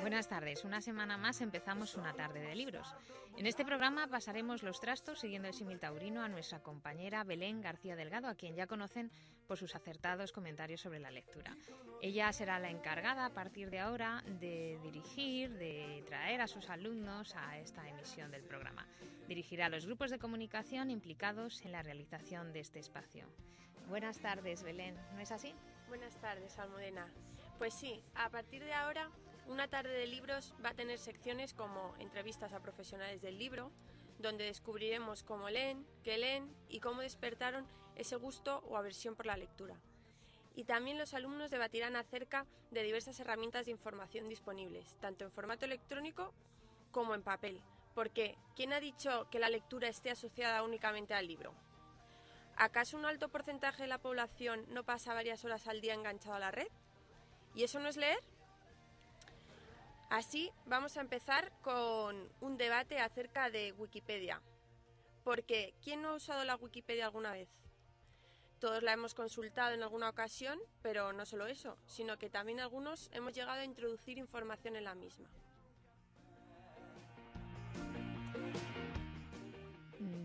Buenas 0.00 0.28
tardes. 0.28 0.64
Una 0.64 0.80
semana 0.80 1.16
más 1.16 1.40
empezamos 1.40 1.96
una 1.96 2.12
tarde 2.12 2.40
de 2.40 2.54
libros. 2.54 2.94
En 3.36 3.46
este 3.46 3.64
programa 3.64 4.06
pasaremos 4.06 4.62
los 4.62 4.78
trastos 4.78 5.18
siguiendo 5.18 5.48
el 5.48 5.54
símil 5.54 5.80
taurino 5.80 6.22
a 6.22 6.28
nuestra 6.28 6.60
compañera 6.60 7.24
Belén 7.24 7.60
García 7.60 7.96
Delgado, 7.96 8.28
a 8.28 8.34
quien 8.34 8.54
ya 8.54 8.66
conocen 8.66 9.10
por 9.48 9.58
sus 9.58 9.74
acertados 9.74 10.30
comentarios 10.30 10.82
sobre 10.82 11.00
la 11.00 11.10
lectura. 11.10 11.56
Ella 12.00 12.32
será 12.32 12.58
la 12.58 12.70
encargada 12.70 13.26
a 13.26 13.30
partir 13.30 13.70
de 13.70 13.80
ahora 13.80 14.22
de 14.26 14.78
dirigir, 14.82 15.50
de 15.54 16.04
traer 16.06 16.40
a 16.42 16.46
sus 16.46 16.70
alumnos 16.70 17.34
a 17.34 17.58
esta 17.58 17.88
emisión 17.88 18.30
del 18.30 18.44
programa. 18.44 18.86
Dirigirá 19.26 19.66
a 19.66 19.70
los 19.70 19.86
grupos 19.86 20.10
de 20.10 20.18
comunicación 20.18 20.90
implicados 20.90 21.64
en 21.64 21.72
la 21.72 21.82
realización 21.82 22.52
de 22.52 22.60
este 22.60 22.78
espacio. 22.78 23.26
Buenas 23.88 24.20
tardes, 24.20 24.62
Belén. 24.62 24.96
¿No 25.14 25.20
es 25.20 25.32
así? 25.32 25.54
Buenas 25.88 26.16
tardes, 26.20 26.58
Almudena. 26.58 27.08
Pues 27.58 27.74
sí, 27.74 28.02
a 28.14 28.30
partir 28.30 28.64
de 28.64 28.74
ahora 28.74 29.10
una 29.46 29.68
tarde 29.68 29.90
de 29.90 30.06
libros 30.06 30.54
va 30.64 30.70
a 30.70 30.74
tener 30.74 30.98
secciones 30.98 31.54
como 31.54 31.94
entrevistas 31.98 32.52
a 32.52 32.60
profesionales 32.60 33.22
del 33.22 33.38
libro, 33.38 33.70
donde 34.18 34.44
descubriremos 34.44 35.22
cómo 35.22 35.48
leen, 35.50 35.86
qué 36.02 36.18
leen 36.18 36.52
y 36.68 36.80
cómo 36.80 37.02
despertaron 37.02 37.66
ese 37.94 38.16
gusto 38.16 38.58
o 38.66 38.76
aversión 38.76 39.14
por 39.14 39.26
la 39.26 39.36
lectura. 39.36 39.76
Y 40.56 40.64
también 40.64 40.98
los 40.98 41.14
alumnos 41.14 41.50
debatirán 41.50 41.96
acerca 41.96 42.46
de 42.70 42.82
diversas 42.82 43.18
herramientas 43.20 43.66
de 43.66 43.72
información 43.72 44.28
disponibles, 44.28 44.96
tanto 45.00 45.24
en 45.24 45.32
formato 45.32 45.64
electrónico 45.64 46.32
como 46.90 47.14
en 47.14 47.22
papel. 47.22 47.60
Porque, 47.94 48.36
¿quién 48.56 48.72
ha 48.72 48.80
dicho 48.80 49.28
que 49.30 49.38
la 49.38 49.48
lectura 49.48 49.88
esté 49.88 50.10
asociada 50.10 50.62
únicamente 50.62 51.14
al 51.14 51.28
libro? 51.28 51.54
¿Acaso 52.56 52.96
un 52.96 53.04
alto 53.04 53.28
porcentaje 53.28 53.82
de 53.82 53.88
la 53.88 53.98
población 53.98 54.64
no 54.68 54.84
pasa 54.84 55.14
varias 55.14 55.44
horas 55.44 55.66
al 55.66 55.80
día 55.80 55.94
enganchado 55.94 56.36
a 56.36 56.40
la 56.40 56.50
red? 56.50 56.68
¿Y 57.54 57.62
eso 57.64 57.78
no 57.78 57.88
es 57.88 57.96
leer? 57.96 58.18
Así 60.10 60.52
vamos 60.66 60.96
a 60.96 61.00
empezar 61.00 61.52
con 61.62 62.28
un 62.40 62.56
debate 62.56 62.98
acerca 62.98 63.50
de 63.50 63.72
Wikipedia. 63.72 64.40
Porque 65.22 65.74
¿quién 65.82 66.02
no 66.02 66.10
ha 66.10 66.14
usado 66.14 66.44
la 66.44 66.56
Wikipedia 66.56 67.06
alguna 67.06 67.32
vez? 67.32 67.48
Todos 68.60 68.82
la 68.82 68.92
hemos 68.92 69.14
consultado 69.14 69.74
en 69.74 69.82
alguna 69.82 70.08
ocasión, 70.08 70.58
pero 70.82 71.12
no 71.12 71.26
solo 71.26 71.46
eso, 71.46 71.76
sino 71.86 72.18
que 72.18 72.30
también 72.30 72.60
algunos 72.60 73.10
hemos 73.12 73.34
llegado 73.34 73.60
a 73.60 73.64
introducir 73.64 74.18
información 74.18 74.76
en 74.76 74.84
la 74.84 74.94
misma. 74.94 75.28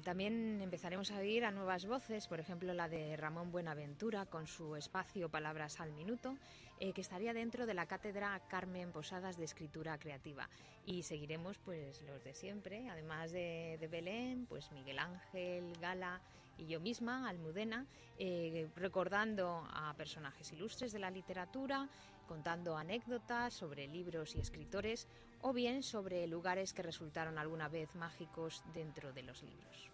También 0.04 0.62
empezaremos 0.62 1.12
a 1.12 1.18
oír 1.18 1.46
a 1.46 1.52
nuevas 1.52 1.86
voces, 1.86 2.28
por 2.28 2.40
ejemplo 2.40 2.74
la 2.74 2.90
de 2.90 3.16
Ramón 3.16 3.52
Buenaventura 3.52 4.26
con 4.26 4.48
su 4.48 4.76
espacio 4.76 5.30
Palabras 5.30 5.80
al 5.80 5.92
Minuto, 5.94 6.38
eh, 6.80 6.94
que 6.94 7.02
estaría 7.02 7.34
dentro 7.34 7.66
de 7.66 7.74
la 7.74 7.86
cátedra 7.86 8.42
Carmen 8.48 8.92
Posadas 8.92 9.38
de 9.38 9.46
Escritura 9.46 9.98
Creativa. 9.98 10.50
Y 10.86 11.04
seguiremos 11.04 11.58
pues 11.60 12.02
los 12.04 12.24
de 12.24 12.34
siempre, 12.34 12.90
además 12.90 13.32
de, 13.32 13.78
de 13.80 13.88
Belén, 13.88 14.46
pues 14.48 14.72
Miguel 14.72 15.00
Ángel, 15.00 15.74
Gala 15.80 16.22
y 16.58 16.68
yo 16.68 16.80
misma, 16.80 17.28
Almudena, 17.30 17.86
eh, 18.18 18.68
recordando 18.76 19.66
a 19.72 19.94
personajes 19.96 20.52
ilustres 20.52 20.92
de 20.92 21.00
la 21.00 21.10
literatura, 21.10 21.88
contando 22.28 22.78
anécdotas 22.78 23.54
sobre 23.54 23.88
libros 23.88 24.36
y 24.36 24.40
escritores 24.40 25.08
o 25.42 25.54
bien 25.54 25.84
sobre 25.84 26.28
lugares 26.28 26.74
que 26.74 26.84
resultaron 26.84 27.38
alguna 27.38 27.68
vez 27.70 27.94
mágicos 27.96 28.64
dentro 28.74 29.14
de 29.14 29.24
los 29.24 29.42
libros. 29.44 29.90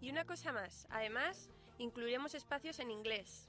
Y 0.00 0.10
una 0.10 0.24
cosa 0.24 0.52
más, 0.52 0.86
además, 0.90 1.50
incluiremos 1.78 2.34
espacios 2.34 2.78
en 2.78 2.90
inglés, 2.90 3.48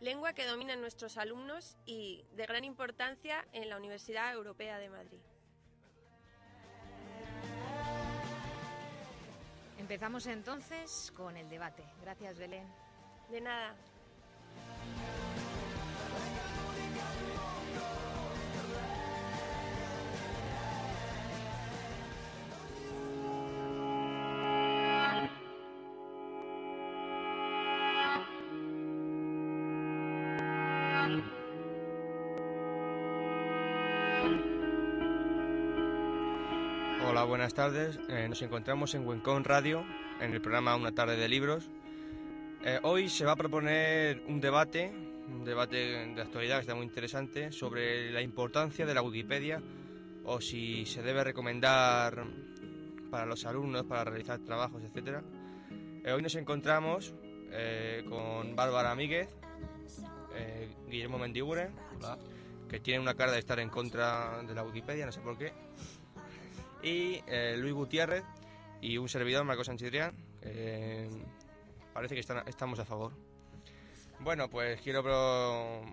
lengua 0.00 0.32
que 0.32 0.46
dominan 0.46 0.80
nuestros 0.80 1.16
alumnos 1.16 1.76
y 1.86 2.24
de 2.34 2.46
gran 2.46 2.64
importancia 2.64 3.46
en 3.52 3.68
la 3.68 3.76
Universidad 3.76 4.32
Europea 4.32 4.78
de 4.78 4.88
Madrid. 4.88 5.20
Empezamos 9.78 10.26
entonces 10.26 11.12
con 11.16 11.36
el 11.36 11.48
debate. 11.48 11.84
Gracias, 12.00 12.38
Belén. 12.38 12.66
De 13.30 13.40
nada. 13.40 13.74
Hola, 37.04 37.24
buenas 37.24 37.52
tardes. 37.54 37.98
Eh, 38.08 38.26
nos 38.28 38.40
encontramos 38.42 38.94
en 38.94 39.06
Wencon 39.06 39.44
Radio, 39.44 39.84
en 40.20 40.32
el 40.32 40.40
programa 40.40 40.76
Una 40.76 40.92
tarde 40.92 41.16
de 41.16 41.28
libros. 41.28 41.68
Eh, 42.64 42.78
hoy 42.84 43.08
se 43.08 43.24
va 43.24 43.32
a 43.32 43.36
proponer 43.36 44.22
un 44.28 44.40
debate, 44.40 44.88
un 45.26 45.44
debate 45.44 46.06
de 46.14 46.22
actualidad 46.22 46.56
que 46.56 46.60
está 46.60 46.76
muy 46.76 46.84
interesante, 46.84 47.50
sobre 47.50 48.12
la 48.12 48.22
importancia 48.22 48.86
de 48.86 48.94
la 48.94 49.02
Wikipedia 49.02 49.60
o 50.22 50.40
si 50.40 50.86
se 50.86 51.02
debe 51.02 51.24
recomendar 51.24 52.24
para 53.10 53.26
los 53.26 53.44
alumnos, 53.46 53.84
para 53.84 54.04
realizar 54.04 54.38
trabajos, 54.38 54.80
etc. 54.84 55.24
Eh, 56.04 56.12
hoy 56.12 56.22
nos 56.22 56.36
encontramos 56.36 57.12
eh, 57.50 58.04
con 58.08 58.54
Bárbara 58.54 58.94
Míguez, 58.94 59.28
Guillermo 60.88 61.18
Mendiguren, 61.18 61.74
que 62.68 62.78
tiene 62.78 63.00
una 63.00 63.14
cara 63.14 63.32
de 63.32 63.40
estar 63.40 63.58
en 63.58 63.70
contra 63.70 64.40
de 64.44 64.54
la 64.54 64.62
Wikipedia, 64.62 65.04
no 65.04 65.10
sé 65.10 65.20
por 65.20 65.36
qué, 65.36 65.52
y 66.82 67.20
Luis 67.56 67.74
Gutiérrez 67.74 68.24
y 68.80 68.98
un 68.98 69.08
servidor, 69.08 69.44
Marcos 69.44 69.66
Sanchidrián. 69.66 70.14
Parece 71.92 72.14
que 72.14 72.20
están- 72.20 72.46
estamos 72.48 72.78
a 72.78 72.84
favor. 72.84 73.12
Bueno, 74.20 74.48
pues 74.48 74.80
quiero 74.80 75.02
pro- 75.02 75.84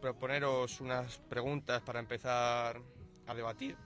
proponeros 0.00 0.80
unas 0.80 1.18
preguntas 1.28 1.82
para 1.82 2.00
empezar 2.00 2.80
a 3.26 3.34
debatir. 3.34 3.76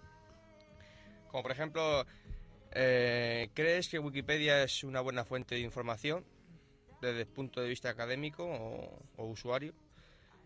Como 1.31 1.43
por 1.43 1.53
ejemplo, 1.53 2.07
eh, 2.73 3.51
¿crees 3.55 3.89
que 3.89 3.99
Wikipedia 3.99 4.63
es 4.63 4.85
una 4.85 5.01
buena 5.01 5.25
fuente 5.25 5.57
de 5.57 5.61
información 5.61 6.25
desde 7.03 7.21
el 7.23 7.27
punto 7.27 7.61
de 7.61 7.69
vista 7.69 7.91
académico 7.91 8.45
o, 8.47 9.03
o 9.17 9.25
usuario? 9.27 9.75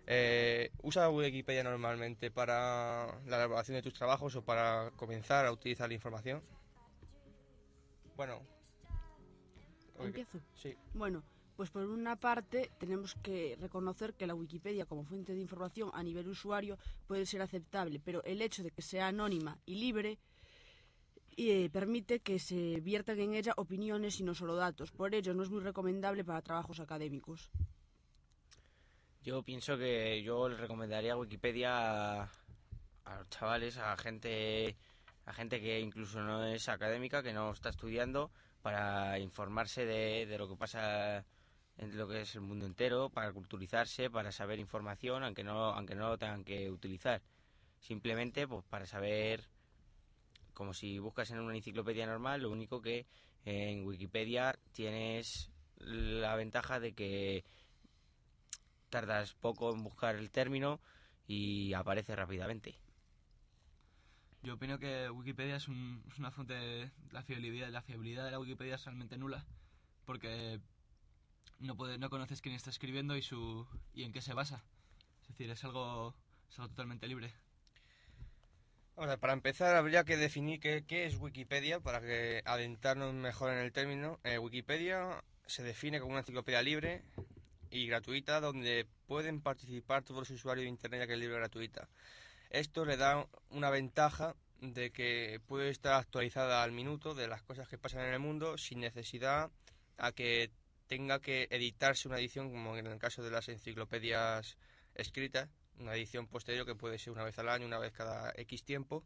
Eh, 0.06 0.72
¿Usa 0.82 1.08
Wikipedia 1.08 1.62
normalmente 1.62 2.32
para 2.32 3.06
la 3.26 3.36
elaboración 3.36 3.76
de 3.76 3.82
tus 3.82 3.94
trabajos 3.94 4.34
o 4.34 4.42
para 4.42 4.90
comenzar 4.96 5.46
a 5.46 5.52
utilizar 5.52 5.88
la 5.88 5.94
información? 5.94 6.42
Bueno. 8.16 8.42
¿Empiezo? 10.06 10.40
Sí. 10.54 10.74
Bueno, 10.94 11.22
pues 11.56 11.70
por 11.70 11.84
una 11.84 12.16
parte 12.16 12.70
tenemos 12.78 13.14
que 13.16 13.56
reconocer 13.60 14.14
que 14.14 14.26
la 14.26 14.34
Wikipedia 14.34 14.86
como 14.86 15.04
fuente 15.04 15.34
de 15.34 15.40
información 15.40 15.90
a 15.92 16.02
nivel 16.02 16.28
usuario 16.28 16.78
puede 17.06 17.26
ser 17.26 17.42
aceptable, 17.42 18.00
pero 18.02 18.24
el 18.24 18.40
hecho 18.40 18.62
de 18.62 18.70
que 18.70 18.80
sea 18.80 19.08
anónima 19.08 19.58
y 19.66 19.74
libre 19.74 20.18
eh, 21.36 21.68
permite 21.70 22.20
que 22.20 22.38
se 22.38 22.80
viertan 22.80 23.20
en 23.20 23.34
ella 23.34 23.52
opiniones 23.56 24.20
y 24.20 24.24
no 24.24 24.34
solo 24.34 24.56
datos. 24.56 24.90
Por 24.90 25.14
ello 25.14 25.34
no 25.34 25.42
es 25.42 25.50
muy 25.50 25.60
recomendable 25.60 26.24
para 26.24 26.42
trabajos 26.42 26.80
académicos. 26.80 27.50
Yo 29.22 29.42
pienso 29.42 29.76
que 29.76 30.22
yo 30.22 30.48
le 30.48 30.56
recomendaría 30.56 31.16
Wikipedia 31.16 32.22
a, 32.22 32.30
a 33.04 33.16
los 33.18 33.28
chavales, 33.28 33.76
a 33.76 33.96
gente, 33.98 34.76
a 35.26 35.32
gente 35.34 35.60
que 35.60 35.78
incluso 35.78 36.22
no 36.22 36.44
es 36.46 36.68
académica, 36.68 37.22
que 37.22 37.34
no 37.34 37.52
está 37.52 37.68
estudiando, 37.68 38.30
para 38.62 39.18
informarse 39.18 39.84
de, 39.84 40.26
de 40.26 40.38
lo 40.38 40.48
que 40.48 40.56
pasa 40.56 41.24
en 41.78 41.96
lo 41.96 42.06
que 42.06 42.22
es 42.22 42.34
el 42.34 42.42
mundo 42.42 42.66
entero, 42.66 43.08
para 43.08 43.32
culturizarse, 43.32 44.10
para 44.10 44.32
saber 44.32 44.58
información, 44.58 45.24
aunque 45.24 45.42
no, 45.42 45.72
aunque 45.72 45.94
no 45.94 46.08
lo 46.08 46.18
tengan 46.18 46.44
que 46.44 46.70
utilizar. 46.70 47.22
Simplemente 47.80 48.46
pues 48.46 48.64
para 48.64 48.86
saber, 48.86 49.48
como 50.52 50.74
si 50.74 50.98
buscas 50.98 51.30
en 51.30 51.40
una 51.40 51.56
enciclopedia 51.56 52.06
normal, 52.06 52.42
lo 52.42 52.50
único 52.50 52.82
que 52.82 53.06
en 53.46 53.86
Wikipedia 53.86 54.58
tienes 54.72 55.50
la 55.78 56.36
ventaja 56.36 56.78
de 56.78 56.92
que 56.92 57.44
tardas 58.90 59.32
poco 59.34 59.72
en 59.72 59.82
buscar 59.82 60.16
el 60.16 60.30
término 60.30 60.80
y 61.26 61.72
aparece 61.72 62.14
rápidamente. 62.14 62.78
Yo 64.42 64.54
opino 64.54 64.78
que 64.78 65.10
Wikipedia 65.10 65.56
es, 65.56 65.68
un- 65.68 66.02
es 66.10 66.18
una 66.18 66.30
fuente 66.30 66.54
de 66.54 66.90
la 67.12 67.22
fiabilidad, 67.22 67.68
la 67.70 67.82
fiabilidad 67.82 68.24
de 68.24 68.30
la 68.30 68.38
Wikipedia 68.38 68.76
es 68.76 68.84
realmente 68.84 69.18
nula, 69.18 69.44
porque 70.06 70.60
no 71.58 71.76
puede, 71.76 71.98
no 71.98 72.08
conoces 72.08 72.40
quién 72.40 72.54
está 72.54 72.70
escribiendo 72.70 73.16
y 73.16 73.22
su 73.22 73.66
y 73.92 74.04
en 74.04 74.12
qué 74.12 74.22
se 74.22 74.32
basa. 74.32 74.62
Es 75.22 75.28
decir, 75.28 75.50
es 75.50 75.62
algo, 75.64 76.14
es 76.48 76.58
algo 76.58 76.70
totalmente 76.70 77.06
libre. 77.06 77.34
Vamos 78.96 79.08
a 79.08 79.14
ver, 79.14 79.18
para 79.18 79.32
empezar 79.34 79.76
habría 79.76 80.04
que 80.04 80.16
definir 80.16 80.60
qué, 80.60 80.84
es 81.06 81.16
Wikipedia 81.16 81.80
para 81.80 82.00
que 82.00 82.42
adentrarnos 82.44 83.14
mejor 83.14 83.52
en 83.52 83.58
el 83.58 83.72
término. 83.72 84.18
Eh, 84.24 84.38
Wikipedia 84.38 85.22
se 85.46 85.62
define 85.62 86.00
como 86.00 86.12
una 86.12 86.20
enciclopedia 86.20 86.62
libre 86.62 87.02
y 87.70 87.86
gratuita 87.86 88.40
donde 88.40 88.86
pueden 89.06 89.40
participar 89.40 90.02
todos 90.02 90.20
los 90.20 90.30
usuarios 90.30 90.64
de 90.64 90.70
Internet 90.70 91.00
ya 91.00 91.06
que 91.06 91.14
el 91.14 91.20
libro 91.20 91.36
es 91.36 91.40
gratuita. 91.40 91.88
Esto 92.50 92.84
le 92.84 92.96
da 92.96 93.28
una 93.50 93.70
ventaja 93.70 94.34
de 94.60 94.90
que 94.90 95.40
puede 95.46 95.70
estar 95.70 95.94
actualizada 95.94 96.64
al 96.64 96.72
minuto 96.72 97.14
de 97.14 97.28
las 97.28 97.42
cosas 97.42 97.68
que 97.68 97.78
pasan 97.78 98.04
en 98.04 98.14
el 98.14 98.18
mundo 98.18 98.58
sin 98.58 98.80
necesidad 98.80 99.50
a 99.96 100.12
que 100.12 100.50
tenga 100.88 101.20
que 101.20 101.46
editarse 101.50 102.08
una 102.08 102.18
edición 102.18 102.50
como 102.50 102.76
en 102.76 102.88
el 102.88 102.98
caso 102.98 103.22
de 103.22 103.30
las 103.30 103.48
enciclopedias 103.48 104.58
escritas, 104.96 105.48
una 105.78 105.94
edición 105.94 106.26
posterior 106.26 106.66
que 106.66 106.74
puede 106.74 106.98
ser 106.98 107.12
una 107.12 107.22
vez 107.22 107.38
al 107.38 107.48
año, 107.48 107.66
una 107.66 107.78
vez 107.78 107.92
cada 107.92 108.32
X 108.36 108.64
tiempo 108.64 109.04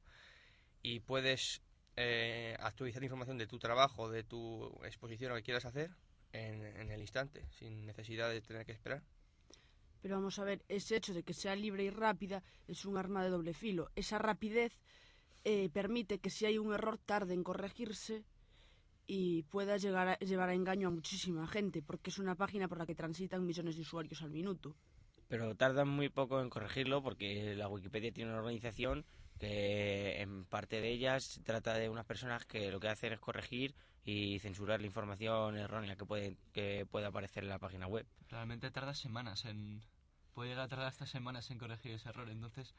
y 0.82 1.00
puedes 1.00 1.60
eh, 1.96 2.56
actualizar 2.60 3.02
información 3.02 3.36
de 3.36 3.46
tu 3.46 3.58
trabajo, 3.58 4.10
de 4.10 4.24
tu 4.24 4.74
exposición, 4.84 5.28
lo 5.28 5.36
que 5.36 5.42
quieras 5.42 5.66
hacer 5.66 5.90
en, 6.32 6.64
en 6.64 6.90
el 6.90 7.00
instante, 7.00 7.44
sin 7.50 7.84
necesidad 7.84 8.30
de 8.30 8.40
tener 8.40 8.64
que 8.64 8.72
esperar. 8.72 9.02
Pero 10.04 10.16
vamos 10.16 10.38
a 10.38 10.44
ver, 10.44 10.62
ese 10.68 10.96
hecho 10.96 11.14
de 11.14 11.22
que 11.22 11.32
sea 11.32 11.56
libre 11.56 11.82
y 11.82 11.88
rápida 11.88 12.42
es 12.68 12.84
un 12.84 12.98
arma 12.98 13.24
de 13.24 13.30
doble 13.30 13.54
filo. 13.54 13.90
Esa 13.96 14.18
rapidez 14.18 14.78
eh, 15.44 15.70
permite 15.70 16.18
que 16.18 16.28
si 16.28 16.44
hay 16.44 16.58
un 16.58 16.74
error 16.74 16.98
tarde 16.98 17.32
en 17.32 17.42
corregirse 17.42 18.22
y 19.06 19.44
pueda 19.44 19.78
llegar 19.78 20.08
a, 20.08 20.18
llevar 20.18 20.50
a 20.50 20.54
engaño 20.54 20.88
a 20.88 20.90
muchísima 20.90 21.46
gente, 21.46 21.80
porque 21.80 22.10
es 22.10 22.18
una 22.18 22.34
página 22.34 22.68
por 22.68 22.76
la 22.76 22.84
que 22.84 22.94
transitan 22.94 23.46
millones 23.46 23.76
de 23.76 23.80
usuarios 23.80 24.20
al 24.20 24.30
minuto. 24.30 24.76
Pero 25.26 25.54
tardan 25.54 25.88
muy 25.88 26.10
poco 26.10 26.42
en 26.42 26.50
corregirlo 26.50 27.02
porque 27.02 27.54
la 27.54 27.70
Wikipedia 27.70 28.12
tiene 28.12 28.30
una 28.30 28.40
organización 28.40 29.06
que 29.38 30.20
en 30.20 30.44
parte 30.44 30.82
de 30.82 30.90
ellas 30.90 31.40
trata 31.44 31.78
de 31.78 31.88
unas 31.88 32.04
personas 32.04 32.44
que 32.44 32.70
lo 32.70 32.78
que 32.78 32.88
hacen 32.88 33.14
es 33.14 33.20
corregir 33.20 33.74
y 34.04 34.38
censurar 34.40 34.80
la 34.80 34.86
información 34.86 35.56
errónea 35.56 35.96
que 35.96 36.04
puede, 36.04 36.36
que 36.52 36.84
puede 36.84 37.06
aparecer 37.06 37.42
en 37.44 37.48
la 37.48 37.58
página 37.58 37.86
web. 37.86 38.06
Realmente 38.28 38.70
tarda 38.70 38.92
semanas 38.92 39.46
en... 39.46 39.80
Puede 40.34 40.50
llegar 40.50 40.64
a 40.64 40.68
tardar 40.68 40.88
hasta 40.88 41.06
semanas 41.06 41.50
en 41.50 41.58
corregir 41.58 41.92
ese 41.92 42.08
error. 42.08 42.28
Entonces, 42.28 42.74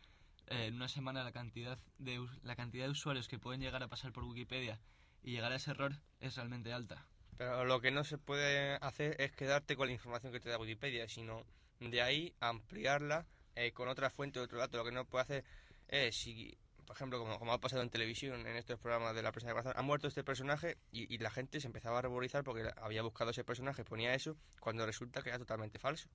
eh, 0.48 0.66
en 0.68 0.76
una 0.76 0.88
semana 0.88 1.24
la 1.24 1.32
cantidad, 1.32 1.80
de, 1.98 2.26
la 2.44 2.56
cantidad 2.56 2.86
de 2.86 2.92
usuarios 2.92 3.28
que 3.28 3.40
pueden 3.40 3.62
llegar 3.62 3.82
a 3.82 3.88
pasar 3.88 4.12
por 4.12 4.26
Wikipedia 4.26 4.80
y 5.24 5.32
llegar 5.32 5.52
a 5.52 5.56
ese 5.56 5.72
error 5.72 5.94
es 6.20 6.36
realmente 6.36 6.74
alta. 6.74 7.08
Pero 7.38 7.66
lo 7.66 7.82
que 7.82 7.92
no 7.92 8.04
se 8.04 8.18
puede 8.18 8.76
hacer 8.76 9.20
es 9.20 9.32
quedarte 9.32 9.76
con 9.76 9.88
la 9.88 9.94
información 9.94 10.32
que 10.32 10.40
te 10.40 10.50
da 10.50 10.58
Wikipedia, 10.58 11.08
sino 11.08 11.44
de 11.80 12.02
ahí 12.02 12.34
ampliarla 12.40 13.26
eh, 13.56 13.72
con 13.72 13.88
otra 13.88 14.10
fuente, 14.10 14.40
otro 14.40 14.60
dato. 14.60 14.78
Lo 14.78 14.86
que 14.86 14.92
no 14.92 15.06
puede 15.06 15.24
hacer 15.24 15.46
es, 15.88 16.16
si, 16.16 16.58
por 16.86 16.96
ejemplo, 16.96 17.20
como, 17.20 17.40
como 17.40 17.54
ha 17.54 17.60
pasado 17.60 17.82
en 17.82 17.90
televisión, 17.90 18.46
en 18.48 18.56
estos 18.56 18.80
programas 18.80 19.16
de 19.16 19.24
la 19.24 19.32
prensa 19.32 19.48
de 19.48 19.54
corazón, 19.54 19.74
ha 19.76 19.82
muerto 19.82 20.08
este 20.08 20.24
personaje 20.24 20.78
y, 20.92 21.14
y 21.14 21.18
la 21.18 21.32
gente 21.32 21.60
se 21.60 21.68
empezaba 21.68 22.00
a 22.00 22.02
ruborizar 22.04 22.44
porque 22.44 22.70
había 22.78 23.02
buscado 23.02 23.32
ese 23.32 23.44
personaje, 23.44 23.84
ponía 23.84 24.14
eso, 24.14 24.38
cuando 24.60 24.86
resulta 24.86 25.22
que 25.22 25.30
era 25.30 25.40
totalmente 25.40 25.80
falso. 25.80 26.10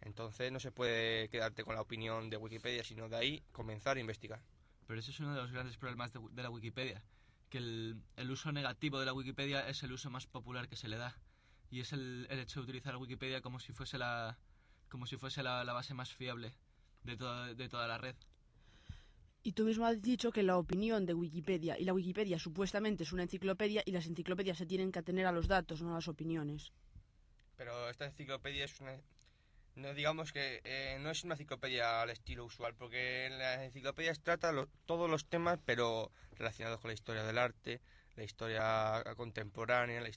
Entonces 0.00 0.52
no 0.52 0.60
se 0.60 0.70
puede 0.70 1.28
quedarte 1.28 1.64
con 1.64 1.74
la 1.74 1.80
opinión 1.80 2.30
de 2.30 2.36
Wikipedia, 2.36 2.84
sino 2.84 3.08
de 3.08 3.16
ahí 3.16 3.42
comenzar 3.52 3.96
a 3.96 4.00
investigar. 4.00 4.40
Pero 4.86 5.00
eso 5.00 5.10
es 5.10 5.20
uno 5.20 5.34
de 5.34 5.42
los 5.42 5.52
grandes 5.52 5.76
problemas 5.76 6.12
de, 6.12 6.20
de 6.30 6.42
la 6.42 6.50
Wikipedia, 6.50 7.02
que 7.50 7.58
el, 7.58 8.00
el 8.16 8.30
uso 8.30 8.52
negativo 8.52 8.98
de 9.00 9.06
la 9.06 9.12
Wikipedia 9.12 9.68
es 9.68 9.82
el 9.82 9.92
uso 9.92 10.10
más 10.10 10.26
popular 10.26 10.68
que 10.68 10.76
se 10.76 10.88
le 10.88 10.96
da. 10.96 11.16
Y 11.70 11.80
es 11.80 11.92
el, 11.92 12.26
el 12.30 12.38
hecho 12.38 12.60
de 12.60 12.64
utilizar 12.64 12.94
la 12.94 12.98
Wikipedia 12.98 13.42
como 13.42 13.60
si 13.60 13.72
fuese 13.72 13.98
la, 13.98 14.38
como 14.88 15.06
si 15.06 15.16
fuese 15.16 15.42
la, 15.42 15.64
la 15.64 15.72
base 15.74 15.92
más 15.92 16.14
fiable 16.14 16.54
de 17.02 17.16
toda, 17.16 17.52
de 17.54 17.68
toda 17.68 17.86
la 17.86 17.98
red. 17.98 18.16
Y 19.42 19.52
tú 19.52 19.64
mismo 19.64 19.86
has 19.86 20.02
dicho 20.02 20.30
que 20.32 20.42
la 20.42 20.56
opinión 20.56 21.06
de 21.06 21.14
Wikipedia 21.14 21.78
y 21.78 21.84
la 21.84 21.92
Wikipedia 21.92 22.38
supuestamente 22.38 23.04
es 23.04 23.12
una 23.12 23.22
enciclopedia 23.22 23.82
y 23.86 23.92
las 23.92 24.06
enciclopedias 24.06 24.58
se 24.58 24.66
tienen 24.66 24.90
que 24.90 24.98
atener 24.98 25.26
a 25.26 25.32
los 25.32 25.46
datos, 25.46 25.80
no 25.80 25.92
a 25.92 25.94
las 25.94 26.08
opiniones. 26.08 26.72
Pero 27.56 27.88
esta 27.88 28.06
enciclopedia 28.06 28.64
es 28.64 28.80
una... 28.80 28.96
No 29.82 29.94
digamos 29.94 30.32
que 30.32 30.60
eh, 30.64 30.98
no 31.00 31.10
es 31.10 31.24
una 31.24 31.34
enciclopedia 31.34 32.02
al 32.02 32.10
estilo 32.10 32.44
usual, 32.44 32.74
porque 32.74 33.26
en 33.26 33.38
las 33.38 33.60
enciclopedias 33.60 34.20
trata 34.20 34.52
lo- 34.52 34.68
todos 34.86 35.08
los 35.08 35.24
temas, 35.26 35.58
pero 35.64 36.10
relacionados 36.32 36.80
con 36.80 36.88
la 36.88 36.94
historia 36.94 37.22
del 37.24 37.38
arte, 37.38 37.80
la 38.16 38.24
historia 38.24 39.04
contemporánea, 39.16 40.00
la 40.00 40.10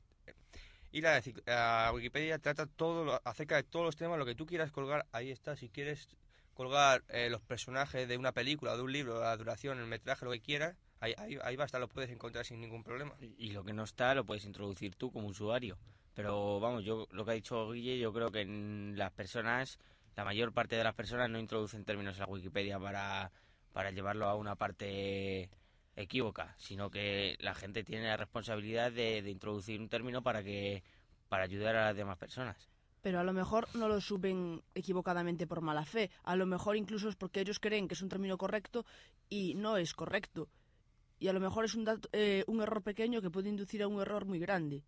y 0.91 1.01
la, 1.01 1.21
la 1.45 1.91
Wikipedia 1.93 2.39
trata 2.39 2.65
todo 2.67 3.05
lo- 3.05 3.21
acerca 3.25 3.55
de 3.55 3.63
todos 3.63 3.85
los 3.85 3.95
temas, 3.95 4.17
lo 4.19 4.25
que 4.25 4.35
tú 4.35 4.45
quieras 4.45 4.71
colgar, 4.71 5.05
ahí 5.11 5.31
está. 5.31 5.55
Si 5.55 5.69
quieres 5.69 6.09
colgar 6.53 7.03
eh, 7.09 7.29
los 7.29 7.41
personajes 7.41 8.07
de 8.07 8.17
una 8.17 8.33
película 8.33 8.75
de 8.75 8.81
un 8.83 8.91
libro, 8.91 9.19
la 9.21 9.35
duración, 9.37 9.79
el 9.79 9.87
metraje, 9.87 10.25
lo 10.25 10.31
que 10.31 10.41
quieras, 10.41 10.75
ahí, 10.99 11.13
ahí, 11.17 11.37
ahí 11.43 11.55
va 11.55 11.63
a 11.63 11.67
estar, 11.67 11.81
lo 11.81 11.87
puedes 11.89 12.11
encontrar 12.11 12.45
sin 12.45 12.61
ningún 12.61 12.83
problema. 12.83 13.15
Y 13.21 13.35
y 13.37 13.51
lo 13.51 13.63
que 13.63 13.73
no 13.73 13.83
está 13.83 14.13
lo 14.15 14.25
puedes 14.25 14.45
introducir 14.45 14.95
tú 14.95 15.11
como 15.11 15.27
usuario. 15.27 15.77
Pero 16.13 16.59
vamos, 16.59 16.83
yo 16.83 17.07
lo 17.11 17.23
que 17.25 17.31
ha 17.31 17.35
dicho 17.35 17.71
Guille, 17.71 17.97
yo 17.99 18.11
creo 18.11 18.31
que 18.31 18.45
las 18.45 19.11
personas, 19.11 19.79
la 20.15 20.25
mayor 20.25 20.53
parte 20.53 20.75
de 20.75 20.83
las 20.83 20.93
personas 20.93 21.29
no 21.29 21.39
introducen 21.39 21.85
términos 21.85 22.15
en 22.15 22.21
la 22.21 22.27
Wikipedia 22.27 22.79
para, 22.79 23.31
para 23.73 23.91
llevarlo 23.91 24.27
a 24.27 24.35
una 24.35 24.55
parte 24.55 25.49
equívoca, 25.95 26.53
sino 26.57 26.89
que 26.89 27.37
la 27.39 27.53
gente 27.55 27.83
tiene 27.83 28.07
la 28.07 28.17
responsabilidad 28.17 28.91
de, 28.91 29.21
de 29.21 29.31
introducir 29.31 29.79
un 29.79 29.89
término 29.89 30.21
para 30.21 30.43
que 30.43 30.83
para 31.29 31.43
ayudar 31.43 31.77
a 31.77 31.85
las 31.85 31.95
demás 31.95 32.17
personas. 32.17 32.69
Pero 33.01 33.19
a 33.19 33.23
lo 33.23 33.33
mejor 33.33 33.67
no 33.73 33.87
lo 33.87 33.99
suben 34.01 34.61
equivocadamente 34.75 35.47
por 35.47 35.61
mala 35.61 35.85
fe. 35.85 36.11
A 36.23 36.35
lo 36.35 36.45
mejor 36.45 36.75
incluso 36.75 37.09
es 37.09 37.15
porque 37.15 37.39
ellos 37.39 37.59
creen 37.59 37.87
que 37.87 37.93
es 37.95 38.01
un 38.01 38.09
término 38.09 38.37
correcto 38.37 38.85
y 39.29 39.55
no 39.55 39.77
es 39.77 39.93
correcto. 39.93 40.49
Y 41.19 41.27
a 41.29 41.33
lo 41.33 41.39
mejor 41.39 41.65
es 41.65 41.73
un, 41.73 41.85
dato- 41.85 42.09
eh, 42.11 42.43
un 42.47 42.61
error 42.61 42.83
pequeño 42.83 43.21
que 43.21 43.29
puede 43.31 43.49
inducir 43.49 43.81
a 43.81 43.87
un 43.87 44.01
error 44.01 44.25
muy 44.25 44.39
grande. 44.39 44.83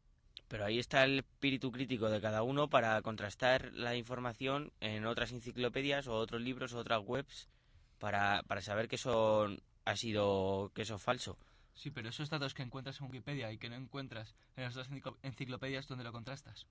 Pero 0.53 0.65
ahí 0.65 0.77
está 0.77 1.03
el 1.03 1.17
espíritu 1.17 1.71
crítico 1.71 2.11
de 2.11 2.21
cada 2.21 2.43
uno 2.43 2.69
para 2.69 3.01
contrastar 3.01 3.73
la 3.73 3.95
información 3.95 4.71
en 4.81 5.07
otras 5.07 5.31
enciclopedias 5.31 6.05
o 6.05 6.13
otros 6.13 6.41
libros 6.43 6.73
o 6.73 6.77
otras 6.77 7.01
webs 7.03 7.49
para, 7.97 8.43
para 8.43 8.61
saber 8.61 8.87
que 8.87 8.97
eso 8.97 9.47
ha 9.83 9.95
sido 9.95 10.71
que 10.75 10.83
eso 10.83 10.97
es 10.97 11.01
falso. 11.01 11.39
Sí, 11.73 11.89
pero 11.89 12.09
esos 12.09 12.29
datos 12.29 12.53
que 12.53 12.61
encuentras 12.61 13.01
en 13.01 13.07
Wikipedia 13.07 13.51
y 13.51 13.57
que 13.57 13.67
no 13.67 13.75
encuentras 13.77 14.35
en 14.55 14.65
las 14.65 14.75
otras 14.77 14.91
enciclo- 14.91 15.17
enciclopedias 15.23 15.87
donde 15.87 16.03
lo 16.03 16.11
contrastas. 16.11 16.67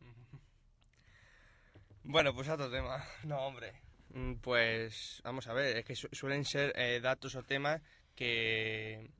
Bueno, 2.02 2.32
pues 2.34 2.48
otro 2.48 2.70
tema. 2.70 3.04
No, 3.24 3.40
hombre. 3.40 3.74
Mm, 4.14 4.36
Pues 4.36 5.20
vamos 5.22 5.46
a 5.48 5.52
ver, 5.52 5.76
es 5.76 5.84
que 5.84 5.94
su- 5.94 6.08
suelen 6.12 6.46
ser 6.46 6.72
eh, 6.76 7.00
datos 7.00 7.34
o 7.34 7.42
temas 7.42 7.82
que 8.14 9.10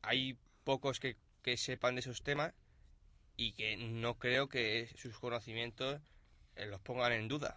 hay 0.00 0.38
pocos 0.64 0.98
que, 0.98 1.18
que 1.42 1.56
sepan 1.56 1.94
de 1.94 2.00
esos 2.00 2.22
temas 2.22 2.54
y 3.36 3.52
que 3.52 3.76
no 3.76 4.18
creo 4.18 4.48
que 4.48 4.92
sus 4.96 5.18
conocimientos 5.18 6.00
eh, 6.56 6.66
los 6.66 6.80
pongan 6.80 7.12
en 7.12 7.28
duda. 7.28 7.56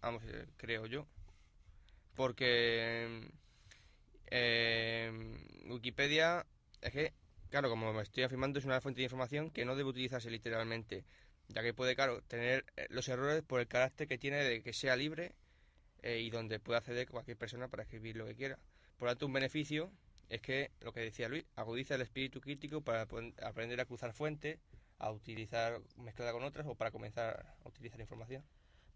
Vamos, 0.00 0.22
eh, 0.26 0.46
creo 0.56 0.86
yo. 0.86 1.06
Porque 2.14 3.28
eh, 4.26 5.12
Wikipedia 5.66 6.46
es 6.80 6.92
que, 6.92 7.12
claro, 7.50 7.68
como 7.68 7.92
me 7.92 8.02
estoy 8.02 8.24
afirmando, 8.24 8.58
es 8.58 8.64
una 8.64 8.80
fuente 8.80 9.00
de 9.00 9.04
información 9.04 9.50
que 9.50 9.64
no 9.64 9.76
debe 9.76 9.90
utilizarse 9.90 10.30
literalmente 10.30 11.04
ya 11.48 11.62
que 11.62 11.72
puede, 11.72 11.94
claro, 11.94 12.22
tener 12.22 12.64
eh, 12.76 12.86
los 12.90 13.08
errores 13.08 13.42
por 13.42 13.60
el 13.60 13.68
carácter 13.68 14.08
que 14.08 14.18
tiene 14.18 14.42
de 14.42 14.62
que 14.62 14.72
sea 14.72 14.96
libre 14.96 15.32
y 16.02 16.30
donde 16.30 16.60
puede 16.60 16.78
acceder 16.78 17.08
cualquier 17.08 17.36
persona 17.36 17.66
para 17.66 17.82
escribir 17.82 18.16
lo 18.16 18.26
que 18.26 18.36
quiera. 18.36 18.60
Por 18.96 19.08
lo 19.08 19.12
tanto, 19.12 19.26
un 19.26 19.32
beneficio 19.32 19.90
es 20.28 20.40
que, 20.40 20.70
lo 20.80 20.92
que 20.92 21.00
decía 21.00 21.28
Luis, 21.28 21.44
agudiza 21.54 21.94
el 21.94 22.02
espíritu 22.02 22.40
crítico 22.40 22.80
para 22.80 23.02
aprender 23.42 23.80
a 23.80 23.84
cruzar 23.84 24.12
fuentes, 24.12 24.58
a 24.98 25.10
utilizar 25.10 25.80
mezclada 25.96 26.32
con 26.32 26.42
otras 26.42 26.66
o 26.66 26.74
para 26.74 26.90
comenzar 26.90 27.56
a 27.64 27.68
utilizar 27.68 28.00
información. 28.00 28.42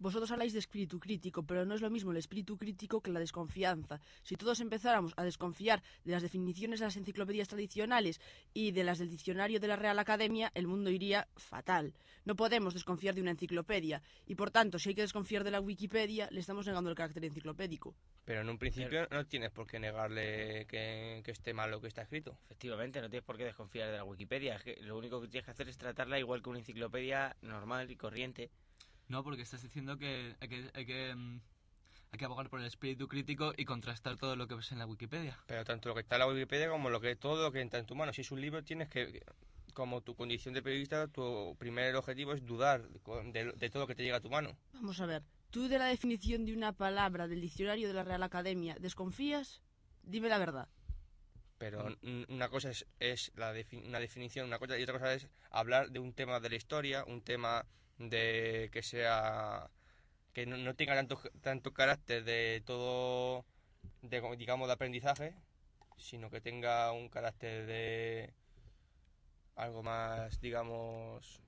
Vosotros 0.01 0.31
habláis 0.31 0.55
de 0.55 0.61
espíritu 0.61 0.99
crítico, 0.99 1.43
pero 1.43 1.67
no 1.67 1.75
es 1.75 1.83
lo 1.83 1.91
mismo 1.91 2.11
el 2.11 2.17
espíritu 2.17 2.57
crítico 2.57 3.03
que 3.03 3.11
la 3.11 3.21
desconfianza. 3.21 4.01
Si 4.23 4.35
todos 4.35 4.61
empezáramos 4.61 5.13
a 5.19 5.25
desconfiar 5.25 5.83
de 6.05 6.13
las 6.13 6.23
definiciones 6.23 6.81
de 6.81 6.87
las 6.87 6.97
enciclopedias 6.97 7.49
tradicionales 7.49 8.19
y 8.55 8.71
de 8.73 8.83
las 8.83 8.99
del 8.99 9.11
diccionario 9.11 9.61
de 9.61 9.69
la 9.69 9.77
Real 9.77 9.99
Academia, 9.99 10.51
el 10.55 10.67
mundo 10.67 10.89
iría 10.89 11.29
fatal. 11.37 11.93
No 12.25 12.35
podemos 12.35 12.73
desconfiar 12.73 13.15
de 13.15 13.21
una 13.21 13.33
enciclopedia, 13.33 14.03
y 14.27 14.37
por 14.37 14.51
tanto, 14.51 14.79
si 14.79 14.89
hay 14.89 14.95
que 14.95 15.03
desconfiar 15.03 15.45
de 15.45 15.51
la 15.51 15.61
Wikipedia, 15.61 16.29
le 16.31 16.41
estamos 16.41 16.67
negando 16.67 16.89
el 16.89 16.97
carácter 16.97 17.27
enciclopédico. 17.27 17.95
Pero 18.25 18.41
en 18.41 18.49
un 18.49 18.57
principio 18.57 19.07
no 19.11 19.27
tienes 19.27 19.51
por 19.51 19.67
qué 19.67 19.79
negarle 19.79 20.65
que, 20.67 21.21
que 21.23 21.31
esté 21.31 21.53
mal 21.53 21.71
lo 21.71 21.79
que 21.79 21.89
está 21.89 22.01
escrito. 22.01 22.39
Efectivamente, 22.45 23.03
no 23.03 23.11
tienes 23.11 23.27
por 23.27 23.37
qué 23.37 23.45
desconfiar 23.45 23.91
de 23.91 23.99
la 23.99 24.05
Wikipedia. 24.05 24.57
Es 24.57 24.63
que 24.63 24.77
lo 24.81 24.97
único 24.97 25.21
que 25.21 25.29
tienes 25.29 25.45
que 25.45 25.51
hacer 25.51 25.69
es 25.69 25.77
tratarla 25.77 26.19
igual 26.19 26.43
que 26.43 26.49
una 26.49 26.61
enciclopedia 26.61 27.37
normal 27.43 27.91
y 27.91 27.97
corriente. 27.97 28.51
No, 29.11 29.25
porque 29.25 29.43
estás 29.43 29.61
diciendo 29.63 29.99
que 29.99 30.37
hay 30.41 30.49
que, 30.49 30.71
hay 30.73 30.87
que, 30.87 31.15
mm, 31.17 31.41
hay 32.13 32.19
que 32.19 32.25
abogar 32.25 32.49
por 32.49 32.61
el 32.61 32.67
espíritu 32.67 33.09
crítico 33.09 33.53
y 33.57 33.65
contrastar 33.65 34.17
todo 34.17 34.37
lo 34.37 34.47
que 34.47 34.55
ves 34.55 34.71
en 34.71 34.79
la 34.79 34.87
Wikipedia. 34.87 35.37
Pero 35.49 35.65
tanto 35.65 35.89
lo 35.89 35.97
que 35.97 36.03
está 36.03 36.15
en 36.15 36.21
la 36.21 36.29
Wikipedia 36.29 36.69
como 36.71 36.91
lo 36.91 37.01
que 37.01 37.17
todo 37.17 37.43
lo 37.43 37.51
que 37.51 37.61
entra 37.61 37.81
en 37.81 37.87
tu 37.87 37.97
mano. 37.97 38.13
Si 38.13 38.21
es 38.21 38.31
un 38.31 38.41
libro, 38.41 38.63
tienes 38.63 38.89
que, 38.89 39.21
como 39.75 40.01
tu 40.01 40.15
condición 40.15 40.55
de 40.55 40.63
periodista, 40.63 41.09
tu 41.09 41.57
primer 41.59 41.97
objetivo 41.97 42.35
es 42.35 42.47
dudar 42.47 42.89
de, 42.89 43.53
de 43.53 43.71
todo 43.71 43.83
lo 43.83 43.87
que 43.89 43.97
te 43.97 44.05
llega 44.05 44.19
a 44.19 44.21
tu 44.21 44.31
mano. 44.31 44.57
Vamos 44.75 45.01
a 45.01 45.07
ver, 45.07 45.25
¿tú 45.51 45.67
de 45.67 45.81
la 45.81 45.87
definición 45.87 46.45
de 46.47 46.55
una 46.55 46.73
palabra 46.73 47.27
del 47.27 47.41
diccionario 47.41 47.89
de 47.89 47.95
la 47.95 48.05
Real 48.05 48.23
Academia 48.23 48.77
desconfías? 48.79 49.61
Dime 50.05 50.29
la 50.29 50.39
verdad. 50.39 50.69
Pero 51.59 51.89
n- 52.03 52.27
una 52.29 52.49
cosa 52.49 52.71
es, 52.71 52.87
es 53.01 53.33
la 53.35 53.53
defi- 53.53 53.85
una 53.85 53.99
definición, 53.99 54.47
una 54.47 54.61
cosa 54.61 54.79
y 54.79 54.85
otra 54.85 54.95
cosa 55.01 55.15
es 55.15 55.29
hablar 55.51 55.91
de 55.91 55.99
un 55.99 56.13
tema 56.13 56.39
de 56.39 56.49
la 56.49 56.55
historia, 56.57 57.05
un 57.05 57.21
tema 57.23 57.67
de 58.09 58.71
que 58.73 58.83
sea 58.83 59.71
que 60.33 60.47
no, 60.47 60.57
no 60.57 60.75
tenga 60.75 60.95
tanto 61.43 61.73
carácter 61.75 62.25
de 62.25 62.63
todo 62.65 63.45
de 64.03 64.21
digamos 64.37 64.69
de 64.69 64.75
aprendizaje, 64.75 65.35
sino 65.99 66.31
que 66.31 66.41
tenga 66.41 66.93
un 66.93 67.09
carácter 67.09 67.67
de 67.67 68.35
algo 69.57 69.83
más, 69.83 70.41
digamos, 70.41 71.41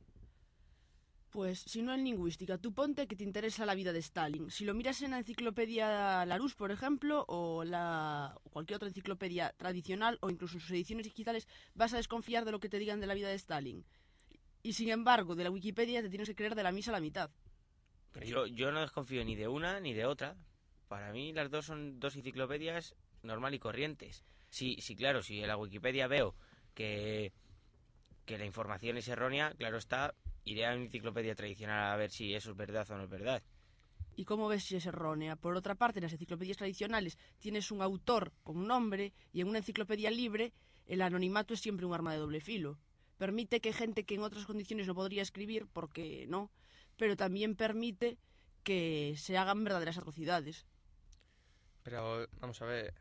Pues 1.31 1.61
si 1.61 1.81
no 1.83 1.95
en 1.95 2.05
lingüística, 2.05 2.59
tú 2.59 2.75
ponte 2.75 3.07
que 3.09 3.17
te 3.17 3.25
interesa 3.25 3.65
la 3.65 3.75
vida 3.75 3.93
de 3.93 4.01
Stalin. 4.01 4.51
Si 4.51 4.67
lo 4.67 4.75
miras 4.75 5.01
en 5.01 5.13
la 5.13 5.19
enciclopedia 5.19 6.27
Larousse, 6.27 6.55
por 6.57 6.71
ejemplo, 6.71 7.25
o 7.27 7.65
la 7.65 8.37
o 8.45 8.51
cualquier 8.51 8.77
otra 8.77 8.89
enciclopedia 8.89 9.55
tradicional, 9.57 10.19
o 10.21 10.29
incluso 10.29 10.57
en 10.57 10.61
sus 10.61 10.71
ediciones 10.73 11.07
digitales, 11.07 11.49
vas 11.75 11.95
a 11.95 11.97
desconfiar 11.97 12.45
de 12.45 12.53
lo 12.53 12.61
que 12.61 12.69
te 12.69 12.79
digan 12.79 13.01
de 13.01 13.07
la 13.07 13.15
vida 13.15 13.29
de 13.31 13.37
Stalin. 13.37 13.83
Y 14.63 14.75
sin 14.75 14.91
embargo, 14.91 15.35
de 15.35 15.45
la 15.45 15.51
Wikipedia 15.51 16.03
te 16.03 16.09
tienes 16.09 16.29
que 16.29 16.35
creer 16.35 16.55
de 16.55 16.63
la 16.63 16.73
misa 16.73 16.91
a 16.91 16.95
la 16.95 17.01
mitad. 17.01 17.31
Yo, 18.25 18.47
yo 18.47 18.71
no 18.71 18.81
desconfío 18.81 19.25
ni 19.25 19.35
de 19.35 19.49
una 19.49 19.81
ni 19.81 19.93
de 19.93 20.07
otra. 20.07 20.37
Para 20.89 21.13
mí 21.13 21.33
las 21.33 21.51
dos 21.51 21.67
son 21.67 21.99
dos 21.99 22.15
enciclopedias 22.17 22.95
normal 23.23 23.55
y 23.55 23.59
corrientes. 23.59 24.25
Sí, 24.51 24.77
sí, 24.81 24.95
claro, 24.95 25.23
si 25.23 25.41
en 25.41 25.49
la 25.49 25.57
Wikipedia 25.57 26.07
veo 26.07 26.35
que, 26.75 27.33
que 28.27 28.39
la 28.39 28.45
información 28.45 28.99
es 28.99 29.09
errónea, 29.09 29.55
claro 29.55 29.79
está, 29.79 30.15
iré 30.45 30.67
a 30.67 30.75
una 30.75 30.85
enciclopedia 30.85 31.35
tradicional 31.35 31.93
a 31.93 31.97
ver 31.97 32.11
si 32.11 32.35
eso 32.35 32.51
es 32.51 32.57
verdad 32.57 32.89
o 32.91 32.97
no 32.97 33.05
es 33.05 33.11
verdad. 33.11 33.43
¿Y 34.15 34.27
cómo 34.27 34.49
ves 34.49 34.65
si 34.65 34.77
es 34.77 34.85
errónea? 34.85 35.37
Por 35.37 35.57
otra 35.57 35.75
parte, 35.75 35.99
en 35.99 36.05
las 36.05 36.13
enciclopedias 36.13 36.59
tradicionales 36.59 37.17
tienes 37.39 37.71
un 37.71 37.81
autor 37.81 38.33
con 38.43 38.67
nombre 38.67 39.13
y 39.33 39.41
en 39.41 39.49
una 39.49 39.59
enciclopedia 39.59 40.11
libre 40.11 40.53
el 40.87 41.01
anonimato 41.01 41.55
es 41.55 41.61
siempre 41.61 41.87
un 41.87 41.95
arma 41.95 42.13
de 42.13 42.19
doble 42.19 42.41
filo. 42.41 42.79
Permite 43.23 43.61
que 43.65 43.73
gente 43.81 44.05
que 44.07 44.15
en 44.17 44.23
otras 44.29 44.47
condiciones 44.51 44.87
no 44.87 44.95
podría 45.01 45.23
escribir, 45.29 45.63
porque 45.77 46.27
no, 46.35 46.43
pero 46.99 47.17
también 47.23 47.51
permite 47.65 48.09
que 48.67 48.81
se 49.25 49.33
hagan 49.41 49.65
verdaderas 49.67 49.99
atrocidades. 49.99 50.57
Pero 51.83 52.27
vamos 52.41 52.61
a 52.63 52.67
ver, 52.67 52.95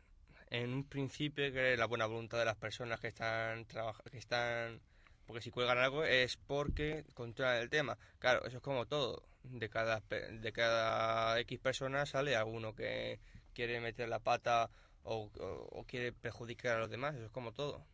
en 0.50 0.72
un 0.74 0.84
principio 0.84 1.52
que 1.52 1.76
la 1.76 1.86
buena 1.86 2.06
voluntad 2.06 2.38
de 2.38 2.44
las 2.46 2.56
personas 2.56 3.00
que 3.00 3.08
están 3.08 3.64
que 3.66 4.18
están 4.18 4.80
porque 5.26 5.42
si 5.42 5.50
cuelgan 5.50 5.78
algo 5.78 6.04
es 6.04 6.36
porque 6.36 7.04
controlan 7.14 7.58
el 7.62 7.70
tema. 7.70 7.98
Claro, 8.18 8.44
eso 8.46 8.58
es 8.58 8.62
como 8.62 8.86
todo. 8.86 9.22
De 9.44 9.68
cada 9.70 10.00
de 10.00 10.52
cada 10.52 11.38
X 11.40 11.58
personas 11.60 12.10
sale 12.10 12.36
alguno 12.36 12.74
que 12.74 13.20
quiere 13.54 13.80
meter 13.80 14.08
la 14.08 14.20
pata 14.20 14.70
o- 15.04 15.30
o 15.72 15.84
quiere 15.86 16.12
perjudicar 16.12 16.76
a 16.76 16.80
los 16.80 16.90
demás, 16.90 17.14
eso 17.16 17.26
es 17.26 17.32
como 17.32 17.52
todo. 17.52 17.84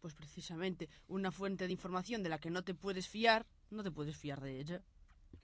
Pues 0.00 0.14
precisamente, 0.14 0.88
una 1.08 1.30
fuente 1.30 1.66
de 1.66 1.72
información 1.72 2.22
de 2.22 2.30
la 2.30 2.38
que 2.38 2.50
no 2.50 2.62
te 2.62 2.74
puedes 2.74 3.08
fiar, 3.08 3.46
no 3.70 3.82
te 3.82 3.90
puedes 3.90 4.16
fiar 4.16 4.40
de 4.40 4.58
ella. 4.58 4.82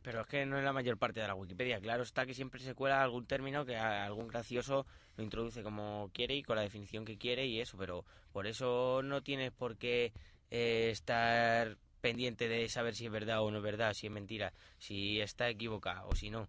Pero 0.03 0.21
es 0.21 0.27
que 0.29 0.47
no 0.47 0.57
es 0.57 0.65
la 0.65 0.73
mayor 0.73 0.99
parte 0.99 1.21
de 1.21 1.27
la 1.27 1.35
Wikipedia. 1.35 1.81
Claro 1.81 2.05
está 2.05 2.25
que 2.25 2.33
siempre 2.33 2.61
se 2.61 2.75
cuela 2.75 3.03
algún 3.03 3.27
término 3.27 3.67
que 3.67 3.77
algún 3.77 4.29
gracioso 4.29 4.87
lo 5.17 5.25
introduce 5.25 5.63
como 5.63 6.11
quiere 6.15 6.37
y 6.37 6.43
con 6.43 6.57
la 6.57 6.63
definición 6.63 7.05
que 7.05 7.19
quiere 7.19 7.47
y 7.47 7.61
eso. 7.61 7.77
Pero 7.77 8.05
por 8.33 8.47
eso 8.47 9.03
no 9.03 9.23
tienes 9.23 9.53
por 9.53 9.77
qué 9.77 10.13
eh, 10.51 10.91
estar 10.91 11.77
pendiente 12.01 12.49
de 12.49 12.69
saber 12.69 12.95
si 12.95 13.07
es 13.07 13.11
verdad 13.11 13.43
o 13.43 13.51
no 13.51 13.59
es 13.59 13.65
verdad, 13.65 13.95
si 13.95 14.07
es 14.07 14.13
mentira, 14.13 14.53
si 14.79 15.21
está 15.21 15.49
equivocada 15.49 16.05
o 16.05 16.15
si 16.15 16.31
no. 16.31 16.49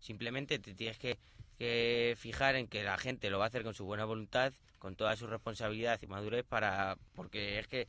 Simplemente 0.00 0.58
te 0.58 0.74
tienes 0.74 0.98
que, 0.98 1.18
que 1.58 2.14
fijar 2.18 2.56
en 2.56 2.68
que 2.68 2.82
la 2.82 2.98
gente 2.98 3.30
lo 3.30 3.38
va 3.38 3.46
a 3.46 3.48
hacer 3.48 3.64
con 3.64 3.74
su 3.74 3.86
buena 3.86 4.04
voluntad, 4.04 4.52
con 4.78 4.96
toda 4.96 5.16
su 5.16 5.26
responsabilidad 5.26 6.00
y 6.02 6.06
madurez 6.06 6.44
para... 6.44 6.96
Porque 7.14 7.58
es 7.58 7.66
que 7.68 7.88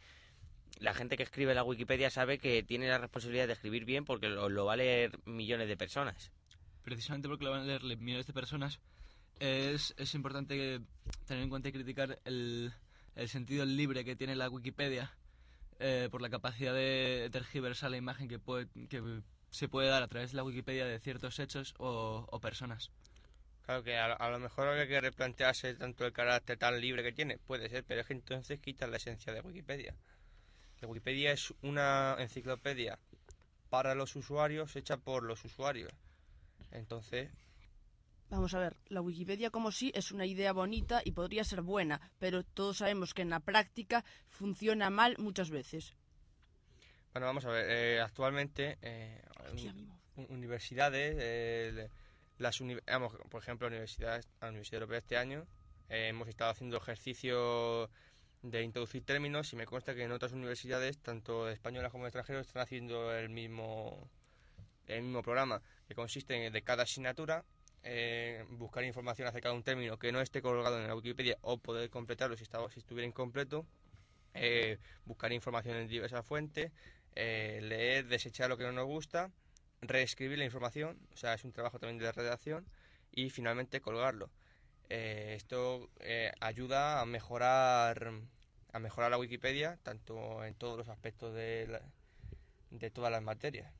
la 0.80 0.94
gente 0.94 1.18
que 1.18 1.24
escribe 1.24 1.54
la 1.54 1.64
Wikipedia 1.64 2.10
sabe 2.10 2.38
que 2.38 2.64
tiene 2.64 2.88
la 2.88 2.98
responsabilidad 2.98 3.48
de 3.48 3.54
escribir 3.54 3.86
bien 3.86 4.06
porque 4.06 4.30
lo, 4.30 4.66
va 4.66 4.74
a 4.74 4.78
leer 4.78 5.20
millones 5.26 5.68
de 5.68 5.78
personas. 5.78 6.32
precisamente 6.84 7.28
porque 7.28 7.46
lo 7.46 7.52
van 7.52 7.62
a 7.62 7.66
leer 7.66 7.84
le- 7.84 7.98
millones 7.98 8.28
de 8.28 8.34
personas, 8.34 8.80
es, 9.40 9.94
es 9.98 10.14
importante 10.16 10.80
tener 11.26 11.44
en 11.44 11.50
cuenta 11.50 11.70
y 11.70 11.72
criticar 11.72 12.20
el, 12.26 12.72
el 13.16 13.30
sentido 13.30 13.66
libre 13.66 14.04
que 14.06 14.16
tiene 14.16 14.36
la 14.36 14.50
Wikipedia 14.50 15.12
eh, 15.80 16.08
por 16.12 16.22
la 16.22 16.30
capacidad 16.30 16.74
de 16.74 17.30
tergiversar 17.32 17.92
la 17.92 17.98
imagen 17.98 18.28
que, 18.28 18.40
puede, 18.40 18.68
que 18.90 19.22
se 19.50 19.68
puede 19.70 19.88
dar 19.90 20.04
a 20.04 20.08
través 20.08 20.32
de 20.32 20.38
la 20.38 20.44
Wikipedia 20.44 20.86
de 20.86 21.00
ciertos 21.00 21.40
hechos 21.40 21.74
o 21.78 22.40
personas. 22.42 22.92
Claro 23.70 23.84
que 23.84 23.98
a, 24.00 24.14
a 24.14 24.32
lo 24.32 24.40
mejor 24.40 24.68
hay 24.70 24.88
que 24.88 25.00
replantearse 25.00 25.76
tanto 25.76 26.04
el 26.04 26.12
carácter 26.12 26.58
tan 26.58 26.82
libre 26.82 27.04
que 27.04 27.12
tiene, 27.12 27.38
puede 27.38 27.70
ser, 27.70 27.84
pero 27.84 28.02
es 28.02 28.08
que 28.08 28.14
entonces 28.14 28.60
quitan 28.60 28.90
la 28.90 28.98
esencia 28.98 29.32
de 29.32 29.42
Wikipedia. 29.42 29.94
La 30.82 30.88
Wikipedia 30.88 31.34
es 31.34 31.54
una 31.62 32.16
enciclopedia 32.18 32.98
para 33.70 33.94
los 33.94 34.16
usuarios, 34.16 34.76
hecha 34.76 34.98
por 34.98 35.22
los 35.22 35.46
usuarios. 35.46 35.94
Entonces, 36.72 37.30
Vamos 38.32 38.56
a 38.56 38.60
ver, 38.60 38.76
la 38.88 39.02
Wikipedia 39.02 39.52
como 39.52 39.72
sí 39.72 39.92
es 39.94 40.12
una 40.12 40.26
idea 40.26 40.52
bonita 40.52 41.04
y 41.06 41.12
podría 41.12 41.44
ser 41.44 41.62
buena, 41.62 42.02
pero 42.18 42.42
todos 42.44 42.78
sabemos 42.78 43.14
que 43.14 43.22
en 43.22 43.30
la 43.30 43.40
práctica 43.40 44.04
funciona 44.30 44.90
mal 44.90 45.14
muchas 45.20 45.52
veces. 45.52 45.94
bueno, 47.14 47.28
vamos 47.28 47.46
a 47.46 47.52
ver, 47.52 47.70
eh, 47.70 48.02
actualmente 48.02 48.80
eh, 48.82 49.22
Hostia, 49.54 49.76
universidades, 50.16 51.16
eh, 51.20 51.90
las 52.40 52.60
vamos, 52.88 53.14
por 53.30 53.42
ejemplo, 53.42 53.68
la 53.68 53.76
Universidad, 53.76 54.24
la 54.42 54.48
Universidad 54.50 54.82
Europea 54.82 54.98
este 55.00 55.18
año, 55.18 55.46
eh, 55.90 56.08
hemos 56.08 56.28
estado 56.28 56.52
haciendo 56.52 56.78
ejercicio 56.78 57.90
de 58.42 58.64
introducir 58.64 59.04
términos 59.04 59.52
y 59.52 59.58
me 59.58 59.66
consta 59.66 59.94
que 59.94 60.04
en 60.04 60.12
otras 60.12 60.32
universidades, 60.32 60.98
tanto 61.00 61.50
españolas 61.50 61.92
como 61.92 62.06
extranjeras, 62.06 62.48
están 62.48 62.64
haciendo 62.64 63.14
el 63.14 63.30
mismo, 63.30 64.10
el 64.88 65.04
mismo 65.04 65.22
programa, 65.22 65.62
que 65.88 65.96
consiste 65.96 66.46
en 66.46 66.54
de 66.54 66.62
cada 66.62 66.84
asignatura 66.84 67.44
eh, 67.84 68.46
buscar 68.52 68.84
información 68.86 69.28
acerca 69.28 69.50
de 69.50 69.56
un 69.56 69.64
término 69.64 70.00
que 70.00 70.12
no 70.12 70.22
esté 70.22 70.42
colgado 70.42 70.80
en 70.80 70.88
la 70.88 70.96
Wikipedia 70.96 71.38
o 71.42 71.58
poder 71.58 71.90
completarlo 71.90 72.38
si, 72.38 72.44
estaba, 72.44 72.72
si 72.72 72.80
estuviera 72.80 73.08
incompleto, 73.08 73.66
eh, 74.34 74.80
buscar 75.06 75.34
información 75.34 75.76
en 75.76 75.88
diversas 75.88 76.26
fuentes, 76.26 76.72
eh, 77.16 77.60
leer, 77.62 78.08
desechar 78.08 78.50
lo 78.50 78.58
que 78.58 78.64
no 78.64 78.72
nos 78.72 78.86
gusta, 78.86 79.32
reescribir 79.82 80.38
la 80.38 80.46
información, 80.46 81.00
o 81.14 81.18
sea, 81.18 81.34
es 81.34 81.44
un 81.44 81.52
trabajo 81.52 81.80
también 81.80 82.00
de 82.00 82.12
redacción, 82.12 82.66
y 83.12 83.30
finalmente 83.30 83.82
colgarlo. 83.82 84.30
Eh, 84.90 85.34
esto 85.36 85.90
eh, 86.00 86.32
ayuda 86.40 87.02
a 87.02 87.06
mejorar 87.06 88.12
a 88.72 88.80
mejorar 88.80 89.12
la 89.12 89.18
Wikipedia 89.18 89.78
tanto 89.84 90.44
en 90.46 90.54
todos 90.56 90.78
los 90.78 90.90
aspectos 90.90 91.34
de, 91.34 91.82
de 92.70 92.92
todas 92.92 93.12
las 93.12 93.22
materias. 93.22 93.72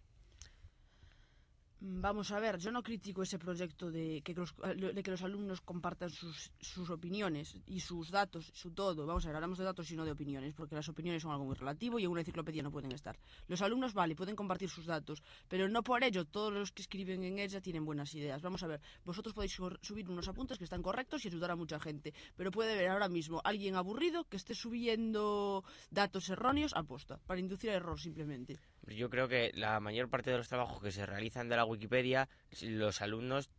Mm, 1.82 2.02
Vamos 2.02 2.32
a 2.32 2.40
ver, 2.40 2.58
yo 2.58 2.72
no 2.72 2.84
critico 2.84 3.24
ese 3.24 3.40
proyecto 3.40 3.92
de 3.92 4.22
que 4.22 4.34
los, 4.34 4.54
de 4.96 5.04
que 5.04 5.12
los 5.12 5.22
alumnos 5.22 5.62
compartan 5.62 6.10
sus, 6.10 6.52
sus 6.60 6.90
opiniones 6.90 7.56
y 7.68 7.80
sus 7.80 8.10
datos, 8.12 8.52
su 8.54 8.72
todo. 8.72 9.06
Vamos 9.06 9.26
a 9.26 9.30
ver, 9.30 9.36
hablamos 9.36 9.58
de 9.58 9.64
datos 9.64 9.90
y 9.92 9.96
no 9.96 10.06
de 10.06 10.12
opiniones, 10.12 10.54
porque 10.56 10.76
las 10.76 10.90
opiniones 10.90 11.22
son 11.22 11.32
algo 11.32 11.46
muy 11.46 11.56
relativo 11.56 12.00
y 12.00 12.04
en 12.04 12.12
una 12.12 12.22
enciclopedia 12.22 12.64
no 12.64 12.72
pueden 12.72 12.92
estar. 12.92 13.18
Los 13.48 13.62
alumnos, 13.62 13.94
vale, 13.94 14.16
pueden 14.16 14.36
compartir 14.36 14.70
sus 14.70 14.86
datos, 14.86 15.22
pero 15.48 15.70
no 15.70 15.84
por 15.84 16.04
ello 16.04 16.26
todos 16.26 16.52
los 16.54 16.72
que 16.72 16.82
escriben 16.82 17.24
en 17.24 17.40
ella 17.40 17.62
tienen 17.62 17.86
buenas 17.86 18.14
ideas. 18.16 18.42
Vamos 18.42 18.64
a 18.64 18.68
ver, 18.68 18.82
vosotros 19.06 19.34
podéis 19.34 19.54
subir 19.82 20.10
unos 20.10 20.28
apuntes 20.28 20.58
que 20.58 20.64
están 20.66 20.82
correctos 20.82 21.24
y 21.24 21.28
ayudar 21.30 21.52
a 21.52 21.56
mucha 21.56 21.80
gente, 21.80 22.14
pero 22.36 22.52
puede 22.52 22.74
haber 22.74 22.90
ahora 22.90 23.08
mismo 23.10 23.42
alguien 23.44 23.76
aburrido 23.76 24.26
que 24.26 24.38
esté 24.38 24.54
subiendo 24.54 25.64
datos 25.92 26.30
erróneos 26.30 26.74
a 26.76 26.84
posta, 26.84 27.18
para 27.26 27.40
inducir 27.40 27.70
error 27.70 28.00
simplemente. 28.00 28.58
Yo 28.96 29.10
creo 29.10 29.28
que 29.28 29.52
la 29.54 29.80
mayor 29.80 30.10
parte 30.10 30.32
de 30.32 30.38
los 30.38 30.48
trabajos 30.48 30.82
que 30.82 30.92
se 30.92 31.06
realizan 31.06 31.50
de 31.50 31.56
la 31.56 31.66
Wikipedia, 31.66 32.30
los 32.62 33.02
alumnos 33.02 33.50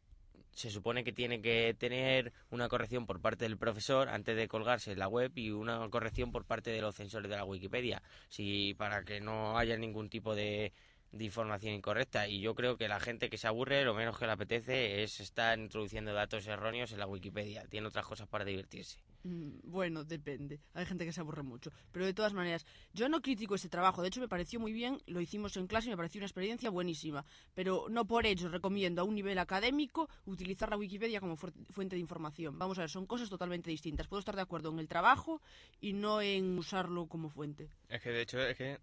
se 0.52 0.70
supone 0.70 1.04
que 1.04 1.12
tienen 1.12 1.42
que 1.42 1.74
tener 1.78 2.32
una 2.50 2.68
corrección 2.68 3.06
por 3.06 3.20
parte 3.20 3.44
del 3.44 3.56
profesor 3.56 4.08
antes 4.08 4.36
de 4.36 4.48
colgarse 4.48 4.92
en 4.92 4.98
la 4.98 5.08
web 5.08 5.32
y 5.36 5.50
una 5.50 5.88
corrección 5.90 6.32
por 6.32 6.44
parte 6.44 6.70
de 6.70 6.80
los 6.80 6.96
censores 6.96 7.30
de 7.30 7.36
la 7.36 7.44
Wikipedia, 7.44 8.02
si 8.28 8.74
para 8.74 9.04
que 9.04 9.20
no 9.20 9.56
haya 9.58 9.76
ningún 9.76 10.08
tipo 10.08 10.34
de 10.34 10.72
información 11.18 11.74
incorrecta. 11.74 12.28
Y 12.28 12.40
yo 12.40 12.54
creo 12.54 12.76
que 12.76 12.88
la 12.88 13.00
gente 13.00 13.30
que 13.30 13.38
se 13.38 13.46
aburre, 13.46 13.84
lo 13.84 13.94
menos 13.94 14.18
que 14.18 14.26
le 14.26 14.32
apetece 14.32 15.02
es 15.02 15.20
estar 15.20 15.58
introduciendo 15.58 16.12
datos 16.12 16.46
erróneos 16.46 16.92
en 16.92 16.98
la 16.98 17.06
Wikipedia. 17.06 17.66
Tiene 17.68 17.88
otras 17.88 18.06
cosas 18.06 18.28
para 18.28 18.44
divertirse. 18.44 18.98
Mm, 19.22 19.60
Bueno, 19.64 20.04
depende. 20.04 20.60
Hay 20.74 20.86
gente 20.86 21.04
que 21.04 21.12
se 21.12 21.20
aburre 21.20 21.42
mucho. 21.42 21.70
Pero 21.92 22.06
de 22.06 22.14
todas 22.14 22.32
maneras, 22.32 22.64
yo 22.92 23.08
no 23.08 23.20
critico 23.20 23.54
este 23.54 23.68
trabajo. 23.68 24.02
De 24.02 24.08
hecho, 24.08 24.20
me 24.20 24.28
pareció 24.28 24.58
muy 24.60 24.72
bien. 24.72 25.00
Lo 25.06 25.20
hicimos 25.20 25.56
en 25.56 25.66
clase 25.66 25.88
y 25.88 25.90
me 25.90 25.96
pareció 25.96 26.18
una 26.18 26.26
experiencia 26.26 26.70
buenísima. 26.70 27.24
Pero 27.54 27.86
no 27.90 28.06
por 28.06 28.26
ello 28.26 28.48
recomiendo 28.48 29.02
a 29.02 29.04
un 29.04 29.14
nivel 29.14 29.38
académico 29.38 30.08
utilizar 30.26 30.70
la 30.70 30.76
Wikipedia 30.76 31.20
como 31.20 31.36
fuente 31.36 31.96
de 31.96 32.00
información. 32.00 32.58
Vamos 32.58 32.78
a 32.78 32.82
ver, 32.82 32.90
son 32.90 33.06
cosas 33.06 33.28
totalmente 33.28 33.70
distintas. 33.70 34.08
Puedo 34.08 34.20
estar 34.20 34.36
de 34.36 34.42
acuerdo 34.42 34.70
en 34.70 34.78
el 34.78 34.88
trabajo 34.88 35.40
y 35.80 35.92
no 35.92 36.22
en 36.22 36.58
usarlo 36.58 37.06
como 37.06 37.28
fuente. 37.28 37.68
Es 37.88 38.00
que 38.02 38.10
de 38.10 38.22
hecho 38.22 38.40
es 38.40 38.56
que 38.56 38.78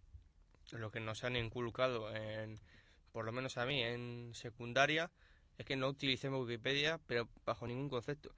lo 0.71 0.91
que 0.91 0.99
nos 0.99 1.23
han 1.23 1.35
inculcado 1.35 2.13
en, 2.13 2.59
por 3.11 3.25
lo 3.25 3.31
menos 3.31 3.57
a 3.57 3.65
mí, 3.65 3.81
en 3.81 4.33
secundaria, 4.33 5.09
es 5.57 5.65
que 5.65 5.75
no 5.75 5.87
utilicemos 5.87 6.45
Wikipedia, 6.45 6.99
pero 7.07 7.27
bajo 7.45 7.65
ningún 7.65 7.89
concepto. 7.89 8.31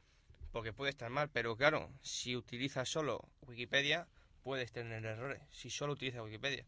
Porque 0.52 0.74
puede 0.74 0.92
estar 0.92 1.10
mal, 1.10 1.30
pero 1.30 1.56
claro, 1.56 1.92
si 2.02 2.36
utilizas 2.36 2.90
solo 2.90 3.30
Wikipedia, 3.48 4.08
puedes 4.44 4.72
tener 4.72 5.06
errores, 5.06 5.42
si 5.52 5.70
solo 5.70 5.94
utilizas 5.94 6.24
Wikipedia. 6.24 6.66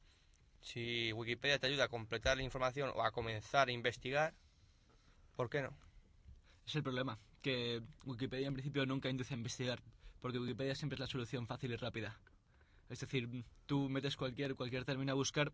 Si 0.62 1.12
Wikipedia 1.14 1.58
te 1.60 1.68
ayuda 1.68 1.86
a 1.86 1.90
completar 1.90 2.38
la 2.38 2.44
información 2.44 2.92
o 2.94 3.04
a 3.04 3.12
comenzar 3.12 3.70
a 3.70 3.72
investigar, 3.72 4.36
¿por 5.36 5.50
qué 5.50 5.62
no? 5.62 5.76
Es 6.66 6.76
el 6.76 6.84
problema, 6.84 7.20
que 7.42 7.82
Wikipedia 8.06 8.48
en 8.48 8.54
principio 8.54 8.86
nunca 8.86 9.10
induce 9.10 9.34
a 9.34 9.38
investigar, 9.38 9.82
porque 10.22 10.40
Wikipedia 10.40 10.76
siempre 10.76 10.96
es 10.96 11.00
la 11.00 11.08
solución 11.08 11.48
fácil 11.48 11.72
y 11.72 11.76
rápida. 11.76 12.20
Es 12.90 13.00
decir, 13.00 13.30
tú 13.66 13.90
metes 13.90 14.18
cualquier, 14.18 14.56
cualquier 14.56 14.86
término 14.86 15.14
a 15.14 15.16
buscar 15.16 15.52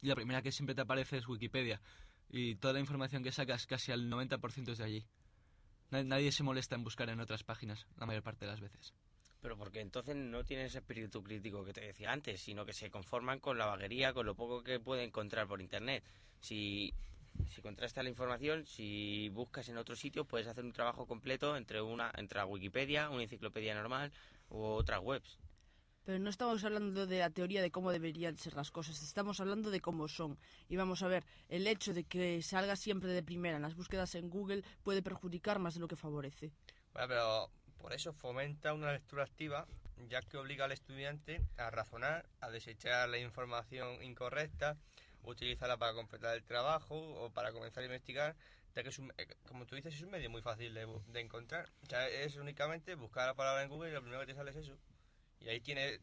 y 0.00 0.06
la 0.06 0.14
primera 0.14 0.42
que 0.42 0.52
siempre 0.52 0.74
te 0.74 0.80
aparece 0.80 1.18
es 1.18 1.28
Wikipedia. 1.28 1.80
Y 2.28 2.56
toda 2.56 2.74
la 2.74 2.80
información 2.80 3.22
que 3.22 3.30
sacas, 3.30 3.66
casi 3.66 3.92
al 3.92 4.08
90% 4.10 4.72
es 4.72 4.78
de 4.78 4.84
allí. 4.84 5.06
Nadie 5.92 6.32
se 6.32 6.42
molesta 6.42 6.74
en 6.74 6.84
buscar 6.84 7.10
en 7.10 7.20
otras 7.20 7.44
páginas, 7.44 7.86
la 7.98 8.06
mayor 8.06 8.22
parte 8.22 8.46
de 8.46 8.50
las 8.50 8.60
veces. 8.60 8.94
Pero 9.42 9.58
porque 9.58 9.80
entonces 9.80 10.16
no 10.16 10.42
tienen 10.42 10.66
ese 10.66 10.78
espíritu 10.78 11.22
crítico 11.22 11.64
que 11.64 11.74
te 11.74 11.82
decía 11.82 12.12
antes, 12.12 12.40
sino 12.40 12.64
que 12.64 12.72
se 12.72 12.90
conforman 12.90 13.40
con 13.40 13.58
la 13.58 13.66
vaguería, 13.66 14.14
con 14.14 14.24
lo 14.24 14.34
poco 14.34 14.62
que 14.62 14.80
pueden 14.80 15.08
encontrar 15.08 15.46
por 15.46 15.60
internet. 15.60 16.02
Si, 16.40 16.94
si 17.50 17.60
contrastas 17.60 18.04
la 18.04 18.10
información, 18.10 18.64
si 18.64 19.28
buscas 19.30 19.68
en 19.68 19.76
otro 19.76 19.94
sitio, 19.94 20.24
puedes 20.24 20.46
hacer 20.46 20.64
un 20.64 20.72
trabajo 20.72 21.06
completo 21.06 21.56
entre 21.56 21.82
una, 21.82 22.10
entre 22.16 22.42
Wikipedia, 22.44 23.10
una 23.10 23.24
enciclopedia 23.24 23.74
normal 23.74 24.12
u 24.48 24.62
otras 24.62 25.00
webs. 25.02 25.41
Pero 26.04 26.18
no 26.18 26.30
estamos 26.30 26.64
hablando 26.64 27.06
de 27.06 27.18
la 27.20 27.30
teoría 27.30 27.62
de 27.62 27.70
cómo 27.70 27.92
deberían 27.92 28.36
ser 28.36 28.54
las 28.54 28.70
cosas, 28.70 29.00
estamos 29.02 29.38
hablando 29.40 29.70
de 29.70 29.80
cómo 29.80 30.08
son. 30.08 30.36
Y 30.68 30.76
vamos 30.76 31.02
a 31.02 31.08
ver, 31.08 31.24
el 31.48 31.66
hecho 31.66 31.94
de 31.94 32.04
que 32.04 32.42
salga 32.42 32.74
siempre 32.74 33.12
de 33.12 33.22
primera 33.22 33.56
en 33.56 33.62
las 33.62 33.76
búsquedas 33.76 34.14
en 34.16 34.28
Google 34.28 34.64
puede 34.82 35.02
perjudicar 35.02 35.60
más 35.60 35.74
de 35.74 35.80
lo 35.80 35.88
que 35.88 35.96
favorece. 35.96 36.50
Bueno, 36.92 37.08
pero 37.08 37.50
por 37.78 37.92
eso 37.92 38.12
fomenta 38.12 38.74
una 38.74 38.92
lectura 38.92 39.22
activa, 39.22 39.66
ya 40.08 40.22
que 40.22 40.38
obliga 40.38 40.64
al 40.64 40.72
estudiante 40.72 41.40
a 41.56 41.70
razonar, 41.70 42.26
a 42.40 42.50
desechar 42.50 43.08
la 43.08 43.18
información 43.18 44.02
incorrecta, 44.02 44.76
utilizarla 45.22 45.76
para 45.76 45.94
completar 45.94 46.36
el 46.36 46.42
trabajo 46.42 46.96
o 46.96 47.30
para 47.30 47.52
comenzar 47.52 47.84
a 47.84 47.86
investigar, 47.86 48.34
ya 48.74 48.82
que 48.82 48.88
es 48.88 48.98
un, 48.98 49.12
eh, 49.18 49.26
como 49.46 49.66
tú 49.66 49.76
dices, 49.76 49.94
es 49.94 50.02
un 50.02 50.10
medio 50.10 50.30
muy 50.30 50.42
fácil 50.42 50.74
de, 50.74 50.88
de 51.12 51.20
encontrar. 51.20 51.68
O 51.82 51.86
sea, 51.86 52.08
es 52.08 52.34
únicamente 52.36 52.96
buscar 52.96 53.28
la 53.28 53.34
palabra 53.34 53.62
en 53.62 53.68
Google 53.68 53.90
y 53.90 53.92
lo 53.92 54.00
primero 54.00 54.20
que 54.20 54.26
te 54.26 54.34
sale 54.34 54.50
es 54.50 54.56
eso. 54.56 54.76
Y 55.44 55.48
ahí 55.48 55.60
tiene 55.60 56.00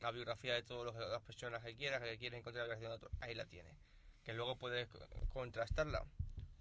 la 0.00 0.10
biografía 0.10 0.54
de 0.54 0.62
todas 0.62 0.94
las 0.94 1.22
personas 1.22 1.64
que 1.64 1.74
quieras, 1.74 2.02
que 2.02 2.18
quieres 2.18 2.38
encontrar 2.38 2.66
la 2.66 2.74
biografía 2.74 2.88
de 2.88 2.94
otro. 2.94 3.10
Ahí 3.20 3.34
la 3.34 3.46
tiene. 3.46 3.76
Que 4.24 4.34
luego 4.34 4.56
puedes 4.56 4.88
contrastarla. 5.32 6.04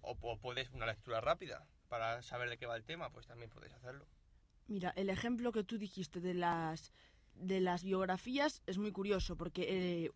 O, 0.02 0.16
puedes 0.16 0.70
una 0.72 0.86
lectura 0.86 1.22
rápida 1.22 1.68
para 1.88 2.22
saber 2.24 2.50
de 2.50 2.58
qué 2.58 2.66
va 2.66 2.76
el 2.76 2.86
tema, 2.86 3.12
pues 3.12 3.28
también 3.28 3.50
puedes 3.50 3.74
hacerlo. 3.74 4.08
Mira, 4.68 4.94
el 4.96 5.10
ejemplo 5.10 5.52
que 5.52 5.64
tú 5.64 5.78
dijiste 5.78 6.22
de 6.22 6.34
las 6.34 6.92
de 7.36 7.60
las 7.60 7.84
biografías 7.84 8.62
es 8.68 8.78
muy 8.78 8.92
curioso 8.92 9.36
porque 9.36 9.66
eh, 10.04 10.12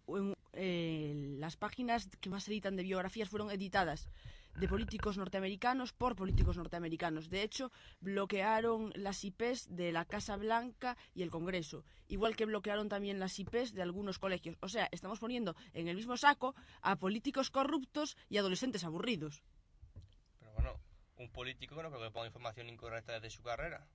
eh, 0.53 1.13
las 1.39 1.55
páginas 1.55 2.09
que 2.19 2.29
más 2.29 2.47
editan 2.47 2.75
de 2.75 2.83
biografías 2.83 3.29
fueron 3.29 3.51
editadas 3.51 4.09
de 4.55 4.67
políticos 4.67 5.17
norteamericanos 5.17 5.93
por 5.93 6.15
políticos 6.15 6.57
norteamericanos. 6.57 7.29
De 7.29 7.43
hecho, 7.43 7.71
bloquearon 7.99 8.91
las 8.95 9.23
IPs 9.23 9.75
de 9.75 9.91
la 9.91 10.05
Casa 10.05 10.37
Blanca 10.37 10.97
y 11.13 11.23
el 11.23 11.29
Congreso, 11.29 11.83
igual 12.07 12.35
que 12.35 12.45
bloquearon 12.45 12.89
también 12.89 13.19
las 13.19 13.37
IPs 13.39 13.73
de 13.73 13.81
algunos 13.81 14.19
colegios. 14.19 14.57
O 14.61 14.69
sea, 14.69 14.87
estamos 14.91 15.19
poniendo 15.19 15.55
en 15.73 15.87
el 15.87 15.95
mismo 15.95 16.17
saco 16.17 16.55
a 16.81 16.95
políticos 16.97 17.51
corruptos 17.51 18.17
y 18.29 18.37
adolescentes 18.37 18.83
aburridos. 18.83 19.43
Pero 20.39 20.53
bueno, 20.53 20.79
un 21.17 21.29
político 21.29 21.81
no 21.81 21.89
creo 21.89 22.01
que 22.01 22.11
ponga 22.11 22.27
información 22.27 22.69
incorrecta 22.69 23.13
desde 23.13 23.29
su 23.29 23.43
carrera. 23.43 23.87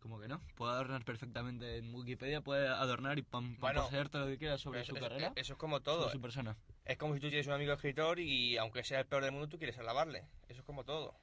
Como 0.00 0.18
que 0.18 0.26
no, 0.26 0.40
puede 0.56 0.72
adornar 0.72 1.04
perfectamente 1.04 1.76
en 1.78 1.94
Wikipedia, 1.94 2.40
puede 2.40 2.66
adornar 2.66 3.18
y 3.18 3.22
pam, 3.22 3.56
todo 3.56 4.20
lo 4.20 4.26
que 4.26 4.38
quiera 4.38 4.58
sobre 4.58 4.84
su 4.84 4.94
carrera. 4.94 5.32
Eso 5.36 5.52
es 5.52 5.58
como 5.58 5.80
todo. 5.80 6.10
su 6.10 6.20
persona. 6.20 6.56
Es 6.86 6.96
como 6.98 7.14
si 7.14 7.20
tú 7.20 7.28
tienes 7.28 7.48
un 7.48 7.52
amigo 7.52 7.72
escritor 7.72 8.20
y 8.20 8.56
aunque 8.58 8.84
sea 8.84 9.00
el 9.00 9.06
peor 9.06 9.24
del 9.24 9.32
mundo, 9.32 9.48
tú 9.48 9.58
quieres 9.58 9.76
alabarle. 9.78 10.24
Eso 10.48 10.60
es 10.60 10.66
como 10.66 10.84
todo. 10.84 11.18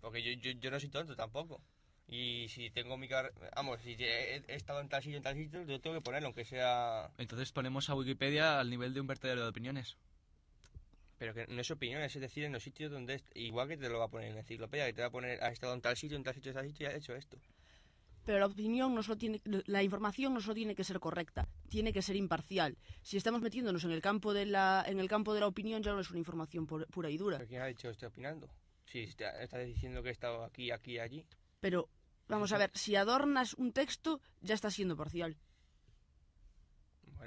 Porque 0.00 0.22
yo, 0.22 0.30
yo, 0.40 0.52
yo 0.60 0.70
no 0.70 0.78
soy 0.78 0.90
tonto 0.90 1.16
tampoco. 1.16 1.60
Y 2.06 2.46
si 2.48 2.70
tengo 2.70 2.96
mi 2.96 3.08
carrera... 3.08 3.34
Vamos, 3.56 3.80
si 3.82 3.96
he, 3.98 4.42
estado 4.54 4.80
en 4.80 4.88
tal 4.88 5.02
sitio, 5.02 5.16
en 5.16 5.24
tal 5.24 5.34
sitio, 5.34 5.64
yo 5.64 5.80
tengo 5.80 5.96
que 5.96 6.02
ponerlo, 6.02 6.28
aunque 6.28 6.44
sea... 6.44 7.10
Entonces 7.18 7.50
ponemos 7.50 7.90
a 7.90 7.96
Wikipedia 7.96 8.60
al 8.60 8.70
nivel 8.70 8.94
de 8.94 9.00
un 9.00 9.08
vertedero 9.08 9.42
de 9.42 9.48
opiniones. 9.48 9.96
Pero 11.18 11.34
que 11.34 11.48
no 11.48 11.60
es 11.60 11.70
opinión, 11.72 12.00
es 12.00 12.14
decir, 12.14 12.44
en 12.44 12.52
los 12.52 12.62
sitios 12.62 12.92
donde... 12.92 13.20
Igual 13.34 13.68
que 13.68 13.76
te 13.76 13.88
lo 13.88 13.98
va 13.98 14.04
a 14.04 14.08
poner 14.08 14.28
en 14.28 14.34
la 14.34 14.40
enciclopedia, 14.42 14.86
que 14.86 14.92
te 14.92 15.02
va 15.02 15.08
a 15.08 15.12
poner, 15.12 15.42
ha 15.42 15.48
estado 15.48 15.74
en 15.74 15.80
tal 15.80 15.96
sitio, 15.96 16.16
en 16.16 16.22
tal 16.22 16.34
sitio, 16.34 16.52
en 16.52 16.56
tal 16.56 16.66
sitio 16.68 16.88
y 16.88 16.92
ha 16.92 16.96
hecho 16.96 17.16
esto 17.16 17.38
pero 18.28 18.40
la 18.40 18.46
opinión 18.46 18.94
no 18.94 19.02
solo 19.02 19.16
tiene, 19.16 19.40
la 19.64 19.82
información 19.82 20.34
no 20.34 20.42
solo 20.42 20.54
tiene 20.54 20.74
que 20.74 20.84
ser 20.84 21.00
correcta, 21.00 21.48
tiene 21.70 21.94
que 21.94 22.02
ser 22.02 22.14
imparcial. 22.14 22.76
Si 23.00 23.16
estamos 23.16 23.40
metiéndonos 23.40 23.84
en 23.84 23.90
el 23.90 24.02
campo 24.02 24.34
de 24.34 24.44
la, 24.44 24.84
en 24.86 25.00
el 25.00 25.08
campo 25.08 25.32
de 25.32 25.40
la 25.40 25.46
opinión 25.46 25.82
ya 25.82 25.94
no 25.94 26.00
es 26.00 26.10
una 26.10 26.18
información 26.18 26.66
pura 26.66 27.08
y 27.08 27.16
dura. 27.16 27.38
¿Quién 27.46 27.62
ha 27.62 27.66
dicho 27.68 27.88
estoy 27.88 28.08
opinando? 28.08 28.50
Si 28.84 28.98
estás 28.98 29.64
diciendo 29.64 30.02
que 30.02 30.10
he 30.10 30.12
estado 30.12 30.44
aquí, 30.44 30.70
aquí, 30.70 30.96
y 30.96 30.98
allí. 30.98 31.26
Pero 31.60 31.88
vamos 32.28 32.52
a 32.52 32.58
ver, 32.58 32.70
si 32.74 32.96
adornas 32.96 33.54
un 33.54 33.72
texto 33.72 34.20
ya 34.42 34.54
está 34.54 34.70
siendo 34.70 34.94
parcial. 34.94 35.38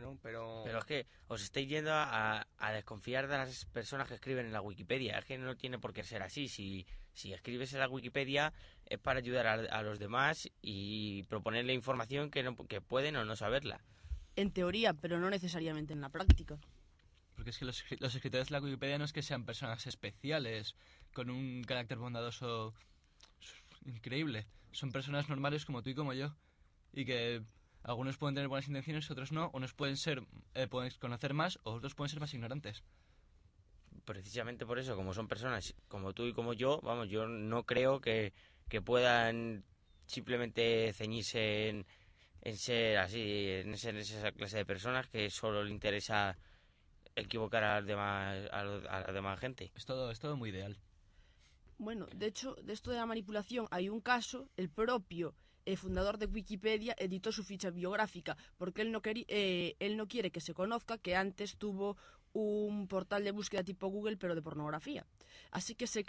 Bueno, 0.02 0.20
pero... 0.22 0.62
Pero 0.66 0.80
es 0.80 0.86
que 0.86 1.08
os 1.28 1.44
estáis 1.44 1.68
yendo 1.68 1.94
a, 1.94 2.48
a, 2.58 2.72
desconfiar 2.72 3.28
de 3.28 3.38
las 3.38 3.66
personas 3.66 4.08
que 4.08 4.16
escriben 4.16 4.48
en 4.48 4.54
la 4.54 4.62
Wikipedia. 4.62 5.20
Es 5.20 5.26
que 5.26 5.38
no 5.38 5.56
tiene 5.56 5.78
por 5.78 5.94
qué 5.94 6.04
ser 6.04 6.24
así. 6.24 6.48
Si, 6.48 6.88
si 7.14 7.34
escribes 7.34 7.74
en 7.74 7.80
la 7.80 7.88
Wikipedia 7.88 8.54
es 8.86 9.00
para 9.00 9.20
ayudar 9.20 9.48
a, 9.48 9.82
los 9.84 10.00
demás 10.00 10.50
y 10.62 11.24
proponerle 11.24 11.74
información 11.74 12.32
que, 12.32 12.44
no, 12.44 12.56
que 12.56 12.82
pueden 12.82 13.16
o 13.16 13.26
no 13.26 13.36
saberla. 13.36 13.82
En 14.36 14.52
teoría, 14.52 14.94
pero 14.94 15.20
no 15.20 15.30
necesariamente 15.30 15.94
en 15.94 16.02
la 16.02 16.10
práctica. 16.10 16.58
Porque 17.36 17.52
es 17.52 17.58
que 17.58 17.66
los, 17.66 17.84
los 18.00 18.16
escritores 18.16 18.48
de 18.48 18.54
la 18.54 18.62
Wikipedia 18.62 18.98
no 18.98 19.06
es 19.06 19.14
que 19.14 19.22
sean 19.22 19.46
personas 19.46 19.86
especiales, 19.86 20.76
con 21.14 21.30
un 21.30 21.64
carácter 21.64 21.98
bondadoso 21.98 22.74
increíble. 23.86 24.48
Son 24.72 24.92
personas 24.92 25.30
normales 25.30 25.66
como 25.66 25.84
tú 25.84 25.92
y 25.92 25.96
como 25.96 26.14
yo. 26.14 26.36
Y 26.94 27.06
que 27.06 27.44
algunos 27.84 28.18
pueden 28.18 28.36
tener 28.36 28.48
buenas 28.48 28.68
intenciones, 28.68 29.10
otros 29.10 29.32
no. 29.32 29.50
Unos 29.54 29.74
pueden 29.74 29.98
ser, 29.98 30.24
eh, 30.54 30.68
pueden 30.68 30.92
conocer 31.00 31.34
más, 31.34 31.60
o 31.64 31.74
otros 31.74 31.96
pueden 31.96 32.10
ser 32.10 32.20
más 32.20 32.34
ignorantes 32.34 32.84
precisamente 34.06 34.66
por 34.66 34.80
eso, 34.80 34.96
como 34.96 35.14
son 35.14 35.28
personas 35.28 35.74
como 35.88 36.14
tú 36.14 36.26
y 36.26 36.34
como 36.34 36.54
yo, 36.54 36.80
vamos, 36.82 37.10
yo 37.10 37.28
no 37.28 37.66
creo 37.66 38.02
que, 38.02 38.34
puedan 38.86 39.66
simplemente 40.06 40.94
ceñirse 40.94 41.70
en, 41.70 42.58
ser 42.58 42.98
así, 42.98 43.48
en 43.48 43.78
ser 43.78 43.96
esa 43.98 44.32
clase 44.32 44.58
de 44.58 44.66
personas 44.66 45.08
que 45.08 45.30
solo 45.30 45.64
le 45.64 45.72
interesa 45.72 46.38
equivocar 47.16 47.64
a, 47.64 47.82
demás, 47.82 48.48
a, 48.52 48.64
la 48.64 49.12
demás 49.14 49.40
gente. 49.40 49.72
Es 49.76 49.86
todo, 49.86 50.10
es 50.10 50.20
todo 50.20 50.38
muy 50.38 50.52
ideal. 50.52 50.78
Bueno, 51.78 52.08
de 52.16 52.28
hecho, 52.28 52.56
de 52.64 52.72
esto 52.72 52.92
de 52.92 52.98
la 52.98 53.06
manipulación 53.06 53.68
hay 53.72 53.90
un 53.90 54.00
caso, 54.00 54.50
el 54.56 54.70
propio 54.70 55.36
el 55.66 55.78
fundador 55.78 56.18
de 56.18 56.26
Wikipedia 56.26 56.96
editó 56.98 57.32
su 57.32 57.44
ficha 57.44 57.70
biográfica 57.70 58.38
porque 58.58 58.82
él 58.82 58.92
no, 58.92 59.02
eh, 59.04 59.76
él 59.80 59.98
no 59.98 60.08
quiere 60.08 60.32
que 60.32 60.42
se 60.42 60.54
conozca 60.54 60.98
que 60.98 61.16
antes 61.16 61.58
tuvo 61.58 61.98
un 62.34 62.88
portal 62.88 63.24
de 63.24 63.32
búsqueda 63.32 63.64
tipo 63.64 63.88
Google, 63.88 64.18
pero 64.18 64.36
de 64.36 64.42
pornografía. 64.42 65.06
Así 65.52 65.76
que 65.76 65.88
se 65.88 66.04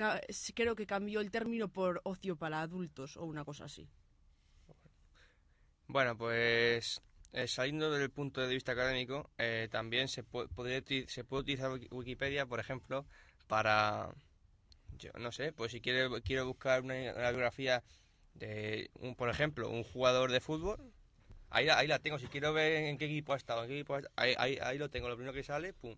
creo 0.54 0.76
que 0.76 0.86
cambió 0.86 1.20
el 1.20 1.30
término 1.30 1.68
por 1.68 2.00
ocio 2.04 2.36
para 2.36 2.60
adultos 2.60 3.16
o 3.16 3.24
una 3.24 3.44
cosa 3.44 3.64
así. 3.64 3.88
Bueno, 5.88 6.16
pues 6.16 7.02
eh, 7.32 7.48
saliendo 7.48 7.90
del 7.90 8.10
punto 8.10 8.40
de 8.40 8.54
vista 8.54 8.72
académico, 8.72 9.30
eh, 9.38 9.68
también 9.70 10.08
se 10.08 10.22
puede, 10.22 11.08
se 11.08 11.24
puede 11.24 11.42
utilizar 11.42 11.70
Wikipedia, 11.90 12.46
por 12.46 12.60
ejemplo, 12.60 13.06
para, 13.46 14.10
yo 14.98 15.10
no 15.18 15.32
sé, 15.32 15.52
pues 15.52 15.72
si 15.72 15.80
quiero, 15.80 16.20
quiero 16.22 16.46
buscar 16.46 16.82
una, 16.82 16.94
biografía 16.94 17.82
de, 18.34 18.90
un, 18.94 19.14
por 19.14 19.28
ejemplo, 19.28 19.68
un 19.68 19.84
jugador 19.84 20.30
de 20.30 20.40
fútbol, 20.40 20.92
ahí, 21.50 21.68
ahí 21.68 21.86
la 21.86 21.98
tengo. 21.98 22.18
Si 22.18 22.26
quiero 22.26 22.52
ver 22.52 22.84
en 22.84 22.98
qué 22.98 23.06
equipo 23.06 23.32
ha 23.32 23.36
estado, 23.36 23.62
en 23.62 23.68
qué 23.68 23.74
equipo 23.76 23.96
ahí, 24.16 24.34
ahí, 24.38 24.58
ahí 24.62 24.78
lo 24.78 24.90
tengo. 24.90 25.08
Lo 25.08 25.16
primero 25.16 25.34
que 25.34 25.42
sale, 25.42 25.72
pum, 25.72 25.96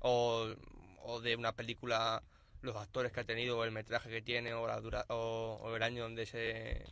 o, 0.00 0.48
de 1.22 1.36
una 1.36 1.52
película 1.52 2.22
los 2.62 2.76
actores 2.76 3.12
que 3.12 3.20
ha 3.20 3.24
tenido 3.24 3.58
o 3.58 3.64
el 3.64 3.70
metraje 3.70 4.10
que 4.10 4.22
tiene 4.22 4.54
o, 4.54 4.66
la 4.66 4.80
dura, 4.80 5.04
o, 5.08 5.72
el 5.74 5.82
año 5.82 6.02
donde 6.02 6.26
se 6.26 6.84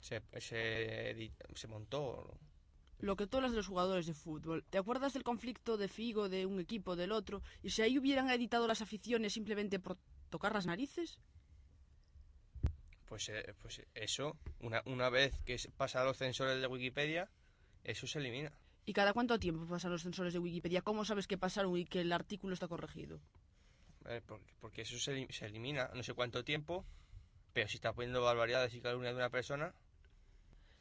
se, 0.00 0.22
se, 0.40 1.66
montó 1.68 2.38
lo 2.98 3.16
que 3.16 3.26
todas 3.26 3.50
los 3.50 3.66
jugadores 3.66 4.06
de 4.06 4.14
fútbol. 4.14 4.64
¿Te 4.70 4.78
acuerdas 4.78 5.12
del 5.12 5.22
conflicto 5.22 5.76
de 5.76 5.88
Figo 5.88 6.28
de 6.28 6.46
un 6.46 6.60
equipo 6.60 6.96
del 6.96 7.12
otro? 7.12 7.42
¿Y 7.62 7.70
si 7.70 7.82
ahí 7.82 7.98
hubieran 7.98 8.30
editado 8.30 8.66
las 8.66 8.80
aficiones 8.80 9.34
simplemente 9.34 9.78
por 9.78 9.98
tocar 10.30 10.54
las 10.54 10.66
narices? 10.66 11.18
Pues, 13.08 13.28
eh, 13.28 13.54
pues 13.62 13.82
eso, 13.94 14.36
una, 14.60 14.82
una 14.86 15.08
vez 15.10 15.32
que 15.44 15.56
pasa 15.76 16.02
a 16.02 16.04
los 16.04 16.16
censores 16.16 16.60
de 16.60 16.66
Wikipedia, 16.66 17.28
eso 17.84 18.06
se 18.06 18.18
elimina. 18.18 18.52
¿Y 18.84 18.92
cada 18.92 19.12
cuánto 19.12 19.38
tiempo 19.38 19.66
pasan 19.66 19.92
los 19.92 20.02
sensores 20.02 20.32
de 20.32 20.38
Wikipedia? 20.38 20.82
¿Cómo 20.82 21.04
sabes 21.04 21.26
que 21.26 21.38
pasaron 21.38 21.76
y 21.76 21.84
que 21.84 22.00
el 22.00 22.12
artículo 22.12 22.54
está 22.54 22.68
corregido? 22.68 23.20
Eh, 24.08 24.20
porque, 24.60 24.82
eso 24.82 24.98
se, 24.98 25.26
elimina 25.40 25.90
no 25.94 26.02
sé 26.02 26.14
cuánto 26.14 26.44
tiempo, 26.44 26.84
pero 27.52 27.68
si 27.68 27.76
está 27.76 27.92
poniendo 27.92 28.22
barbaridades 28.22 28.74
y 28.74 28.80
calumnias 28.80 29.14
de 29.14 29.20
una 29.20 29.30
persona, 29.30 29.72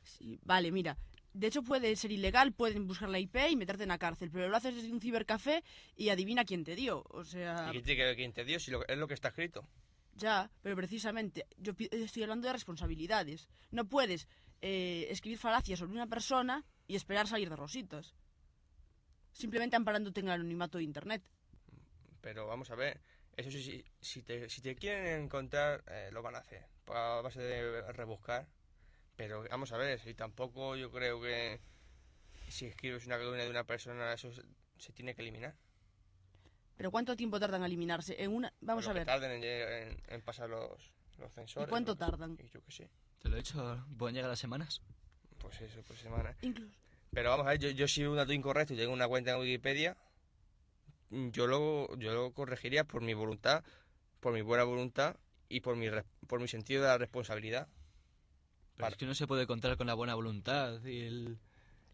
Sí, 0.04 0.40
vale, 0.44 0.72
mira. 0.72 0.98
De 1.34 1.48
hecho, 1.48 1.64
puede 1.64 1.96
ser 1.96 2.12
ilegal, 2.12 2.54
pueden 2.54 2.88
buscar 2.88 3.10
la 3.10 3.20
IP 3.20 3.50
y 3.50 3.56
meterte 3.56 3.84
en 3.84 3.90
la 3.90 3.98
cárcel, 3.98 4.30
pero 4.32 4.48
lo 4.48 4.56
haces 4.56 4.76
desde 4.76 4.92
un 4.92 5.02
cibercafé 5.02 5.64
y 5.98 6.10
adivina 6.10 6.46
quién 6.46 6.64
te 6.64 6.76
dio. 6.76 7.04
O 7.10 7.24
sea, 7.24 7.68
¿Y 7.68 7.82
quién 7.82 7.84
te, 7.84 8.16
quién 8.16 8.34
te 8.34 8.46
dio 8.46 8.60
si 8.60 8.72
lo- 8.72 8.88
es 8.88 8.98
lo 8.98 9.08
que 9.08 9.16
está 9.16 9.30
escrito? 9.30 9.68
Ya, 10.15 10.49
pero 10.62 10.75
precisamente, 10.75 11.45
yo 11.58 11.73
estoy 11.91 12.23
hablando 12.23 12.47
de 12.47 12.54
responsabilidades. 12.54 13.47
No 13.71 13.86
puedes 13.86 14.28
eh, 14.62 15.08
escribir 15.10 15.38
falacias 15.38 15.80
sobre 15.80 15.93
una 15.93 16.08
persona 16.08 16.63
y 16.88 16.95
esperar 16.95 17.28
salir 17.28 17.49
de 17.49 17.56
rositas. 17.56 18.15
Simplemente 19.32 19.75
amparándote 19.75 20.21
en 20.21 20.28
el 20.28 20.34
anonimato 20.34 20.78
de 20.78 20.86
Internet. 20.86 21.23
Pero 22.21 22.47
vamos 22.47 22.71
a 22.71 22.75
ver, 22.75 23.01
eso 23.36 23.51
sí, 23.51 23.84
si, 23.99 24.23
te, 24.23 24.49
si 24.49 24.62
te 24.62 24.75
quieren 24.75 25.23
encontrar, 25.23 25.84
eh, 25.88 26.10
lo 26.12 26.21
van 26.21 26.36
a 26.36 26.39
hacer, 26.39 26.65
a 26.88 27.21
base 27.21 27.41
de 27.41 27.91
rebuscar. 27.91 28.47
Pero 29.17 29.43
vamos 29.49 29.71
a 29.73 29.78
ver, 29.78 29.99
si 29.99 30.13
tampoco 30.13 30.75
yo 30.75 30.91
creo 30.91 31.21
que 31.21 31.60
si 32.47 32.65
escribes 32.65 33.06
una 33.06 33.17
calumnia 33.17 33.43
de 33.43 33.49
una 33.49 33.65
persona, 33.65 34.13
eso 34.13 34.32
se 34.78 34.93
tiene 34.93 35.13
que 35.13 35.21
eliminar. 35.21 35.56
Pero 36.78 36.92
¿cuánto 36.92 37.16
tiempo 37.16 37.40
tardan 37.40 37.62
en 37.62 37.66
eliminarse? 37.68 38.22
En 38.22 38.32
una... 38.34 38.52
Vamos 38.62 38.86
Lo 38.86 38.92
a 38.92 38.94
que 38.94 39.00
ver. 39.00 39.08
tarden 39.08 39.32
en, 39.32 39.44
en- 39.44 39.98
en 40.08 40.22
pasar 40.22 40.50
los, 40.50 40.92
los 41.18 41.32
¿Y 41.32 41.36
sensores. 41.36 41.70
cuánto 41.70 41.92
los- 41.92 42.00
tardan? 42.00 42.38
y 42.40 42.48
yo 42.50 42.62
qué 42.64 42.72
sé, 42.72 42.90
Te 43.22 43.30
lo 43.30 43.36
he 43.36 43.40
dicho, 43.40 43.86
pueden 43.98 44.16
llegar 44.16 44.30
a 44.32 44.36
semanas. 44.36 44.82
pues 45.38 45.62
eso, 45.62 45.82
pues 45.88 46.00
semana. 46.00 46.36
Incluso. 46.42 46.74
Pero 47.12 47.30
vamos 47.30 47.46
a 47.48 47.52
ver, 47.52 47.60
yo, 47.60 47.70
yo 47.70 47.88
si 47.88 48.02
veo 48.02 48.12
un 48.12 48.18
dato 48.18 48.34
incorrecto 48.34 48.74
y 48.74 48.78
tengo 48.78 48.92
una 48.92 49.08
cuenta 49.08 49.32
en 49.32 49.40
Wikipedia, 49.40 49.96
yo 51.10 51.48
lo, 51.48 51.96
yo 51.98 52.14
lo 52.14 52.34
corregiría 52.34 52.84
por 52.84 53.02
mi 53.02 53.14
voluntad, 53.14 53.64
por 54.20 54.34
mi 54.34 54.42
buena 54.42 54.64
voluntad 54.66 55.16
y 55.48 55.62
por 55.62 55.76
mi, 55.78 55.88
por 56.28 56.42
mi 56.42 56.48
sentido 56.48 56.82
de 56.82 56.90
la 56.90 56.98
responsabilidad. 56.98 57.68
Pero 58.76 58.84
Vale. 58.86 58.94
es 58.96 58.98
que 58.98 59.06
no 59.06 59.16
se 59.16 59.28
puede 59.28 59.48
contar 59.48 59.78
con 59.78 59.88
la 59.88 59.94
buena 59.94 60.16
voluntad 60.16 60.84
y, 60.84 61.02
el- 61.06 61.38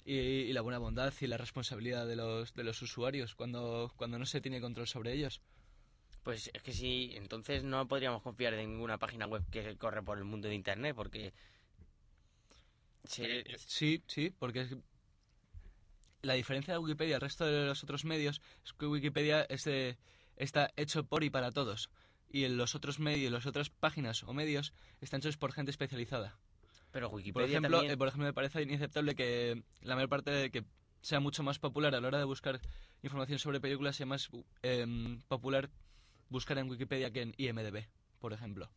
y, 0.06 0.14
y 0.16 0.54
la 0.54 0.62
buena 0.62 0.78
bondad 0.80 1.14
y 1.22 1.28
la 1.28 1.38
responsabilidad 1.38 2.08
de 2.08 2.16
los, 2.16 2.54
de 2.54 2.64
los 2.64 2.82
usuarios 2.82 3.36
cuando, 3.36 3.92
cuando 3.98 4.18
no 4.20 4.26
se 4.26 4.42
tiene 4.42 4.62
control 4.62 4.88
sobre 4.88 5.14
ellos. 5.14 5.42
Pues 6.24 6.52
es 6.54 6.62
que 6.62 6.72
sí, 6.74 7.12
entonces 7.16 7.64
no 7.64 7.88
podríamos 7.88 8.22
confiar 8.22 8.54
en 8.54 8.70
ninguna 8.72 8.98
página 9.00 9.26
web 9.26 9.44
que 9.50 9.76
corre 9.78 10.04
por 10.04 10.18
el 10.18 10.24
mundo 10.24 10.48
de 10.48 10.56
Internet, 10.56 10.96
porque... 10.96 11.34
se- 13.04 13.44
Sí, 13.66 14.04
sí, 14.08 14.32
porque 14.38 14.62
es- 14.62 14.76
la 16.22 16.34
diferencia 16.34 16.74
de 16.76 16.78
Wikipedia 16.80 17.16
al 17.16 17.22
resto 17.22 17.46
de 17.46 17.66
los 17.66 17.84
otros 17.84 18.06
medios 18.06 18.42
es 18.64 18.74
que 18.74 18.86
Wikipedia 18.86 19.42
es 19.50 19.64
de- 19.64 19.98
está 20.36 20.72
hecho 20.76 21.04
por 21.04 21.24
y 21.24 21.30
para 21.32 21.52
todos. 21.52 21.90
Y 22.30 22.44
en 22.46 22.56
los 22.58 22.76
otros 22.76 23.00
medios, 23.00 23.32
las 23.32 23.46
otras 23.48 23.70
páginas 23.72 24.24
o 24.24 24.34
medios 24.34 24.74
están 25.02 25.20
hechos 25.20 25.38
por 25.38 25.52
gente 25.52 25.72
especializada. 25.72 26.38
Pero 26.92 27.08
Por 27.10 27.18
Wikipedia 27.18 27.48
ejemplo, 27.58 27.78
también... 27.78 27.94
eh, 27.94 27.98
por 27.98 28.08
ejemplo, 28.08 28.26
me 28.28 28.34
parece 28.34 28.62
inaceptable 28.64 29.16
que 29.16 29.64
la 29.82 29.96
mayor 29.96 30.10
parte 30.10 30.32
de 30.32 30.52
que 30.52 30.64
sea 31.02 31.20
mucho 31.20 31.44
más 31.44 31.58
popular 31.60 31.96
a 31.96 32.02
la 32.02 32.08
hora 32.08 32.20
de 32.20 32.26
buscar 32.26 32.60
información 33.04 33.40
sobre 33.40 33.60
películas 33.60 33.96
sea 33.96 34.06
más 34.06 34.30
em, 34.62 35.20
popular 35.28 35.70
buscar 36.30 36.58
en 36.58 36.70
Wikipedia 36.70 37.12
que 37.12 37.22
en 37.24 37.34
IMDb, 37.38 37.86
por 38.20 38.34
ejemplo. 38.34 38.70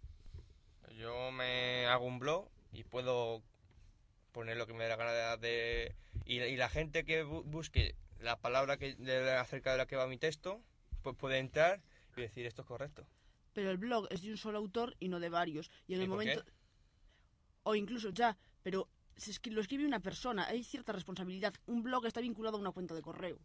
Yo 0.98 1.30
me 1.32 1.86
hago 1.86 2.06
un 2.06 2.18
blog 2.18 2.48
y 2.72 2.84
puedo 2.84 3.42
poner 4.32 4.56
lo 4.56 4.66
que 4.66 4.74
me 4.74 4.84
dé 4.84 4.90
la 4.90 4.96
gana 4.96 5.12
de... 5.36 5.48
de- 5.48 5.94
y, 6.26 6.40
y 6.40 6.56
la 6.56 6.68
gente 6.68 7.04
que 7.04 7.24
bu- 7.24 7.42
busque 7.44 7.94
la 8.20 8.38
palabra 8.40 8.76
que, 8.78 8.94
de- 8.94 9.32
acerca 9.32 9.72
de 9.72 9.78
la 9.78 9.86
que 9.86 9.96
va 9.96 10.06
mi 10.06 10.18
texto, 10.18 10.60
pues 11.02 11.16
puede 11.16 11.38
entrar 11.38 11.80
y 12.16 12.22
decir 12.22 12.46
esto 12.46 12.62
es 12.62 12.68
correcto. 12.68 13.04
Pero 13.52 13.70
el 13.70 13.76
blog 13.78 14.06
es 14.10 14.22
de 14.22 14.30
un 14.30 14.36
solo 14.36 14.58
autor 14.58 14.96
y 14.98 15.08
no 15.08 15.20
de 15.20 15.28
varios. 15.28 15.70
Y 15.86 15.94
en 15.94 16.00
¿Y 16.00 16.04
el 16.04 16.10
por 16.10 16.20
qué? 16.20 16.30
O 17.64 17.74
incluso 17.74 18.10
ya, 18.10 18.36
pero 18.62 18.88
si 19.16 19.30
es 19.30 19.40
que 19.40 19.50
lo 19.50 19.60
escribe 19.60 19.86
una 19.86 20.00
persona, 20.00 20.46
hay 20.46 20.62
cierta 20.64 20.92
responsabilidad. 20.92 21.54
Un 21.66 21.82
blog 21.82 22.06
está 22.06 22.20
vinculado 22.20 22.56
a 22.56 22.60
una 22.60 22.72
cuenta 22.72 22.94
de 22.94 23.02
correo. 23.02 23.38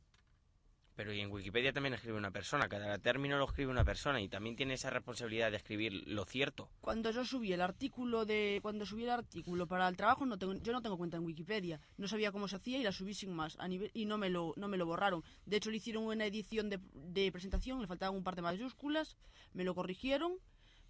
Pero 0.99 1.13
y 1.13 1.21
en 1.21 1.31
Wikipedia 1.31 1.71
también 1.71 1.93
escribe 1.93 2.17
una 2.17 2.31
persona, 2.31 2.67
cada 2.67 2.97
término 2.97 3.37
lo 3.37 3.45
escribe 3.45 3.71
una 3.71 3.85
persona 3.85 4.19
y 4.19 4.27
también 4.27 4.57
tiene 4.57 4.73
esa 4.73 4.89
responsabilidad 4.89 5.49
de 5.49 5.55
escribir 5.55 5.93
lo 6.07 6.25
cierto. 6.25 6.69
Cuando 6.81 7.09
yo 7.11 7.23
subí 7.23 7.53
el 7.53 7.61
artículo 7.61 8.25
de 8.25 8.59
cuando 8.61 8.85
subí 8.85 9.05
el 9.05 9.11
artículo 9.11 9.65
para 9.65 9.87
el 9.87 9.95
trabajo 9.95 10.25
no 10.25 10.37
tengo, 10.37 10.55
yo 10.55 10.73
no 10.73 10.81
tengo 10.81 10.97
cuenta 10.97 11.15
en 11.15 11.23
Wikipedia 11.23 11.79
no 11.95 12.09
sabía 12.09 12.33
cómo 12.33 12.49
se 12.49 12.57
hacía 12.57 12.79
y 12.79 12.83
la 12.83 12.91
subí 12.91 13.13
sin 13.13 13.31
más 13.31 13.55
a 13.59 13.69
nivel 13.69 13.91
y 13.93 14.07
no 14.07 14.17
me 14.17 14.29
lo 14.29 14.53
no 14.57 14.67
me 14.67 14.75
lo 14.75 14.85
borraron 14.85 15.23
de 15.45 15.55
hecho 15.55 15.71
le 15.71 15.77
hicieron 15.77 16.03
una 16.03 16.25
edición 16.25 16.69
de, 16.69 16.81
de 16.93 17.31
presentación 17.31 17.79
le 17.79 17.87
faltaban 17.87 18.17
un 18.17 18.23
par 18.25 18.35
de 18.35 18.41
mayúsculas 18.41 19.15
me 19.53 19.63
lo 19.63 19.73
corrigieron 19.75 20.33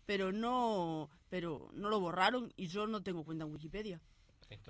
pero 0.10 0.32
no 0.32 1.08
pero 1.30 1.70
no 1.74 1.88
lo 1.90 2.00
borraron 2.00 2.52
y 2.58 2.66
yo 2.66 2.88
no 2.88 3.04
tengo 3.04 3.24
cuenta 3.24 3.46
en 3.46 3.52
Wikipedia 3.52 4.02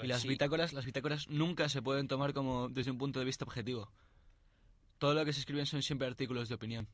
Y 0.03 0.07
las 0.07 0.23
sí. 0.23 0.27
bitácoras, 0.27 0.73
las 0.73 0.83
bitácoras 0.85 1.29
nunca 1.29 1.69
se 1.69 1.81
pueden 1.81 2.09
tomar 2.09 2.33
como 2.33 2.67
desde 2.67 2.91
un 2.91 2.97
punto 2.97 3.19
de 3.19 3.25
vista 3.25 3.45
objetivo. 3.45 3.89
Todo 4.97 5.13
lo 5.13 5.23
que 5.23 5.31
se 5.31 5.39
escriben 5.39 5.65
son 5.65 5.81
siempre 5.81 6.07
artículos 6.07 6.49
de 6.49 6.55
opinión, 6.55 6.89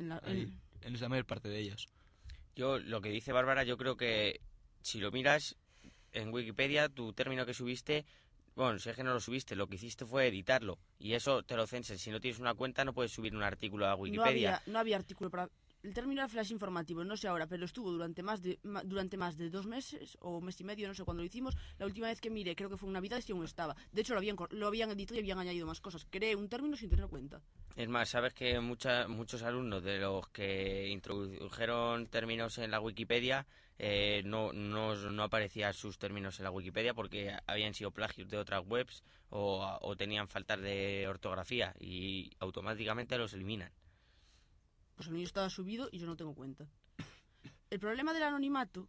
en 0.00 0.08
la, 0.08 0.20
Ahí, 0.24 0.40
en- 0.82 0.94
en 0.94 1.00
la 1.00 1.08
mayor 1.08 1.24
parte 1.24 1.48
de 1.48 1.60
ellos. 1.60 1.86
Yo, 2.56 2.80
lo 2.80 3.00
que 3.00 3.10
dice 3.10 3.30
Bárbara, 3.32 3.62
yo 3.62 3.76
creo 3.76 3.96
que 3.96 4.40
si 4.82 4.98
lo 4.98 5.12
miras 5.12 5.54
en 6.10 6.34
Wikipedia, 6.34 6.88
tu 6.88 7.12
término 7.12 7.46
que 7.46 7.54
subiste, 7.54 8.04
bueno, 8.56 8.80
si 8.80 8.90
es 8.90 8.96
que 8.96 9.04
no 9.04 9.12
lo 9.14 9.20
subiste, 9.20 9.54
lo 9.54 9.68
que 9.68 9.76
hiciste 9.76 10.04
fue 10.04 10.26
editarlo. 10.26 10.78
Y 10.98 11.12
eso 11.12 11.44
te 11.44 11.54
lo 11.56 11.68
censan. 11.68 11.98
Si 11.98 12.10
no 12.10 12.20
tienes 12.20 12.40
una 12.40 12.54
cuenta, 12.54 12.84
no 12.84 12.92
puedes 12.92 13.12
subir 13.12 13.36
un 13.36 13.44
artículo 13.44 13.86
a 13.86 13.90
no 13.90 13.96
Wikipedia. 14.02 14.56
había 14.56 14.62
no 14.72 14.78
había 14.80 14.96
artículo 14.96 15.30
para 15.30 15.48
el 15.84 15.94
término 15.94 16.22
era 16.22 16.28
flash 16.28 16.50
informativo, 16.50 17.04
no 17.04 17.16
sé 17.16 17.28
ahora, 17.28 17.46
pero 17.46 17.64
estuvo 17.64 17.92
durante 17.92 18.22
más 18.22 18.42
de 18.42 18.58
ma- 18.62 18.82
durante 18.82 19.16
más 19.16 19.36
de 19.36 19.50
dos 19.50 19.66
meses 19.66 20.16
o 20.20 20.40
mes 20.40 20.60
y 20.60 20.64
medio, 20.64 20.88
no 20.88 20.94
sé 20.94 21.04
cuándo 21.04 21.22
lo 21.22 21.26
hicimos. 21.26 21.56
La 21.78 21.86
última 21.86 22.08
vez 22.08 22.20
que 22.20 22.30
miré, 22.30 22.56
creo 22.56 22.70
que 22.70 22.76
fue 22.76 22.88
en 22.88 22.94
Navidad 22.94 23.22
y 23.26 23.32
aún 23.32 23.44
estaba. 23.44 23.76
De 23.92 24.00
hecho, 24.00 24.14
lo 24.14 24.18
habían 24.18 24.36
lo 24.50 24.66
habían 24.66 24.90
editado 24.90 25.16
y 25.16 25.20
habían 25.20 25.38
añadido 25.38 25.66
más 25.66 25.80
cosas. 25.80 26.06
Creé 26.10 26.34
un 26.34 26.48
término 26.48 26.76
sin 26.76 26.88
tener 26.90 27.06
cuenta. 27.08 27.40
Es 27.76 27.88
más, 27.88 28.08
sabes 28.08 28.32
que 28.34 28.58
mucha- 28.60 29.08
muchos 29.08 29.42
alumnos 29.42 29.82
de 29.82 29.98
los 29.98 30.28
que 30.28 30.88
introdujeron 30.88 32.06
términos 32.06 32.58
en 32.58 32.70
la 32.70 32.80
Wikipedia 32.80 33.46
eh, 33.78 34.22
no, 34.24 34.52
no, 34.52 34.94
no 34.94 35.22
aparecían 35.24 35.74
sus 35.74 35.98
términos 35.98 36.38
en 36.38 36.44
la 36.44 36.50
Wikipedia 36.52 36.94
porque 36.94 37.36
habían 37.46 37.74
sido 37.74 37.90
plagios 37.90 38.28
de 38.28 38.36
otras 38.38 38.62
webs 38.66 39.02
o, 39.30 39.78
o 39.80 39.96
tenían 39.96 40.28
faltas 40.28 40.60
de 40.60 41.06
ortografía 41.08 41.74
y 41.80 42.30
automáticamente 42.38 43.18
los 43.18 43.32
eliminan. 43.32 43.72
Pues 44.94 45.08
el 45.08 45.14
mío 45.14 45.24
estaba 45.24 45.50
subido 45.50 45.88
y 45.90 45.98
yo 45.98 46.06
no 46.06 46.16
tengo 46.16 46.34
cuenta. 46.34 46.66
El 47.70 47.80
problema 47.80 48.12
del 48.12 48.22
anonimato 48.22 48.88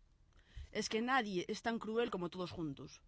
es 0.72 0.90
que 0.90 1.02
nadie 1.02 1.46
es 1.48 1.62
tan 1.62 1.80
cruel 1.80 2.12
como 2.12 2.30
todos 2.30 2.52
juntos. 2.52 3.02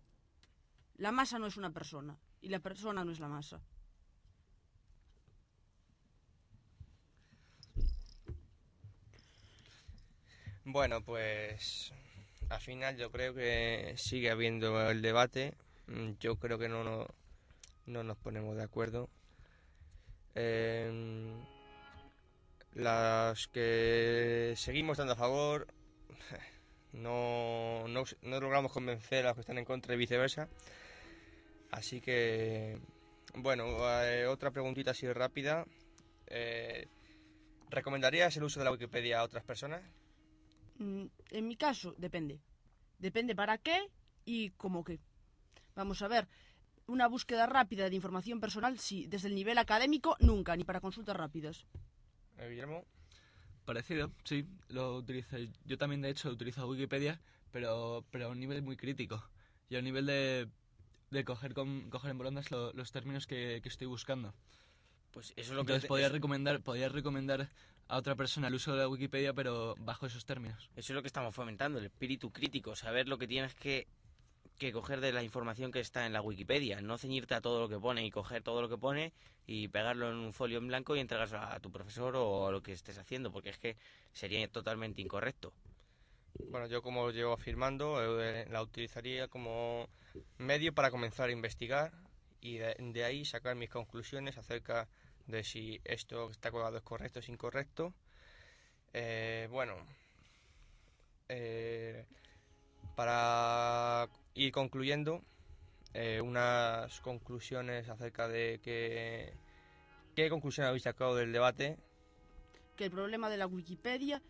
La 0.95 1.11
masa 1.11 1.37
no 1.37 1.47
es 1.47 1.57
una 1.57 1.71
persona 1.71 2.17
y 2.41 2.49
la 2.49 2.59
persona 2.59 3.05
no 3.05 3.11
es 3.11 3.19
la 3.19 3.27
masa. 3.27 3.61
Bueno, 10.69 11.01
pues 11.01 11.93
al 12.49 12.59
final 12.59 12.97
yo 12.97 13.11
creo 13.11 13.33
que 13.33 13.93
sigue 13.97 14.31
habiendo 14.31 14.89
el 14.89 15.01
debate. 15.01 15.53
Yo 16.19 16.37
creo 16.37 16.57
que 16.57 16.67
no, 16.67 16.83
no, 16.83 17.07
no 17.85 18.03
nos 18.03 18.17
ponemos 18.17 18.57
de 18.57 18.63
acuerdo. 18.63 19.09
Em, 20.35 21.41
las 22.77 23.47
que 23.47 24.53
seguimos 24.55 24.93
estando 24.93 25.13
a 25.13 25.15
favor 25.15 25.67
no, 26.93 27.87
no, 27.87 28.03
no 28.21 28.39
logramos 28.39 28.71
convencer 28.71 29.25
a 29.25 29.29
los 29.29 29.35
que 29.35 29.41
están 29.41 29.57
en 29.57 29.65
contra 29.65 29.95
y 29.95 29.97
viceversa. 29.97 30.47
Así 31.71 31.99
que, 32.01 32.79
bueno, 33.33 33.65
eh, 34.03 34.27
otra 34.27 34.51
preguntita 34.51 34.91
así 34.91 35.11
rápida. 35.11 35.65
Eh, 36.27 36.87
¿Recomendarías 37.69 38.37
el 38.37 38.43
uso 38.43 38.59
de 38.59 38.65
la 38.65 38.71
Wikipedia 38.71 39.19
a 39.19 39.23
otras 39.23 39.43
personas? 39.43 39.81
Mm, 40.77 41.05
En 41.31 41.47
mi 41.47 41.55
caso, 41.57 41.95
depende. 41.97 42.39
Depende 42.99 43.35
para 43.35 43.57
qué 43.57 43.89
y 44.23 44.51
cómo 44.51 44.83
qué. 44.83 44.99
Vamos 45.75 46.01
a 46.03 46.07
ver. 46.07 46.27
Una 46.85 47.07
búsqueda 47.07 47.47
rápida 47.47 47.89
de 47.89 47.95
información 47.95 48.39
personal, 48.39 48.77
sí. 48.79 49.07
Desde 49.07 49.27
el 49.29 49.35
nivel 49.35 49.57
académico, 49.57 50.15
nunca, 50.19 50.55
ni 50.55 50.63
para 50.63 50.79
consultas 50.79 51.17
rápidas. 51.17 51.65
Eh, 52.39 52.49
Guillermo. 52.49 52.83
Parecido, 53.65 54.11
sí, 54.23 54.45
lo 54.69 54.95
utilizo. 54.97 55.37
Yo 55.65 55.77
también, 55.77 56.01
de 56.01 56.09
hecho, 56.09 56.29
utilizo 56.29 56.67
Wikipedia, 56.67 57.19
pero, 57.51 58.05
pero 58.11 58.27
a 58.27 58.29
un 58.29 58.39
nivel 58.39 58.61
muy 58.61 58.77
crítico. 58.77 59.21
Y 59.69 59.75
a 59.75 59.79
un 59.79 59.85
nivel 59.85 60.05
de, 60.05 60.47
de 61.11 61.25
coger, 61.25 61.53
con, 61.53 61.89
coger 61.89 62.11
en 62.11 62.17
volandas 62.17 62.49
lo- 62.51 62.71
los 62.73 62.91
términos 62.91 63.27
que, 63.27 63.59
que 63.61 63.69
estoy 63.69 63.87
buscando. 63.87 64.33
Pues 65.11 65.31
eso 65.35 65.51
es 65.51 65.57
lo 65.57 65.65
que 65.65 65.73
Entonces 65.73 65.83
te- 65.83 65.87
podría 65.89 66.09
recomendar, 66.09 66.61
podría 66.61 66.89
recomendar 66.89 67.49
a 67.89 67.97
otra 67.97 68.15
persona 68.15 68.47
el 68.47 68.55
uso 68.55 68.73
de 68.73 68.79
la 68.79 68.87
Wikipedia, 68.87 69.33
pero 69.33 69.75
bajo 69.79 70.05
esos 70.05 70.25
términos. 70.25 70.69
Eso 70.75 70.93
es 70.93 70.95
lo 70.95 71.01
que 71.01 71.07
estamos 71.07 71.35
fomentando, 71.35 71.79
el 71.79 71.85
espíritu 71.85 72.31
crítico, 72.31 72.75
saber 72.75 73.07
lo 73.07 73.17
que 73.17 73.27
tienes 73.27 73.53
que, 73.55 73.87
que 74.57 74.71
coger 74.71 75.01
de 75.01 75.11
la 75.11 75.23
información 75.23 75.71
que 75.71 75.79
está 75.79 76.05
en 76.05 76.13
la 76.13 76.21
Wikipedia, 76.21 76.81
no 76.81 76.97
ceñirte 76.97 77.35
a 77.35 77.41
todo 77.41 77.59
lo 77.59 77.69
que 77.69 77.79
pone 77.79 78.05
y 78.05 78.11
coger 78.11 78.41
todo 78.41 78.61
lo 78.61 78.69
que 78.69 78.77
pone 78.77 79.13
y 79.45 79.67
pegarlo 79.67 80.09
en 80.09 80.17
un 80.17 80.33
folio 80.33 80.57
en 80.57 80.67
blanco 80.67 80.95
y 80.95 80.99
entregárselo 80.99 81.43
a 81.43 81.59
tu 81.59 81.71
profesor 81.71 82.15
o 82.15 82.47
a 82.47 82.51
lo 82.51 82.61
que 82.63 82.73
estés 82.73 82.97
haciendo, 82.97 83.31
porque 83.31 83.49
es 83.49 83.59
que 83.59 83.77
sería 84.13 84.47
totalmente 84.47 85.01
incorrecto. 85.01 85.53
Bueno, 86.49 86.67
yo 86.67 86.81
como 86.81 87.11
llevo 87.11 87.33
afirmando, 87.33 88.21
eh, 88.21 88.45
la 88.49 88.61
utilizaría 88.61 89.27
como 89.27 89.87
medio 90.37 90.73
para 90.73 90.91
comenzar 90.91 91.29
a 91.29 91.31
investigar 91.31 91.91
y 92.41 92.57
de, 92.57 93.03
ahí 93.03 93.25
sacar 93.25 93.55
mis 93.55 93.69
conclusiones 93.69 94.37
acerca 94.37 94.87
de 95.25 95.43
si 95.43 95.81
esto 95.83 96.27
que 96.27 96.33
está 96.33 96.51
colgado 96.51 96.77
es 96.77 96.83
correcto 96.83 97.19
o 97.19 97.21
es 97.21 97.29
incorrecto. 97.29 97.93
Eh, 98.93 99.47
bueno, 99.51 99.75
eh, 101.29 102.05
para 102.95 104.07
ir 104.37 104.51
concluyendo, 104.51 105.23
unas 106.23 107.01
conclusiones 107.01 107.89
acerca 107.89 108.27
de 108.27 108.59
que, 108.63 109.33
qué 110.15 110.29
conclusión 110.29 110.67
habéis 110.67 110.83
sacado 110.83 111.15
del 111.15 111.31
debate. 111.31 111.77
Que 112.75 112.85
el 112.85 112.91
problema 112.91 113.29
de 113.29 113.37
la 113.37 113.47
Wikipedia 113.47 114.21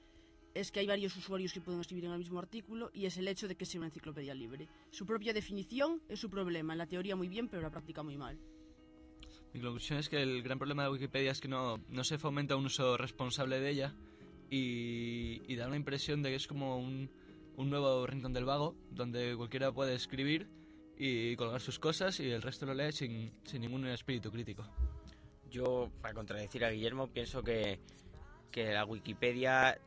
es 0.54 0.72
que 0.72 0.80
hay 0.80 0.88
varios 0.88 1.16
usuarios 1.16 1.54
que 1.54 1.62
pueden 1.62 1.82
escribir 1.82 2.06
en 2.06 2.12
el 2.12 2.20
mismo 2.20 2.40
artículo 2.40 2.90
y 2.94 3.06
es 3.06 3.18
el 3.18 3.28
hecho 3.28 3.48
de 3.48 3.56
que 3.56 3.66
sea 3.66 3.80
una 3.80 3.88
enciclopedia 3.88 4.34
libre. 4.34 4.68
Su 4.92 5.06
propia 5.06 5.34
definición 5.34 6.02
es 6.10 6.20
su 6.20 6.30
problema, 6.30 6.74
en 6.74 6.80
la 6.80 6.88
teoría 6.88 7.16
muy 7.16 7.28
bien, 7.28 7.48
pero 7.48 7.60
en 7.60 7.66
la 7.66 7.72
práctica 7.72 8.02
muy 8.02 8.18
mal. 8.18 8.40
Mi 9.54 9.62
conclusión 9.62 10.00
es 10.00 10.10
que 10.10 10.22
el 10.22 10.42
gran 10.42 10.58
problema 10.58 10.84
de 10.84 10.90
Wikipedia 10.90 11.32
es 11.32 11.42
que 11.42 11.48
no, 11.48 11.78
no 11.90 12.04
se 12.04 12.18
fomenta 12.18 12.56
un 12.56 12.66
uso 12.66 12.98
responsable 12.98 13.60
de 13.60 13.70
ella 13.70 13.96
y, 14.50 15.42
y 15.52 15.56
da 15.56 15.68
la 15.68 15.76
impresión 15.76 16.22
de 16.22 16.30
que 16.30 16.36
es 16.36 16.48
como 16.48 16.78
un, 16.78 17.10
un 17.58 17.70
nuevo 17.72 18.06
rincón 18.08 18.34
del 18.34 18.46
vago, 18.46 18.76
donde 18.92 19.36
cualquiera 19.36 19.72
puede 19.72 19.96
escribir 19.96 20.48
y 20.96 21.36
colgar 21.36 21.60
sus 21.60 21.80
cosas 21.80 22.20
y 22.20 22.32
el 22.32 22.42
resto 22.42 22.66
lo 22.66 22.74
lee 22.74 22.92
sin, 22.92 23.32
sin 23.44 23.62
ningún 23.62 23.86
espíritu 23.88 24.32
crítico. 24.32 24.64
Yo, 25.50 25.92
para 26.02 26.14
contradecir 26.14 26.64
a 26.64 26.70
Guillermo, 26.70 27.08
pienso 27.08 27.44
que, 27.44 27.80
que 28.52 28.72
la 28.74 28.86
Wikipedia 28.86 29.80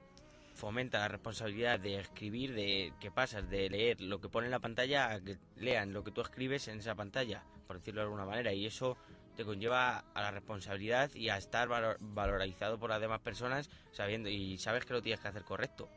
fomenta 0.54 0.98
la 0.98 1.08
responsabilidad 1.08 1.78
de 1.78 2.00
escribir, 2.00 2.54
de 2.54 2.92
que 3.00 3.10
pasas 3.10 3.48
de 3.48 3.70
leer 3.70 4.00
lo 4.00 4.20
que 4.20 4.28
pone 4.28 4.46
en 4.46 4.50
la 4.50 4.58
pantalla 4.58 5.12
a 5.12 5.20
que 5.20 5.38
lean 5.56 5.92
lo 5.92 6.02
que 6.02 6.10
tú 6.10 6.20
escribes 6.22 6.66
en 6.68 6.78
esa 6.78 6.96
pantalla, 6.96 7.44
por 7.66 7.78
decirlo 7.78 8.00
de 8.00 8.06
alguna 8.06 8.26
manera, 8.26 8.52
y 8.52 8.66
eso 8.66 8.96
te 9.36 9.44
conlleva 9.44 9.98
a 10.12 10.22
la 10.22 10.32
responsabilidad 10.32 11.14
y 11.14 11.28
a 11.28 11.36
estar 11.36 11.68
valorizado 12.00 12.78
por 12.78 12.90
las 12.90 13.00
demás 13.00 13.20
personas 13.20 13.70
sabiendo 13.92 14.28
y 14.28 14.58
sabes 14.58 14.84
que 14.84 14.92
lo 14.92 15.02
tienes 15.02 15.20
que 15.20 15.28
hacer 15.28 15.44
correcto. 15.44 15.88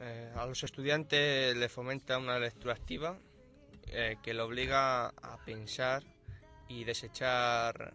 Eh, 0.00 0.32
a 0.36 0.46
los 0.46 0.62
estudiantes 0.62 1.56
les 1.56 1.70
fomenta 1.70 2.18
una 2.18 2.38
lectura 2.38 2.74
activa 2.74 3.18
eh, 3.86 4.16
que 4.22 4.34
le 4.34 4.42
obliga 4.42 5.06
a 5.06 5.38
pensar 5.44 6.02
y 6.68 6.84
desechar 6.84 7.94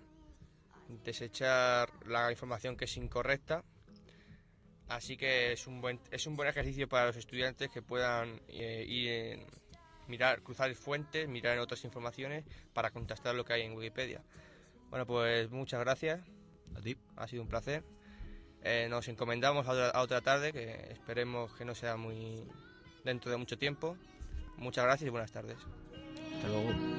desechar 1.03 1.91
la 2.05 2.31
información 2.31 2.75
que 2.75 2.85
es 2.85 2.97
incorrecta 2.97 3.63
Así 4.89 5.17
que 5.17 5.51
es 5.51 5.67
un 5.67 5.81
buen, 5.81 5.99
es 6.09 6.25
un 6.25 6.35
buen 6.35 6.49
ejercicio 6.49 6.89
para 6.89 7.05
los 7.05 7.15
estudiantes 7.15 7.69
que 7.69 7.83
puedan 7.83 8.41
eh, 8.47 8.83
ir 8.87 9.45
mirar, 10.07 10.41
cruzar 10.41 10.73
fuentes, 10.73 11.29
mirar 11.29 11.53
en 11.53 11.59
otras 11.59 11.83
informaciones 11.83 12.43
para 12.73 12.89
contrastar 12.89 13.35
lo 13.35 13.45
que 13.45 13.53
hay 13.53 13.61
en 13.61 13.73
Wikipedia. 13.73 14.23
Bueno, 14.89 15.05
pues 15.05 15.51
muchas 15.51 15.79
gracias. 15.81 16.21
A 16.75 16.81
ti. 16.81 16.97
Ha 17.17 17.27
sido 17.27 17.43
un 17.43 17.49
placer. 17.49 17.83
Eh, 18.63 18.87
nos 18.89 19.07
encomendamos 19.07 19.67
a 19.67 20.01
otra, 20.01 20.21
tarde, 20.21 20.51
que 20.51 20.91
esperemos 20.91 21.51
que 21.53 21.65
no 21.65 21.75
sea 21.75 21.95
muy 21.95 22.43
dentro 23.03 23.31
de 23.31 23.37
mucho 23.37 23.57
tiempo. 23.57 23.95
Muchas 24.57 24.83
gracias 24.83 25.07
y 25.07 25.11
buenas 25.11 25.31
tardes. 25.31 25.57
Hasta 26.35 26.47
luego. 26.49 26.98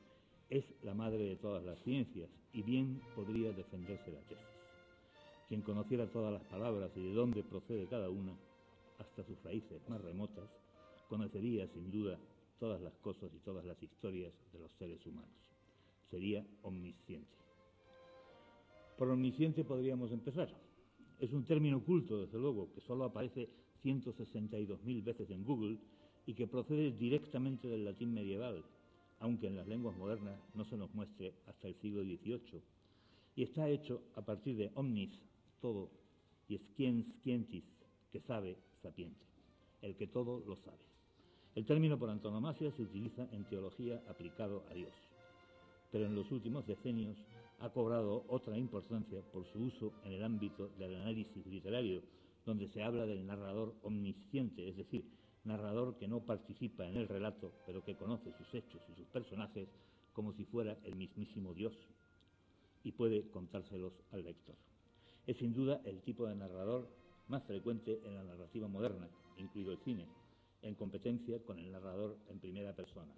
es 0.51 0.65
la 0.83 0.93
madre 0.93 1.23
de 1.23 1.37
todas 1.37 1.63
las 1.63 1.79
ciencias 1.79 2.29
y 2.51 2.61
bien 2.61 3.01
podría 3.15 3.53
defenderse 3.53 4.11
la 4.11 4.19
tesis. 4.19 4.45
Quien 5.47 5.61
conociera 5.61 6.11
todas 6.11 6.33
las 6.33 6.43
palabras 6.43 6.91
y 6.97 7.01
de 7.01 7.13
dónde 7.13 7.41
procede 7.41 7.87
cada 7.87 8.09
una, 8.09 8.35
hasta 8.99 9.23
sus 9.23 9.41
raíces 9.43 9.81
más 9.89 10.01
remotas, 10.01 10.49
conocería 11.07 11.67
sin 11.69 11.89
duda 11.89 12.19
todas 12.59 12.81
las 12.81 12.93
cosas 12.97 13.33
y 13.33 13.39
todas 13.39 13.63
las 13.65 13.81
historias 13.81 14.33
de 14.51 14.59
los 14.59 14.71
seres 14.73 15.03
humanos. 15.05 15.31
Sería 16.09 16.45
omnisciente. 16.63 17.37
Por 18.97 19.09
omnisciente 19.09 19.63
podríamos 19.63 20.11
empezar. 20.11 20.49
Es 21.17 21.31
un 21.31 21.45
término 21.45 21.77
oculto, 21.77 22.19
desde 22.19 22.37
luego, 22.37 22.73
que 22.73 22.81
solo 22.81 23.05
aparece 23.05 23.47
162.000 23.85 25.03
veces 25.03 25.29
en 25.31 25.45
Google 25.45 25.77
y 26.25 26.33
que 26.33 26.45
procede 26.45 26.91
directamente 26.91 27.69
del 27.69 27.85
latín 27.85 28.13
medieval, 28.13 28.65
aunque 29.21 29.47
en 29.47 29.55
las 29.55 29.67
lenguas 29.67 29.95
modernas 29.95 30.37
no 30.55 30.65
se 30.65 30.75
nos 30.75 30.93
muestre 30.93 31.33
hasta 31.47 31.67
el 31.67 31.75
siglo 31.75 32.01
XVIII, 32.03 32.61
y 33.35 33.43
está 33.43 33.69
hecho 33.69 34.01
a 34.15 34.21
partir 34.21 34.57
de 34.57 34.71
omnis, 34.75 35.11
todo, 35.61 35.89
y 36.49 36.57
sciens 36.57 37.05
scientis, 37.21 37.63
que 38.11 38.19
sabe, 38.19 38.57
sapiente, 38.81 39.23
el 39.81 39.95
que 39.95 40.07
todo 40.07 40.43
lo 40.45 40.57
sabe. 40.57 40.83
El 41.55 41.65
término 41.65 41.97
por 41.97 42.09
antonomasia 42.09 42.71
se 42.71 42.81
utiliza 42.81 43.27
en 43.31 43.45
teología 43.45 44.03
aplicado 44.09 44.63
a 44.69 44.73
Dios, 44.73 44.93
pero 45.91 46.07
en 46.07 46.15
los 46.15 46.29
últimos 46.31 46.65
decenios 46.65 47.17
ha 47.59 47.69
cobrado 47.69 48.25
otra 48.27 48.57
importancia 48.57 49.21
por 49.31 49.45
su 49.45 49.59
uso 49.59 49.93
en 50.03 50.13
el 50.13 50.23
ámbito 50.23 50.69
del 50.79 50.95
análisis 50.95 51.45
literario, 51.45 52.01
donde 52.43 52.67
se 52.69 52.81
habla 52.81 53.05
del 53.05 53.25
narrador 53.25 53.75
omnisciente, 53.83 54.67
es 54.67 54.77
decir, 54.77 55.05
narrador 55.43 55.97
que 55.97 56.07
no 56.07 56.21
participa 56.21 56.87
en 56.87 56.97
el 56.97 57.07
relato, 57.07 57.51
pero 57.65 57.83
que 57.83 57.95
conoce 57.95 58.31
sus 58.33 58.53
hechos 58.53 58.81
y 58.89 58.95
sus 58.95 59.07
personajes 59.07 59.67
como 60.13 60.33
si 60.33 60.45
fuera 60.45 60.77
el 60.83 60.95
mismísimo 60.95 61.53
Dios 61.53 61.73
y 62.83 62.91
puede 62.91 63.29
contárselos 63.29 63.93
al 64.11 64.23
lector. 64.23 64.55
Es 65.27 65.37
sin 65.37 65.53
duda 65.53 65.81
el 65.85 66.01
tipo 66.01 66.27
de 66.27 66.35
narrador 66.35 66.87
más 67.27 67.43
frecuente 67.43 68.01
en 68.03 68.15
la 68.15 68.23
narrativa 68.23 68.67
moderna, 68.67 69.07
incluido 69.37 69.71
el 69.71 69.79
cine, 69.79 70.07
en 70.61 70.75
competencia 70.75 71.39
con 71.43 71.59
el 71.59 71.71
narrador 71.71 72.17
en 72.29 72.39
primera 72.39 72.73
persona. 72.73 73.13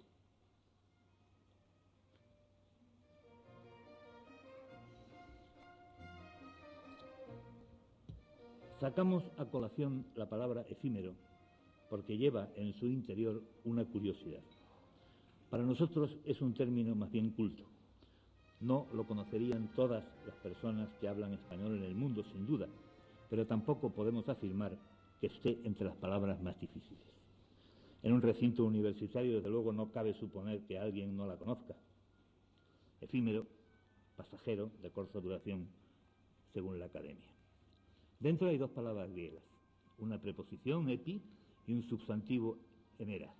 Sacamos 8.80 9.24
a 9.38 9.46
colación 9.46 10.04
la 10.14 10.28
palabra 10.28 10.62
efímero 10.68 11.14
porque 11.94 12.18
lleva 12.18 12.48
en 12.56 12.74
su 12.74 12.86
interior 12.86 13.40
una 13.62 13.84
curiosidad. 13.84 14.40
Para 15.48 15.62
nosotros 15.62 16.10
es 16.24 16.42
un 16.42 16.52
término 16.52 16.92
más 16.96 17.08
bien 17.12 17.30
culto. 17.30 17.62
No 18.58 18.88
lo 18.92 19.06
conocerían 19.06 19.70
todas 19.76 20.02
las 20.26 20.34
personas 20.38 20.88
que 21.00 21.06
hablan 21.06 21.34
español 21.34 21.76
en 21.76 21.84
el 21.84 21.94
mundo, 21.94 22.24
sin 22.32 22.48
duda, 22.48 22.66
pero 23.30 23.46
tampoco 23.46 23.90
podemos 23.90 24.28
afirmar 24.28 24.76
que 25.20 25.28
esté 25.28 25.60
entre 25.62 25.84
las 25.84 25.94
palabras 25.94 26.42
más 26.42 26.58
difíciles. 26.58 26.98
En 28.02 28.12
un 28.12 28.22
recinto 28.22 28.64
universitario, 28.64 29.36
desde 29.36 29.50
luego, 29.50 29.72
no 29.72 29.92
cabe 29.92 30.14
suponer 30.14 30.62
que 30.62 30.80
alguien 30.80 31.16
no 31.16 31.28
la 31.28 31.36
conozca. 31.36 31.76
Efímero, 33.02 33.46
pasajero, 34.16 34.72
de 34.82 34.90
corta 34.90 35.20
duración, 35.20 35.68
según 36.52 36.80
la 36.80 36.86
academia. 36.86 37.30
Dentro 38.18 38.48
hay 38.48 38.58
dos 38.58 38.70
palabras 38.70 39.12
griegas, 39.12 39.44
una 39.98 40.20
preposición, 40.20 40.90
epi, 40.90 41.22
y 41.66 41.72
un 41.72 41.82
sustantivo 41.84 42.58
emera. 42.98 43.32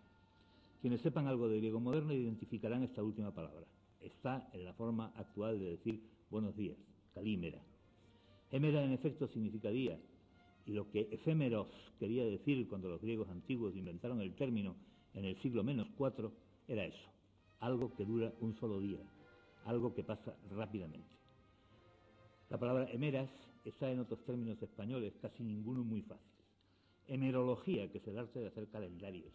Quienes 0.80 1.00
sepan 1.00 1.26
algo 1.26 1.48
de 1.48 1.58
griego 1.58 1.80
moderno 1.80 2.12
identificarán 2.12 2.82
esta 2.82 3.02
última 3.02 3.32
palabra, 3.32 3.66
está 4.00 4.48
en 4.52 4.64
la 4.64 4.74
forma 4.74 5.12
actual 5.16 5.58
de 5.58 5.70
decir 5.70 6.02
buenos 6.30 6.56
días, 6.56 6.76
calímera. 7.14 7.60
Émera 8.50 8.84
en 8.84 8.92
efecto 8.92 9.26
significa 9.28 9.70
día, 9.70 9.98
y 10.66 10.72
lo 10.72 10.90
que 10.90 11.08
efémeros 11.10 11.68
quería 11.98 12.24
decir 12.24 12.68
cuando 12.68 12.88
los 12.88 13.00
griegos 13.00 13.28
antiguos 13.28 13.76
inventaron 13.76 14.20
el 14.20 14.34
término 14.34 14.76
en 15.14 15.24
el 15.24 15.37
siglo 15.40 15.62
menos 15.62 15.88
cuatro 15.96 16.32
era 16.66 16.84
eso, 16.84 17.08
algo 17.60 17.94
que 17.94 18.04
dura 18.04 18.32
un 18.40 18.54
solo 18.56 18.80
día, 18.80 19.00
algo 19.64 19.94
que 19.94 20.04
pasa 20.04 20.37
rápidamente. 20.50 21.16
La 22.50 22.58
palabra 22.58 22.90
hemeras 22.90 23.30
está 23.64 23.90
en 23.90 24.00
otros 24.00 24.22
términos 24.24 24.60
españoles, 24.62 25.14
casi 25.20 25.42
ninguno 25.42 25.82
muy 25.82 26.02
fácil. 26.02 26.34
Hemerología, 27.07 27.90
que 27.90 27.99
es 27.99 28.07
el 28.09 28.19
arte 28.19 28.40
de 28.40 28.47
hacer 28.49 28.69
calendarios. 28.69 29.33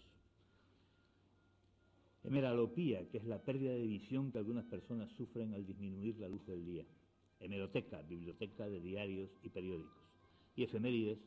Hemeralopía, 2.24 3.08
que 3.10 3.18
es 3.18 3.26
la 3.26 3.42
pérdida 3.42 3.72
de 3.72 3.86
visión 3.86 4.32
que 4.32 4.40
algunas 4.40 4.66
personas 4.66 5.10
sufren 5.14 5.54
al 5.54 5.66
disminuir 5.66 6.18
la 6.20 6.28
luz 6.28 6.46
del 6.46 6.66
día. 6.66 6.86
Hemeroteca, 7.40 8.02
biblioteca 8.02 8.68
de 8.68 8.82
diarios 8.82 9.30
y 9.44 9.50
periódicos. 9.50 10.04
Y 10.56 10.64
efemérides, 10.64 11.20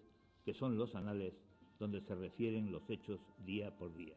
que 0.44 0.52
son 0.54 0.76
los 0.76 0.94
anales 0.94 1.32
donde 1.78 2.00
se 2.02 2.14
refieren 2.14 2.70
los 2.70 2.88
hechos 2.90 3.20
día 3.44 3.76
por 3.76 3.96
día. 3.96 4.14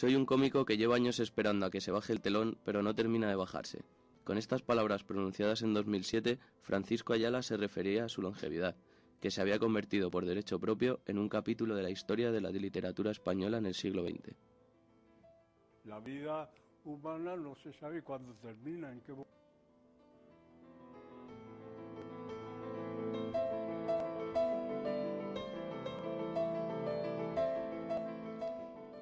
Soy 0.00 0.16
un 0.16 0.24
cómico 0.24 0.64
que 0.64 0.78
lleva 0.78 0.96
años 0.96 1.20
esperando 1.20 1.66
a 1.66 1.70
que 1.70 1.82
se 1.82 1.90
baje 1.90 2.14
el 2.14 2.22
telón, 2.22 2.56
pero 2.64 2.82
no 2.82 2.94
termina 2.94 3.28
de 3.28 3.34
bajarse. 3.34 3.84
Con 4.24 4.38
estas 4.38 4.62
palabras 4.62 5.04
pronunciadas 5.04 5.60
en 5.60 5.74
2007, 5.74 6.38
Francisco 6.62 7.12
Ayala 7.12 7.42
se 7.42 7.58
refería 7.58 8.06
a 8.06 8.08
su 8.08 8.22
longevidad, 8.22 8.76
que 9.20 9.30
se 9.30 9.42
había 9.42 9.58
convertido 9.58 10.10
por 10.10 10.24
derecho 10.24 10.58
propio 10.58 11.00
en 11.04 11.18
un 11.18 11.28
capítulo 11.28 11.74
de 11.74 11.82
la 11.82 11.90
historia 11.90 12.32
de 12.32 12.40
la 12.40 12.50
literatura 12.50 13.10
española 13.10 13.58
en 13.58 13.66
el 13.66 13.74
siglo 13.74 14.02
XX. 14.02 14.34
La 15.84 16.00
vida 16.00 16.50
humana 16.84 17.36
no 17.36 17.54
se 17.56 17.70
sabe 17.74 18.00
cuándo 18.00 18.32
termina, 18.36 18.90
en 18.90 19.02
qué 19.02 19.12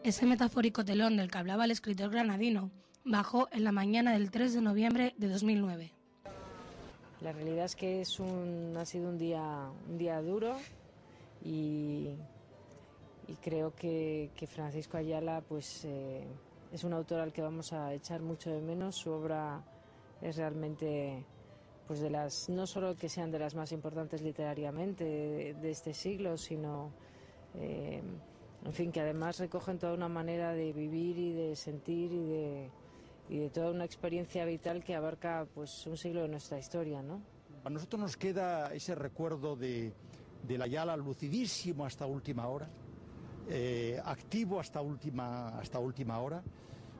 Ese 0.08 0.24
metafórico 0.24 0.86
telón 0.86 1.18
del 1.18 1.30
que 1.30 1.36
hablaba 1.36 1.66
el 1.66 1.70
escritor 1.70 2.08
granadino 2.08 2.70
bajó 3.04 3.46
en 3.52 3.62
la 3.62 3.72
mañana 3.72 4.14
del 4.14 4.30
3 4.30 4.54
de 4.54 4.62
noviembre 4.62 5.14
de 5.18 5.28
2009. 5.28 5.92
La 7.20 7.32
realidad 7.32 7.66
es 7.66 7.76
que 7.76 8.00
ha 8.00 8.84
sido 8.86 9.10
un 9.10 9.18
día, 9.18 9.70
un 9.86 9.98
día 9.98 10.22
duro 10.22 10.56
y, 11.44 12.14
creo 13.42 13.74
que, 13.74 14.30
Francisco 14.48 14.96
Ayala 14.96 15.42
pues, 15.46 15.84
eh, 15.84 16.24
es 16.72 16.84
un 16.84 16.94
autor 16.94 17.20
al 17.20 17.34
que 17.34 17.42
vamos 17.42 17.74
a 17.74 17.92
echar 17.92 18.22
mucho 18.22 18.48
de 18.48 18.62
menos. 18.62 18.96
Su 18.96 19.10
obra 19.10 19.62
es 20.22 20.38
realmente 20.38 21.22
pues 21.86 22.00
de 22.00 22.08
las 22.08 22.48
no 22.48 22.66
solo 22.66 22.96
que 22.96 23.10
sean 23.10 23.30
de 23.30 23.40
las 23.40 23.54
más 23.54 23.72
importantes 23.72 24.22
literariamente 24.22 25.04
de, 25.04 25.70
este 25.70 25.92
siglo, 25.92 26.38
sino 26.38 26.92
eh, 27.56 28.00
en 28.64 28.72
fin, 28.72 28.92
que 28.92 29.00
además 29.00 29.38
recogen 29.38 29.78
toda 29.78 29.94
una 29.94 30.08
manera 30.08 30.52
de 30.52 30.72
vivir 30.72 31.18
y 31.18 31.32
de 31.32 31.56
sentir 31.56 32.12
y 32.12 32.24
de, 32.24 32.70
y 33.28 33.38
de 33.38 33.50
toda 33.50 33.70
una 33.70 33.84
experiencia 33.84 34.44
vital 34.44 34.82
que 34.82 34.94
abarca 34.94 35.46
pues 35.54 35.86
un 35.86 35.96
siglo 35.96 36.22
de 36.22 36.28
nuestra 36.28 36.58
historia, 36.58 37.02
¿no? 37.02 37.22
A 37.64 37.70
nosotros 37.70 38.00
nos 38.00 38.16
queda 38.16 38.72
ese 38.74 38.94
recuerdo 38.94 39.56
de, 39.56 39.92
de 40.46 40.58
la 40.58 40.66
Yala 40.66 40.96
lucidísimo 40.96 41.84
hasta 41.84 42.06
última 42.06 42.48
hora, 42.48 42.68
eh, 43.48 44.00
activo 44.04 44.60
hasta 44.60 44.80
última, 44.80 45.58
hasta 45.58 45.78
última 45.78 46.18
hora 46.18 46.42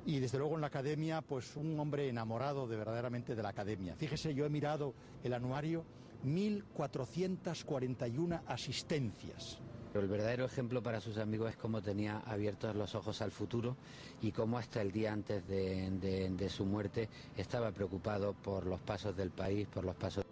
y 0.07 0.21
desde 0.21 0.39
luego 0.39 0.55
en 0.55 0.63
la 0.63 0.69
academia 0.69 1.21
pues 1.23 1.57
un 1.57 1.79
hombre 1.79 2.09
enamorado 2.09 2.67
de 2.67 2.77
verdaderamente 2.77 3.35
de 3.35 3.43
la 3.43 3.51
academia. 3.51 3.95
Fíjese, 3.97 4.35
yo 4.35 4.47
he 4.47 4.51
mirado 4.51 4.95
el 5.23 5.35
anuario, 5.35 5.85
1.441 6.25 8.41
asistencias 8.47 9.61
el 9.95 10.07
verdadero 10.07 10.45
ejemplo 10.45 10.83
para 10.83 11.01
sus 11.01 11.19
amigos 11.19 11.51
es 11.51 11.57
cómo 11.57 11.83
tenía 11.83 12.19
abiertos 12.27 12.77
los 12.77 12.95
ojos 12.95 13.23
al 13.23 13.31
futuro 13.31 13.77
y 14.23 14.33
cómo 14.33 14.59
hasta 14.59 14.83
el 14.83 14.93
día 14.93 15.13
antes 15.13 15.47
de, 15.49 16.49
su 16.49 16.65
muerte 16.65 17.09
estaba 17.37 17.73
preocupado 17.73 18.35
por 18.35 18.67
los 18.67 18.81
pasos 18.81 19.17
del 19.17 19.31
país, 19.31 19.67
por 19.69 19.85
los 19.85 19.97
pasos. 19.97 20.25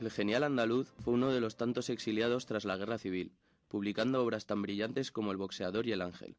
El 0.00 0.10
genial 0.10 0.42
andaluz 0.42 0.92
fue 0.98 1.14
uno 1.14 1.30
de 1.30 1.40
los 1.40 1.56
tantos 1.56 1.88
exiliados 1.88 2.46
tras 2.46 2.64
la 2.64 2.76
guerra 2.76 2.98
civil, 2.98 3.32
publicando 3.68 4.20
obras 4.20 4.46
tan 4.46 4.60
brillantes 4.60 5.12
como 5.12 5.30
El 5.30 5.36
boxeador 5.36 5.86
y 5.86 5.92
El 5.92 6.02
ángel, 6.02 6.34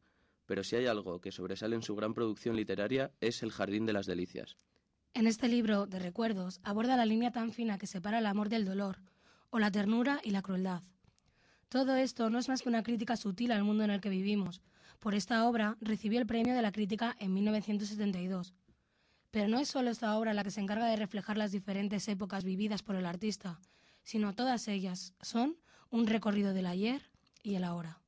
pero 0.46 0.64
si 0.64 0.76
hay 0.76 0.86
algo 0.86 1.20
que 1.20 1.32
sobresale 1.32 1.76
en 1.76 1.82
su 1.82 1.94
gran 1.94 2.14
producción 2.14 2.56
literaria 2.56 3.12
es 3.20 3.42
El 3.42 3.52
Jardín 3.52 3.86
de 3.86 3.92
las 3.92 4.06
Delicias. 4.06 4.56
En 5.14 5.26
este 5.26 5.48
libro 5.48 5.86
de 5.86 5.98
recuerdos 5.98 6.60
aborda 6.62 6.96
la 6.96 7.06
línea 7.06 7.30
tan 7.30 7.52
fina 7.52 7.78
que 7.78 7.86
separa 7.86 8.18
el 8.18 8.26
amor 8.26 8.48
del 8.48 8.64
dolor, 8.64 9.00
o 9.50 9.58
la 9.58 9.70
ternura 9.70 10.20
y 10.24 10.30
la 10.30 10.42
crueldad. 10.42 10.82
Todo 11.68 11.94
esto 11.96 12.30
no 12.30 12.38
es 12.38 12.48
más 12.48 12.62
que 12.62 12.68
una 12.68 12.82
crítica 12.82 13.16
sutil 13.16 13.52
al 13.52 13.64
mundo 13.64 13.84
en 13.84 13.90
el 13.90 14.00
que 14.00 14.08
vivimos. 14.08 14.60
Por 14.98 15.14
esta 15.14 15.48
obra 15.48 15.76
recibió 15.80 16.18
el 16.18 16.26
premio 16.26 16.54
de 16.54 16.62
la 16.62 16.72
crítica 16.72 17.14
en 17.20 17.32
1972. 17.34 18.54
Pero 19.30 19.48
no 19.48 19.58
es 19.58 19.68
solo 19.68 19.90
esta 19.90 20.16
obra 20.18 20.34
la 20.34 20.44
que 20.44 20.50
se 20.50 20.60
encarga 20.60 20.86
de 20.86 20.96
reflejar 20.96 21.36
las 21.36 21.52
diferentes 21.52 22.08
épocas 22.08 22.44
vividas 22.44 22.82
por 22.82 22.96
el 22.96 23.06
artista, 23.06 23.60
sino 24.02 24.34
todas 24.34 24.68
ellas 24.68 25.14
son 25.20 25.56
un 25.90 26.06
recorrido 26.06 26.52
del 26.52 26.66
ayer 26.66 27.10
y 27.42 27.54
el 27.54 27.64
ahora 27.64 28.00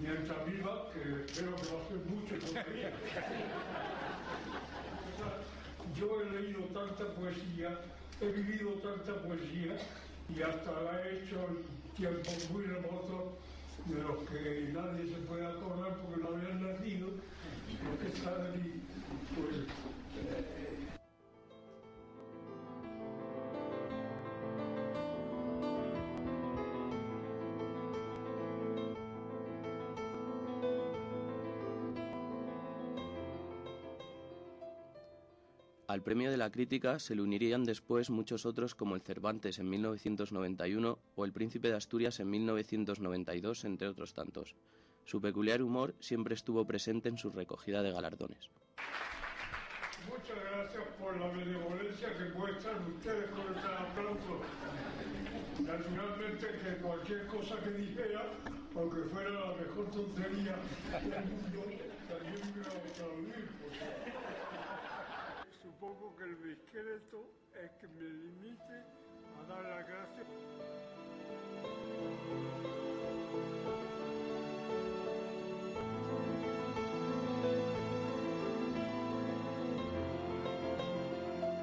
mientras 0.00 0.46
viva, 0.46 0.90
que 0.92 1.00
creo 1.34 1.56
que 1.56 1.66
va 1.72 1.80
a 1.80 1.88
ser 1.88 1.98
mucho 2.06 2.38
todavía. 2.46 2.92
Yo 5.94 6.20
he 6.20 6.24
leído 6.30 6.60
tanta 6.74 7.06
poesía, 7.14 7.80
he 8.20 8.28
vivido 8.28 8.72
tanta 8.82 9.14
poesía 9.22 9.76
y 10.28 10.42
hasta 10.42 10.80
la 10.82 11.00
he 11.02 11.22
hecho 11.22 11.36
en 11.48 11.64
tiempos 11.96 12.50
muy 12.50 12.64
remotos 12.64 13.32
de 13.86 14.02
los 14.02 14.18
que 14.28 14.70
nadie 14.72 15.06
se 15.06 15.20
puede 15.26 15.46
acordar 15.46 15.96
porque 15.98 16.22
no 16.22 16.28
habían 16.28 16.62
nacido, 16.62 17.08
porque 17.84 18.08
están 18.14 18.40
allí. 18.52 18.82
Pues, 19.34 19.56
Al 35.88 36.02
premio 36.02 36.32
de 36.32 36.36
la 36.36 36.50
crítica 36.50 36.98
se 36.98 37.14
le 37.14 37.22
unirían 37.22 37.62
después 37.62 38.10
muchos 38.10 38.44
otros 38.44 38.74
como 38.74 38.96
el 38.96 39.02
Cervantes 39.02 39.60
en 39.60 39.70
1991 39.70 40.98
o 41.14 41.24
el 41.24 41.32
Príncipe 41.32 41.68
de 41.68 41.76
Asturias 41.76 42.18
en 42.18 42.28
1992, 42.28 43.64
entre 43.64 43.86
otros 43.86 44.12
tantos. 44.12 44.56
Su 45.04 45.20
peculiar 45.20 45.62
humor 45.62 45.94
siempre 46.00 46.34
estuvo 46.34 46.66
presente 46.66 47.08
en 47.08 47.18
su 47.18 47.30
recogida 47.30 47.84
de 47.84 47.92
galardones. 47.92 48.50
Muchas 50.08 50.36
gracias 50.50 50.84
por 50.98 51.16
la 51.20 51.28
benevolencia 51.28 52.08
que 52.18 52.36
muestran 52.36 52.84
ustedes 52.90 53.30
con 53.30 53.54
este 53.54 53.68
aplauso. 53.68 54.40
Naturalmente 55.60 56.46
que 56.64 56.82
cualquier 56.82 57.26
cosa 57.28 57.60
que 57.60 57.70
dijera, 57.70 58.32
aunque 58.74 59.02
fuera 59.02 59.30
la 59.30 59.54
mejor 59.54 59.88
tontería 59.92 60.56
del 61.00 61.24
mundo, 61.26 61.62
también 62.08 62.40
me 62.42 62.60
iba 62.60 62.66
aplaudir 62.66 63.50
supongo 65.78 66.16
que 66.16 66.24
el 66.24 66.52
esqueleto 66.52 67.30
es 67.62 67.70
que 67.72 67.88
me 67.88 68.08
limite 68.08 68.82
a 69.38 69.46
dar 69.46 69.62
las 69.62 69.86
gracias. 69.86 70.26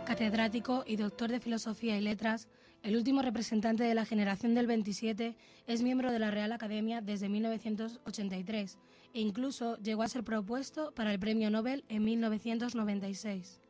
Catedrático 0.06 0.84
y 0.86 0.98
doctor 0.98 1.32
de 1.32 1.40
Filosofía 1.40 1.98
y 1.98 2.02
Letras, 2.02 2.48
el 2.84 2.96
último 2.96 3.24
representante 3.24 3.84
de 3.84 3.96
la 3.96 4.06
generación 4.06 4.54
del 4.54 4.68
27, 4.68 5.36
es 5.66 5.82
miembro 5.82 6.12
de 6.12 6.20
la 6.20 6.30
Real 6.30 6.52
Academia 6.52 7.02
desde 7.02 7.30
1983 7.30 8.78
e 9.16 9.22
incluso 9.22 9.78
llegó 9.78 10.04
a 10.04 10.08
ser 10.08 10.24
propuesto 10.24 10.94
para 10.94 11.12
el 11.12 11.20
Premio 11.20 11.50
Nobel 11.50 11.84
en 11.88 12.04
1996. 12.04 13.63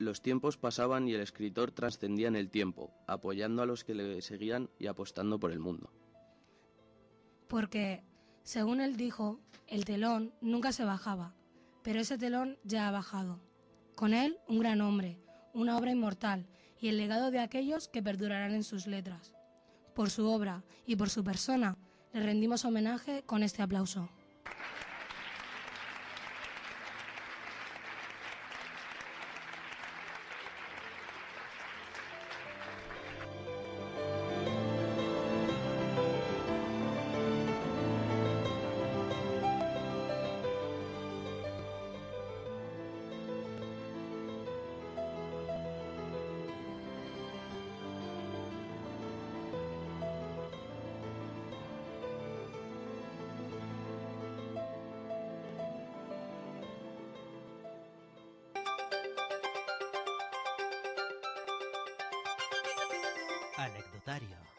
Los 0.00 0.22
tiempos 0.22 0.56
pasaban 0.56 1.06
y 1.06 1.12
el 1.12 1.20
escritor 1.20 1.72
trascendía 1.72 2.26
en 2.26 2.34
el 2.34 2.48
tiempo, 2.48 2.90
apoyando 3.06 3.60
a 3.60 3.66
los 3.66 3.84
que 3.84 3.94
le 3.94 4.22
seguían 4.22 4.70
y 4.78 4.86
apostando 4.86 5.38
por 5.38 5.52
el 5.52 5.58
mundo. 5.58 5.92
Porque, 7.48 8.02
según 8.42 8.80
él 8.80 8.96
dijo, 8.96 9.40
el 9.66 9.84
telón 9.84 10.32
nunca 10.40 10.72
se 10.72 10.84
bajaba, 10.86 11.34
pero 11.82 12.00
ese 12.00 12.16
telón 12.16 12.56
ya 12.64 12.88
ha 12.88 12.90
bajado. 12.90 13.40
Con 13.94 14.14
él, 14.14 14.38
un 14.48 14.60
gran 14.60 14.80
hombre, 14.80 15.18
una 15.52 15.76
obra 15.76 15.92
inmortal 15.92 16.46
y 16.80 16.88
el 16.88 16.96
legado 16.96 17.30
de 17.30 17.40
aquellos 17.40 17.86
que 17.86 18.02
perdurarán 18.02 18.54
en 18.54 18.64
sus 18.64 18.86
letras. 18.86 19.34
Por 19.94 20.08
su 20.08 20.26
obra 20.26 20.64
y 20.86 20.96
por 20.96 21.10
su 21.10 21.22
persona, 21.22 21.76
le 22.14 22.22
rendimos 22.22 22.64
homenaje 22.64 23.22
con 23.26 23.42
este 23.42 23.60
aplauso. 23.60 24.08
Anecdotario. 64.10 64.49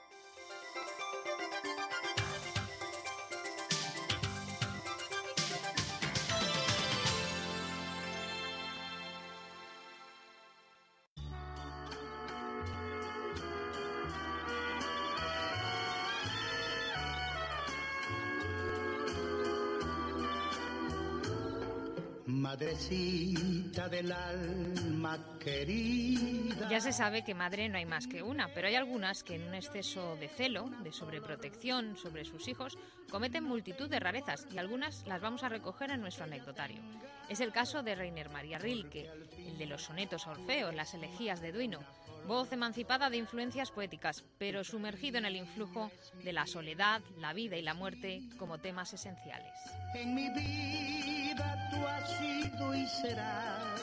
Madrecita 22.42 23.88
del 23.88 24.12
alma 24.12 25.38
querida. 25.40 26.68
Ya 26.72 26.82
se 26.82 26.92
sabe 26.92 27.24
que 27.24 27.36
madre 27.36 27.70
no 27.70 27.78
hay 27.78 27.86
más 27.86 28.08
que 28.08 28.24
una, 28.24 28.48
pero 28.48 28.68
hay 28.68 28.74
algunas 28.74 29.22
que 29.22 29.36
en 29.36 29.44
un 29.44 29.54
exceso 29.54 30.16
de 30.16 30.28
celo, 30.28 30.68
de 30.84 30.92
sobreprotección 30.92 31.96
sobre 31.98 32.26
sus 32.26 32.48
hijos, 32.48 32.80
cometen 33.12 33.44
multitud 33.44 33.88
de 33.88 34.00
rarezas 34.00 34.48
y 34.52 34.58
algunas 34.58 35.06
las 35.06 35.22
vamos 35.22 35.44
a 35.44 35.50
recoger 35.50 35.92
en 35.92 36.02
nuestro 36.02 36.24
anecdotario. 36.24 36.82
Es 37.30 37.42
el 37.42 37.52
caso 37.52 37.84
de 37.84 37.94
Reiner 37.94 38.32
María 38.32 38.58
Rilke, 38.58 39.08
el 39.38 39.60
de 39.60 39.66
los 39.68 39.84
sonetos 39.84 40.26
a 40.26 40.32
Orfeo, 40.32 40.72
las 40.72 40.96
elegías 40.96 41.42
de 41.42 41.52
Duino, 41.52 41.82
voz 42.28 42.52
emancipada 42.52 43.10
de 43.10 43.18
influencias 43.18 43.72
poéticas, 43.72 44.24
pero 44.38 44.64
sumergido 44.64 45.18
en 45.18 45.26
el 45.26 45.36
influjo 45.36 45.92
de 46.24 46.34
la 46.34 46.46
soledad, 46.46 47.02
la 47.18 47.34
vida 47.34 47.58
y 47.58 47.62
la 47.62 47.74
muerte 47.74 48.22
como 48.38 48.60
temas 48.60 48.94
esenciales. 48.94 49.54
En 49.96 50.16
mi 50.16 50.30
vida 50.30 51.70
tú 51.72 51.88
has 51.88 52.18
sido 52.18 52.76
y 52.76 52.86
serás. 52.88 53.82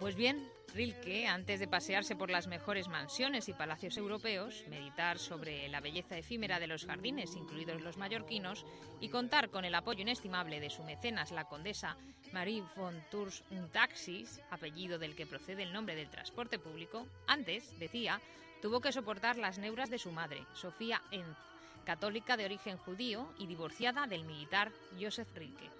Pues 0.00 0.14
bien, 0.14 0.47
Rilke, 0.74 1.26
antes 1.26 1.60
de 1.60 1.68
pasearse 1.68 2.14
por 2.14 2.30
las 2.30 2.46
mejores 2.46 2.88
mansiones 2.88 3.48
y 3.48 3.52
palacios 3.52 3.96
europeos, 3.96 4.64
meditar 4.68 5.18
sobre 5.18 5.68
la 5.68 5.80
belleza 5.80 6.16
efímera 6.16 6.60
de 6.60 6.66
los 6.66 6.84
jardines, 6.86 7.36
incluidos 7.36 7.82
los 7.82 7.96
mallorquinos, 7.96 8.64
y 9.00 9.08
contar 9.08 9.50
con 9.50 9.64
el 9.64 9.74
apoyo 9.74 10.02
inestimable 10.02 10.60
de 10.60 10.70
su 10.70 10.84
mecenas, 10.84 11.32
la 11.32 11.44
condesa 11.44 11.96
Marie 12.32 12.62
von 12.76 13.02
Tours 13.10 13.42
Taxis, 13.72 14.40
apellido 14.50 14.98
del 14.98 15.16
que 15.16 15.26
procede 15.26 15.62
el 15.62 15.72
nombre 15.72 15.94
del 15.94 16.10
transporte 16.10 16.58
público, 16.58 17.06
antes, 17.26 17.78
decía, 17.78 18.20
tuvo 18.60 18.80
que 18.80 18.92
soportar 18.92 19.36
las 19.36 19.58
neuras 19.58 19.90
de 19.90 19.98
su 19.98 20.12
madre, 20.12 20.44
Sofía 20.52 21.02
Enz, 21.10 21.36
católica 21.84 22.36
de 22.36 22.44
origen 22.44 22.76
judío 22.76 23.32
y 23.38 23.46
divorciada 23.46 24.06
del 24.06 24.24
militar 24.24 24.70
Joseph 25.00 25.28
Rilke. 25.34 25.70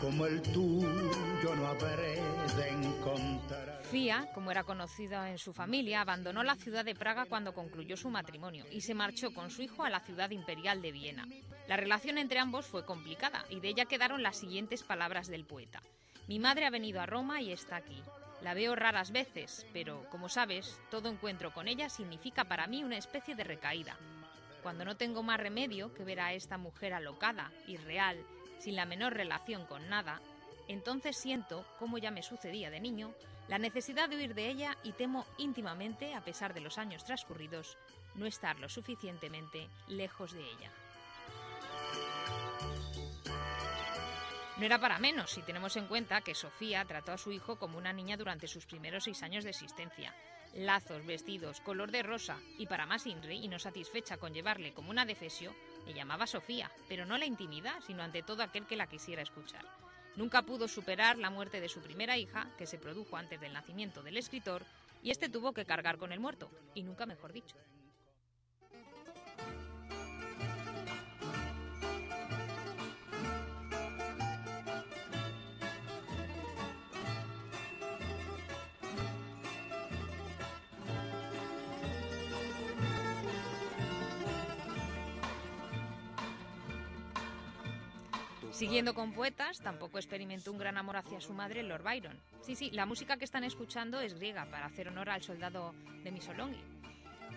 Como 0.00 0.26
el 0.26 0.40
tuyo 0.42 1.56
no 1.56 1.66
habré 1.66 2.22
de 2.56 2.68
encontrar. 2.68 3.82
Fía, 3.90 4.30
como 4.32 4.52
era 4.52 4.62
conocida 4.62 5.28
en 5.28 5.38
su 5.38 5.52
familia, 5.52 6.02
abandonó 6.02 6.44
la 6.44 6.54
ciudad 6.54 6.84
de 6.84 6.94
Praga 6.94 7.24
cuando 7.24 7.52
concluyó 7.52 7.96
su 7.96 8.08
matrimonio 8.08 8.64
y 8.70 8.82
se 8.82 8.94
marchó 8.94 9.34
con 9.34 9.50
su 9.50 9.62
hijo 9.62 9.82
a 9.82 9.90
la 9.90 9.98
ciudad 9.98 10.30
imperial 10.30 10.82
de 10.82 10.92
Viena. 10.92 11.26
La 11.66 11.76
relación 11.76 12.16
entre 12.16 12.38
ambos 12.38 12.66
fue 12.66 12.84
complicada 12.84 13.44
y 13.50 13.58
de 13.58 13.70
ella 13.70 13.86
quedaron 13.86 14.22
las 14.22 14.36
siguientes 14.36 14.84
palabras 14.84 15.26
del 15.26 15.44
poeta. 15.44 15.82
Mi 16.28 16.38
madre 16.38 16.66
ha 16.66 16.70
venido 16.70 17.00
a 17.00 17.06
Roma 17.06 17.42
y 17.42 17.50
está 17.50 17.74
aquí. 17.76 18.00
La 18.40 18.54
veo 18.54 18.76
raras 18.76 19.10
veces, 19.10 19.66
pero, 19.72 20.08
como 20.10 20.28
sabes, 20.28 20.80
todo 20.92 21.08
encuentro 21.08 21.52
con 21.52 21.66
ella 21.66 21.88
significa 21.88 22.44
para 22.44 22.68
mí 22.68 22.84
una 22.84 22.98
especie 22.98 23.34
de 23.34 23.42
recaída. 23.42 23.96
Cuando 24.62 24.84
no 24.84 24.96
tengo 24.96 25.24
más 25.24 25.40
remedio 25.40 25.92
que 25.92 26.04
ver 26.04 26.20
a 26.20 26.34
esta 26.34 26.56
mujer 26.56 26.94
alocada, 26.94 27.50
irreal, 27.66 28.24
sin 28.58 28.76
la 28.76 28.84
menor 28.84 29.14
relación 29.14 29.66
con 29.66 29.88
nada, 29.88 30.20
entonces 30.68 31.16
siento, 31.16 31.64
como 31.78 31.98
ya 31.98 32.10
me 32.10 32.22
sucedía 32.22 32.70
de 32.70 32.80
niño, 32.80 33.14
la 33.48 33.58
necesidad 33.58 34.08
de 34.08 34.16
huir 34.16 34.34
de 34.34 34.48
ella 34.48 34.76
y 34.82 34.92
temo 34.92 35.26
íntimamente, 35.38 36.14
a 36.14 36.20
pesar 36.20 36.52
de 36.52 36.60
los 36.60 36.76
años 36.76 37.04
transcurridos, 37.04 37.78
no 38.14 38.26
estar 38.26 38.58
lo 38.58 38.68
suficientemente 38.68 39.68
lejos 39.88 40.32
de 40.32 40.42
ella. 40.42 40.70
No 44.58 44.66
era 44.66 44.80
para 44.80 44.98
menos 44.98 45.30
si 45.30 45.42
tenemos 45.42 45.76
en 45.76 45.86
cuenta 45.86 46.20
que 46.20 46.34
Sofía 46.34 46.84
trató 46.84 47.12
a 47.12 47.18
su 47.18 47.30
hijo 47.30 47.56
como 47.60 47.78
una 47.78 47.92
niña 47.92 48.16
durante 48.16 48.48
sus 48.48 48.66
primeros 48.66 49.04
seis 49.04 49.22
años 49.22 49.44
de 49.44 49.50
existencia. 49.50 50.12
Lazos, 50.52 51.06
vestidos, 51.06 51.60
color 51.60 51.92
de 51.92 52.02
rosa 52.02 52.38
y 52.58 52.66
para 52.66 52.84
más 52.84 53.06
Inri 53.06 53.36
y 53.36 53.48
no 53.48 53.60
satisfecha 53.60 54.16
con 54.16 54.34
llevarle 54.34 54.74
como 54.74 54.90
una 54.90 55.04
defesio, 55.06 55.54
le 55.88 55.94
llamaba 55.94 56.26
Sofía, 56.26 56.70
pero 56.86 57.06
no 57.06 57.16
la 57.16 57.24
intimida, 57.24 57.80
sino 57.86 58.02
ante 58.02 58.22
todo 58.22 58.42
aquel 58.42 58.66
que 58.66 58.76
la 58.76 58.86
quisiera 58.86 59.22
escuchar. 59.22 59.64
Nunca 60.16 60.42
pudo 60.42 60.68
superar 60.68 61.16
la 61.16 61.30
muerte 61.30 61.62
de 61.62 61.68
su 61.68 61.80
primera 61.80 62.18
hija, 62.18 62.50
que 62.58 62.66
se 62.66 62.76
produjo 62.76 63.16
antes 63.16 63.40
del 63.40 63.54
nacimiento 63.54 64.02
del 64.02 64.18
escritor, 64.18 64.64
y 65.02 65.10
este 65.10 65.30
tuvo 65.30 65.52
que 65.52 65.64
cargar 65.64 65.96
con 65.96 66.12
el 66.12 66.20
muerto, 66.20 66.50
y 66.74 66.82
nunca 66.82 67.06
mejor 67.06 67.32
dicho. 67.32 67.56
Siguiendo 88.58 88.92
con 88.92 89.12
poetas, 89.12 89.60
tampoco 89.60 89.98
experimentó 89.98 90.50
un 90.50 90.58
gran 90.58 90.76
amor 90.78 90.96
hacia 90.96 91.20
su 91.20 91.32
madre, 91.32 91.62
Lord 91.62 91.84
Byron. 91.84 92.20
Sí, 92.40 92.56
sí, 92.56 92.72
la 92.72 92.86
música 92.86 93.16
que 93.16 93.24
están 93.24 93.44
escuchando 93.44 94.00
es 94.00 94.14
griega, 94.14 94.46
para 94.46 94.66
hacer 94.66 94.88
honor 94.88 95.10
al 95.10 95.22
soldado 95.22 95.76
de 96.02 96.10
Missolonghi. 96.10 96.60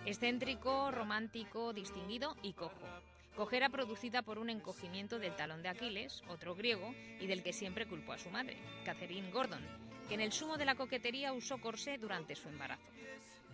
Excéntrico, 0.04 0.90
romántico, 0.90 1.72
distinguido 1.72 2.34
y 2.42 2.54
cojo. 2.54 2.88
Cojera 3.36 3.68
producida 3.68 4.22
por 4.22 4.36
un 4.36 4.50
encogimiento 4.50 5.20
del 5.20 5.36
talón 5.36 5.62
de 5.62 5.68
Aquiles, 5.68 6.24
otro 6.26 6.56
griego, 6.56 6.92
y 7.20 7.28
del 7.28 7.44
que 7.44 7.52
siempre 7.52 7.86
culpó 7.86 8.14
a 8.14 8.18
su 8.18 8.28
madre, 8.30 8.56
Catherine 8.84 9.30
Gordon, 9.30 9.64
que 10.08 10.14
en 10.14 10.22
el 10.22 10.32
sumo 10.32 10.56
de 10.56 10.64
la 10.64 10.74
coquetería 10.74 11.32
usó 11.32 11.60
corsé 11.60 11.98
durante 11.98 12.34
su 12.34 12.48
embarazo. 12.48 12.82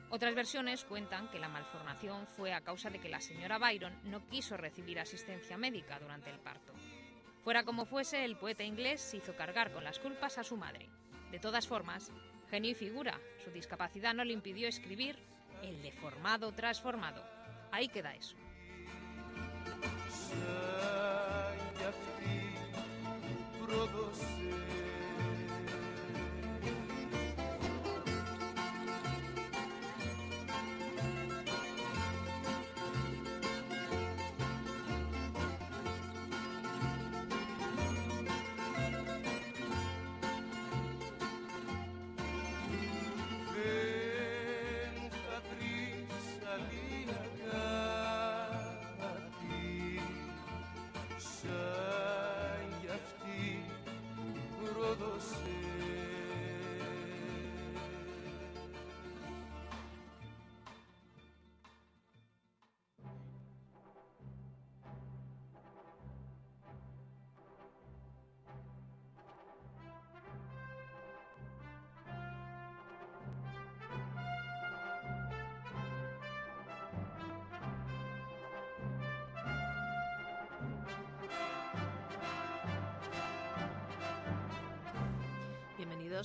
Otras 0.09 0.35
versiones 0.35 0.85
cuentan 0.85 1.29
que 1.29 1.39
la 1.39 1.51
malformación 1.51 2.27
fue 2.29 2.55
a 2.55 2.63
causa 2.63 2.89
de 2.89 2.99
que 2.99 3.11
la 3.11 3.21
señora 3.21 3.59
Byron 3.59 3.93
no 4.05 4.27
quiso 4.27 4.57
recibir 4.57 4.99
asistencia 4.99 5.59
médica 5.59 6.01
durante 6.01 6.31
el 6.31 6.39
parto. 6.39 6.73
Fuera 7.49 7.65
como 7.65 7.87
fuese, 7.87 8.27
el 8.27 8.37
poeta 8.37 8.63
inglés 8.63 9.01
se 9.01 9.17
hizo 9.17 9.35
cargar 9.35 9.73
con 9.73 9.83
las 9.83 9.99
culpas 9.99 10.37
a 10.37 10.45
su 10.45 10.59
madre. 10.59 10.91
De 11.31 11.39
todas 11.39 11.67
formas, 11.67 12.13
genio 12.51 12.73
y 12.73 12.75
figura, 12.75 13.19
su 13.43 13.51
discapacidad 13.51 14.13
no 14.13 14.23
le 14.23 14.35
impidió 14.35 14.69
escribir 14.69 15.19
El 15.63 15.81
deformado 15.81 16.53
transformado. 16.53 17.25
Ahí 17.73 17.89
queda 17.89 18.15
eso. 18.15 18.37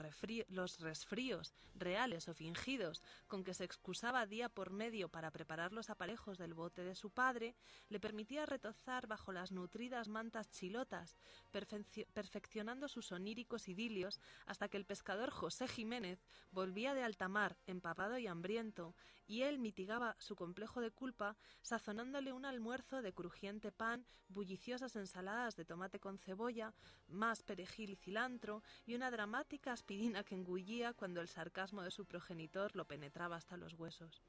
los, 0.48 0.78
resfríos, 0.78 1.54
reales 1.74 2.28
o 2.28 2.34
fingidos, 2.34 3.02
con 3.28 3.44
que 3.44 3.54
se 3.54 3.64
excusaba 3.64 4.26
día 4.26 4.50
por 4.50 4.72
medio 4.72 5.08
para 5.08 5.30
preparar 5.30 5.72
los 5.72 5.88
aparejos 5.88 6.36
del 6.36 6.52
bote 6.52 6.84
de 6.84 6.94
su 6.94 7.08
padre, 7.08 7.56
le 7.88 7.98
permitía 7.98 8.44
retozar 8.44 9.06
bajo 9.06 9.32
las 9.32 9.52
nutridas 9.52 10.08
mantas 10.08 10.50
chilotas, 10.50 11.16
perfeccionando 11.50 12.88
sus 12.88 13.10
oníricos 13.10 13.68
idilios 13.68 14.20
hasta 14.44 14.68
que 14.68 14.76
el 14.76 14.84
pescador 14.84 15.30
José 15.30 15.68
Jiménez 15.68 16.26
volvía 16.50 16.92
de 16.92 17.04
alta 17.04 17.26
mar, 17.26 17.56
empapado 17.66 18.18
y 18.18 18.26
hambriento, 18.26 18.94
y 19.26 19.42
él 19.44 19.58
mitigaba 19.58 20.14
su 20.18 20.36
complejo 20.36 20.82
de 20.82 20.90
culpa 20.90 21.38
sazonándole 21.62 22.34
un 22.34 22.44
almuerzo 22.44 23.00
de 23.00 23.14
crujiente 23.14 23.72
pan, 23.72 24.04
bulliciosas 24.28 24.96
ensaladas 24.96 25.56
de 25.56 25.64
tomate 25.64 26.00
con 26.00 26.18
cebolla, 26.18 26.74
más 27.08 27.42
perejil 27.42 27.90
y 27.90 27.96
cilantro, 27.96 28.62
y 28.86 28.94
una 28.94 29.10
dramática 29.10 29.72
aspirina 29.72 30.24
que 30.24 30.34
engullía 30.34 30.92
cuando 30.92 31.20
el 31.20 31.28
sarcasmo 31.28 31.82
de 31.82 31.90
su 31.90 32.04
progenitor 32.06 32.74
lo 32.74 32.86
penetraba 32.86 33.36
hasta 33.36 33.56
los 33.56 33.74
huesos. 33.74 34.22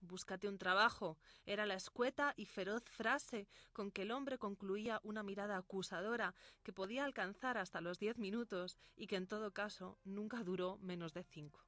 Búscate 0.00 0.48
un 0.48 0.58
trabajo. 0.58 1.16
Era 1.46 1.64
la 1.64 1.74
escueta 1.74 2.34
y 2.36 2.44
feroz 2.44 2.84
frase 2.84 3.48
con 3.72 3.90
que 3.90 4.02
el 4.02 4.10
hombre 4.10 4.38
concluía 4.38 5.00
una 5.02 5.22
mirada 5.22 5.56
acusadora 5.56 6.34
que 6.62 6.72
podía 6.72 7.04
alcanzar 7.04 7.56
hasta 7.56 7.80
los 7.80 7.98
diez 7.98 8.18
minutos 8.18 8.78
y 8.96 9.06
que 9.06 9.16
en 9.16 9.26
todo 9.26 9.52
caso 9.52 9.98
nunca 10.04 10.42
duró 10.44 10.76
menos 10.78 11.14
de 11.14 11.24
cinco. 11.24 11.64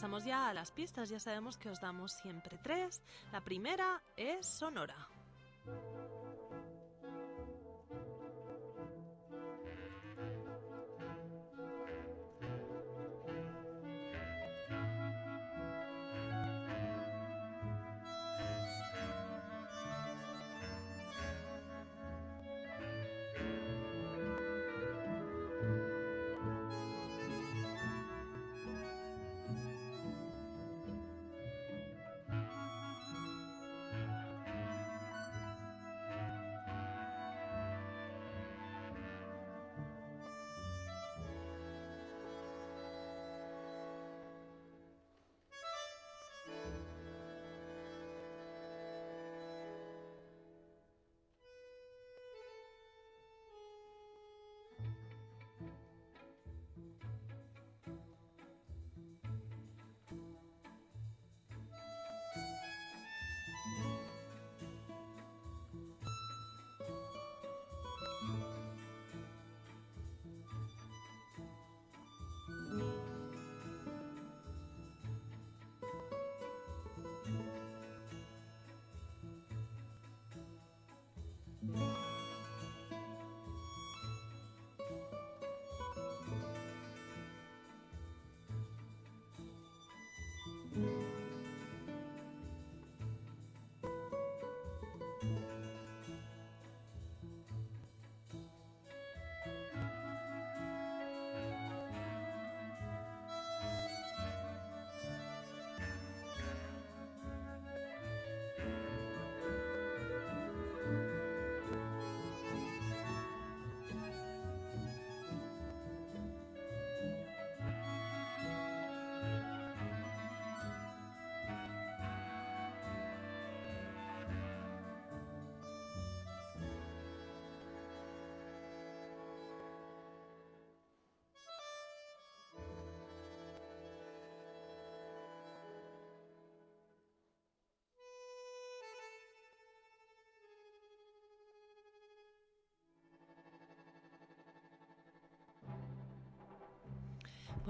Pasamos 0.00 0.24
ya 0.24 0.48
a 0.48 0.54
las 0.54 0.70
pistas, 0.70 1.10
ya 1.10 1.20
sabemos 1.20 1.58
que 1.58 1.68
os 1.68 1.78
damos 1.78 2.12
siempre 2.12 2.56
tres. 2.62 3.02
La 3.32 3.42
primera 3.42 4.00
es 4.16 4.46
Sonora. 4.46 4.96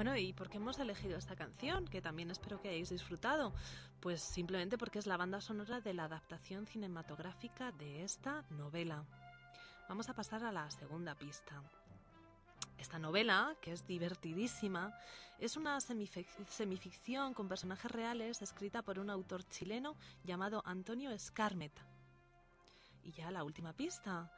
Bueno, 0.00 0.16
¿y 0.16 0.32
por 0.32 0.48
qué 0.48 0.56
hemos 0.56 0.78
elegido 0.78 1.18
esta 1.18 1.36
canción? 1.36 1.86
Que 1.86 2.00
también 2.00 2.30
espero 2.30 2.58
que 2.58 2.70
hayáis 2.70 2.88
disfrutado. 2.88 3.52
Pues 4.00 4.22
simplemente 4.22 4.78
porque 4.78 4.98
es 4.98 5.06
la 5.06 5.18
banda 5.18 5.42
sonora 5.42 5.82
de 5.82 5.92
la 5.92 6.04
adaptación 6.04 6.66
cinematográfica 6.66 7.70
de 7.72 8.02
esta 8.02 8.42
novela. 8.48 9.04
Vamos 9.90 10.08
a 10.08 10.14
pasar 10.14 10.42
a 10.42 10.52
la 10.52 10.70
segunda 10.70 11.14
pista. 11.16 11.62
Esta 12.78 12.98
novela, 12.98 13.54
que 13.60 13.72
es 13.72 13.86
divertidísima, 13.86 14.98
es 15.38 15.58
una 15.58 15.78
semificción 15.82 17.34
con 17.34 17.46
personajes 17.46 17.90
reales 17.90 18.40
escrita 18.40 18.80
por 18.80 18.98
un 18.98 19.10
autor 19.10 19.46
chileno 19.50 19.96
llamado 20.24 20.62
Antonio 20.64 21.10
Escármeta. 21.10 21.86
Y 23.02 23.12
ya 23.12 23.30
la 23.30 23.44
última 23.44 23.74
pista. 23.74 24.32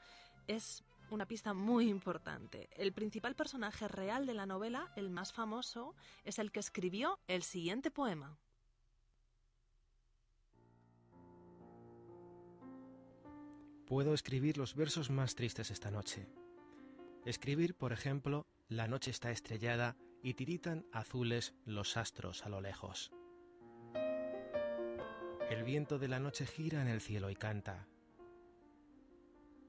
Es 0.48 0.82
una 1.12 1.26
pista 1.26 1.52
muy 1.52 1.88
importante. 1.88 2.68
El 2.72 2.92
principal 2.92 3.34
personaje 3.34 3.86
real 3.86 4.26
de 4.26 4.34
la 4.34 4.46
novela, 4.46 4.92
el 4.96 5.10
más 5.10 5.32
famoso, 5.32 5.94
es 6.24 6.38
el 6.38 6.50
que 6.50 6.60
escribió 6.60 7.18
el 7.28 7.42
siguiente 7.42 7.90
poema. 7.90 8.38
Puedo 13.86 14.14
escribir 14.14 14.56
los 14.56 14.74
versos 14.74 15.10
más 15.10 15.34
tristes 15.34 15.70
esta 15.70 15.90
noche. 15.90 16.26
Escribir, 17.26 17.76
por 17.76 17.92
ejemplo, 17.92 18.46
La 18.68 18.88
noche 18.88 19.10
está 19.10 19.30
estrellada 19.30 19.98
y 20.22 20.32
tiritan 20.32 20.86
azules 20.92 21.54
los 21.66 21.98
astros 21.98 22.46
a 22.46 22.48
lo 22.48 22.62
lejos. 22.62 23.12
El 25.50 25.64
viento 25.64 25.98
de 25.98 26.08
la 26.08 26.18
noche 26.18 26.46
gira 26.46 26.80
en 26.80 26.88
el 26.88 27.02
cielo 27.02 27.28
y 27.28 27.36
canta, 27.36 27.86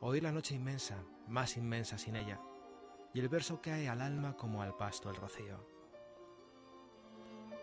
Oír 0.00 0.22
la 0.22 0.30
noche 0.30 0.54
inmensa, 0.54 1.02
más 1.26 1.56
inmensa 1.56 1.96
sin 1.96 2.16
ella, 2.16 2.38
y 3.14 3.20
el 3.20 3.30
verso 3.30 3.62
cae 3.62 3.88
al 3.88 4.02
alma 4.02 4.36
como 4.36 4.60
al 4.60 4.76
pasto 4.76 5.08
el 5.08 5.16
rocío. 5.16 5.66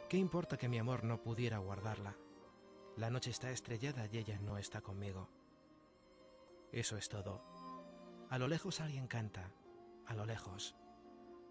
¿Qué 0.10 0.18
importa 0.18 0.58
que 0.58 0.68
mi 0.68 0.80
amor 0.80 1.04
no 1.04 1.22
pudiera 1.22 1.60
guardarla? 1.60 2.18
La 2.98 3.12
noche 3.12 3.30
está 3.30 3.52
estrellada 3.52 4.08
y 4.12 4.18
ella 4.18 4.40
no 4.40 4.58
está 4.58 4.82
conmigo. 4.82 5.30
Eso 6.72 6.98
es 6.98 7.08
todo. 7.08 7.44
A 8.32 8.40
lo 8.40 8.48
lejos 8.48 8.82
alguien 8.82 9.08
canta, 9.08 9.52
a 10.08 10.16
lo 10.16 10.26
lejos. 10.26 10.76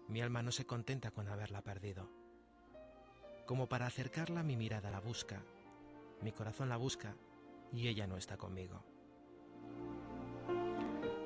Mi 0.09 0.21
alma 0.21 0.43
no 0.43 0.51
se 0.51 0.65
contenta 0.65 1.11
con 1.11 1.29
haberla 1.29 1.61
perdido. 1.61 2.09
Como 3.45 3.69
para 3.69 3.85
acercarla 3.85 4.43
mi 4.43 4.57
mirada 4.57 4.91
la 4.91 4.99
busca, 4.99 5.43
mi 6.21 6.33
corazón 6.33 6.67
la 6.67 6.75
busca 6.75 7.15
y 7.71 7.87
ella 7.87 8.05
no 8.05 8.17
está 8.17 8.35
conmigo 8.35 8.83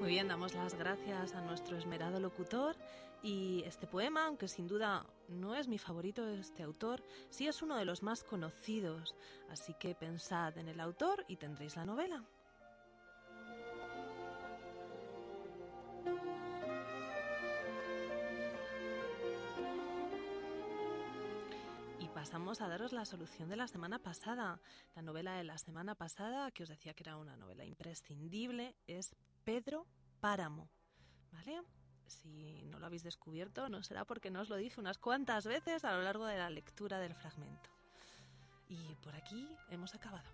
Muy 0.00 0.08
bien, 0.08 0.28
damos 0.28 0.54
las 0.54 0.74
gracias 0.74 1.34
a 1.34 1.42
nuestro 1.42 1.76
esmerado 1.76 2.18
locutor 2.20 2.74
y 3.22 3.62
este 3.66 3.86
poema, 3.86 4.24
aunque 4.24 4.48
sin 4.48 4.66
duda 4.66 5.04
no 5.28 5.54
es 5.54 5.68
mi 5.68 5.76
favorito 5.76 6.24
de 6.24 6.40
este 6.40 6.62
autor, 6.62 7.04
sí 7.28 7.46
es 7.46 7.60
uno 7.60 7.76
de 7.76 7.84
los 7.84 8.02
más 8.02 8.24
conocidos, 8.24 9.14
así 9.50 9.74
que 9.74 9.94
pensad 9.94 10.56
en 10.56 10.68
el 10.68 10.80
autor 10.80 11.26
y 11.28 11.36
tendréis 11.36 11.76
la 11.76 11.84
novela. 11.84 12.24
Y 21.98 22.08
pasamos 22.08 22.62
a 22.62 22.68
daros 22.68 22.94
la 22.94 23.04
solución 23.04 23.50
de 23.50 23.56
la 23.56 23.68
semana 23.68 23.98
pasada. 23.98 24.60
La 24.96 25.02
novela 25.02 25.36
de 25.36 25.44
la 25.44 25.58
semana 25.58 25.94
pasada, 25.94 26.50
que 26.52 26.62
os 26.62 26.70
decía 26.70 26.94
que 26.94 27.02
era 27.02 27.18
una 27.18 27.36
novela 27.36 27.66
imprescindible, 27.66 28.74
es 28.86 29.14
Pedro 29.50 29.84
páramo. 30.20 30.70
¿Vale? 31.32 31.60
Si 32.06 32.62
no 32.66 32.78
lo 32.78 32.86
habéis 32.86 33.02
descubierto, 33.02 33.68
no 33.68 33.82
será 33.82 34.04
porque 34.04 34.30
no 34.30 34.42
os 34.42 34.48
lo 34.48 34.54
dije 34.54 34.78
unas 34.78 34.98
cuantas 34.98 35.44
veces 35.44 35.84
a 35.84 35.90
lo 35.92 36.02
largo 36.02 36.24
de 36.24 36.38
la 36.38 36.50
lectura 36.50 37.00
del 37.00 37.16
fragmento. 37.16 37.68
Y 38.68 38.94
por 39.02 39.12
aquí 39.16 39.48
hemos 39.70 39.92
acabado. 39.96 40.30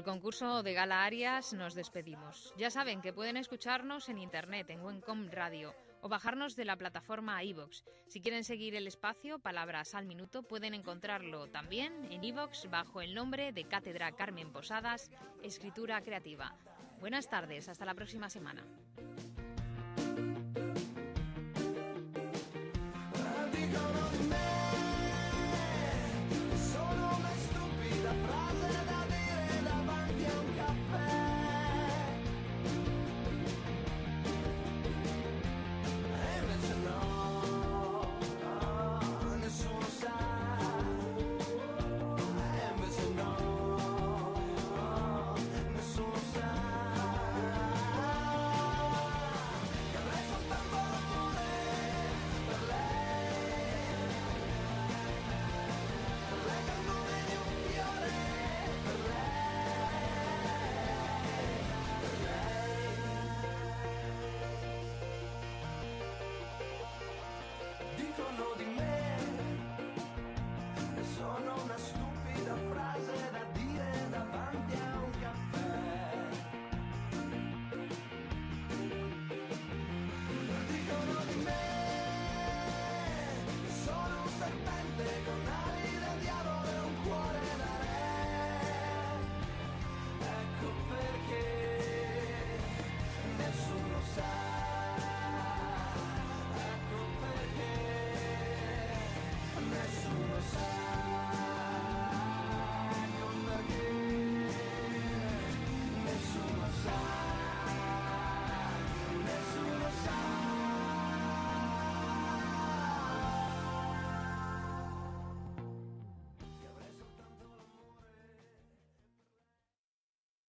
el 0.00 0.04
concurso 0.04 0.62
de 0.62 0.72
Gala 0.72 1.04
Arias 1.04 1.52
nos 1.52 1.74
despedimos. 1.74 2.54
Ya 2.56 2.70
saben 2.70 3.02
que 3.02 3.12
pueden 3.12 3.36
escucharnos 3.36 4.08
en 4.08 4.16
internet, 4.16 4.70
en 4.70 4.80
Wencom 4.80 5.28
Radio 5.30 5.74
o 6.00 6.08
bajarnos 6.08 6.56
de 6.56 6.64
la 6.64 6.76
plataforma 6.76 7.44
iVox. 7.44 7.84
Si 8.06 8.22
quieren 8.22 8.42
seguir 8.42 8.74
el 8.74 8.86
espacio 8.86 9.40
Palabras 9.40 9.94
al 9.94 10.06
Minuto, 10.06 10.42
pueden 10.42 10.72
encontrarlo 10.72 11.48
también 11.48 11.92
en 12.10 12.24
iVox 12.24 12.70
bajo 12.70 13.02
el 13.02 13.14
nombre 13.14 13.52
de 13.52 13.64
Cátedra 13.64 14.12
Carmen 14.12 14.50
Posadas, 14.50 15.10
Escritura 15.42 16.00
Creativa. 16.00 16.54
Buenas 16.98 17.28
tardes, 17.28 17.68
hasta 17.68 17.84
la 17.84 17.92
próxima 17.92 18.30
semana. 18.30 18.64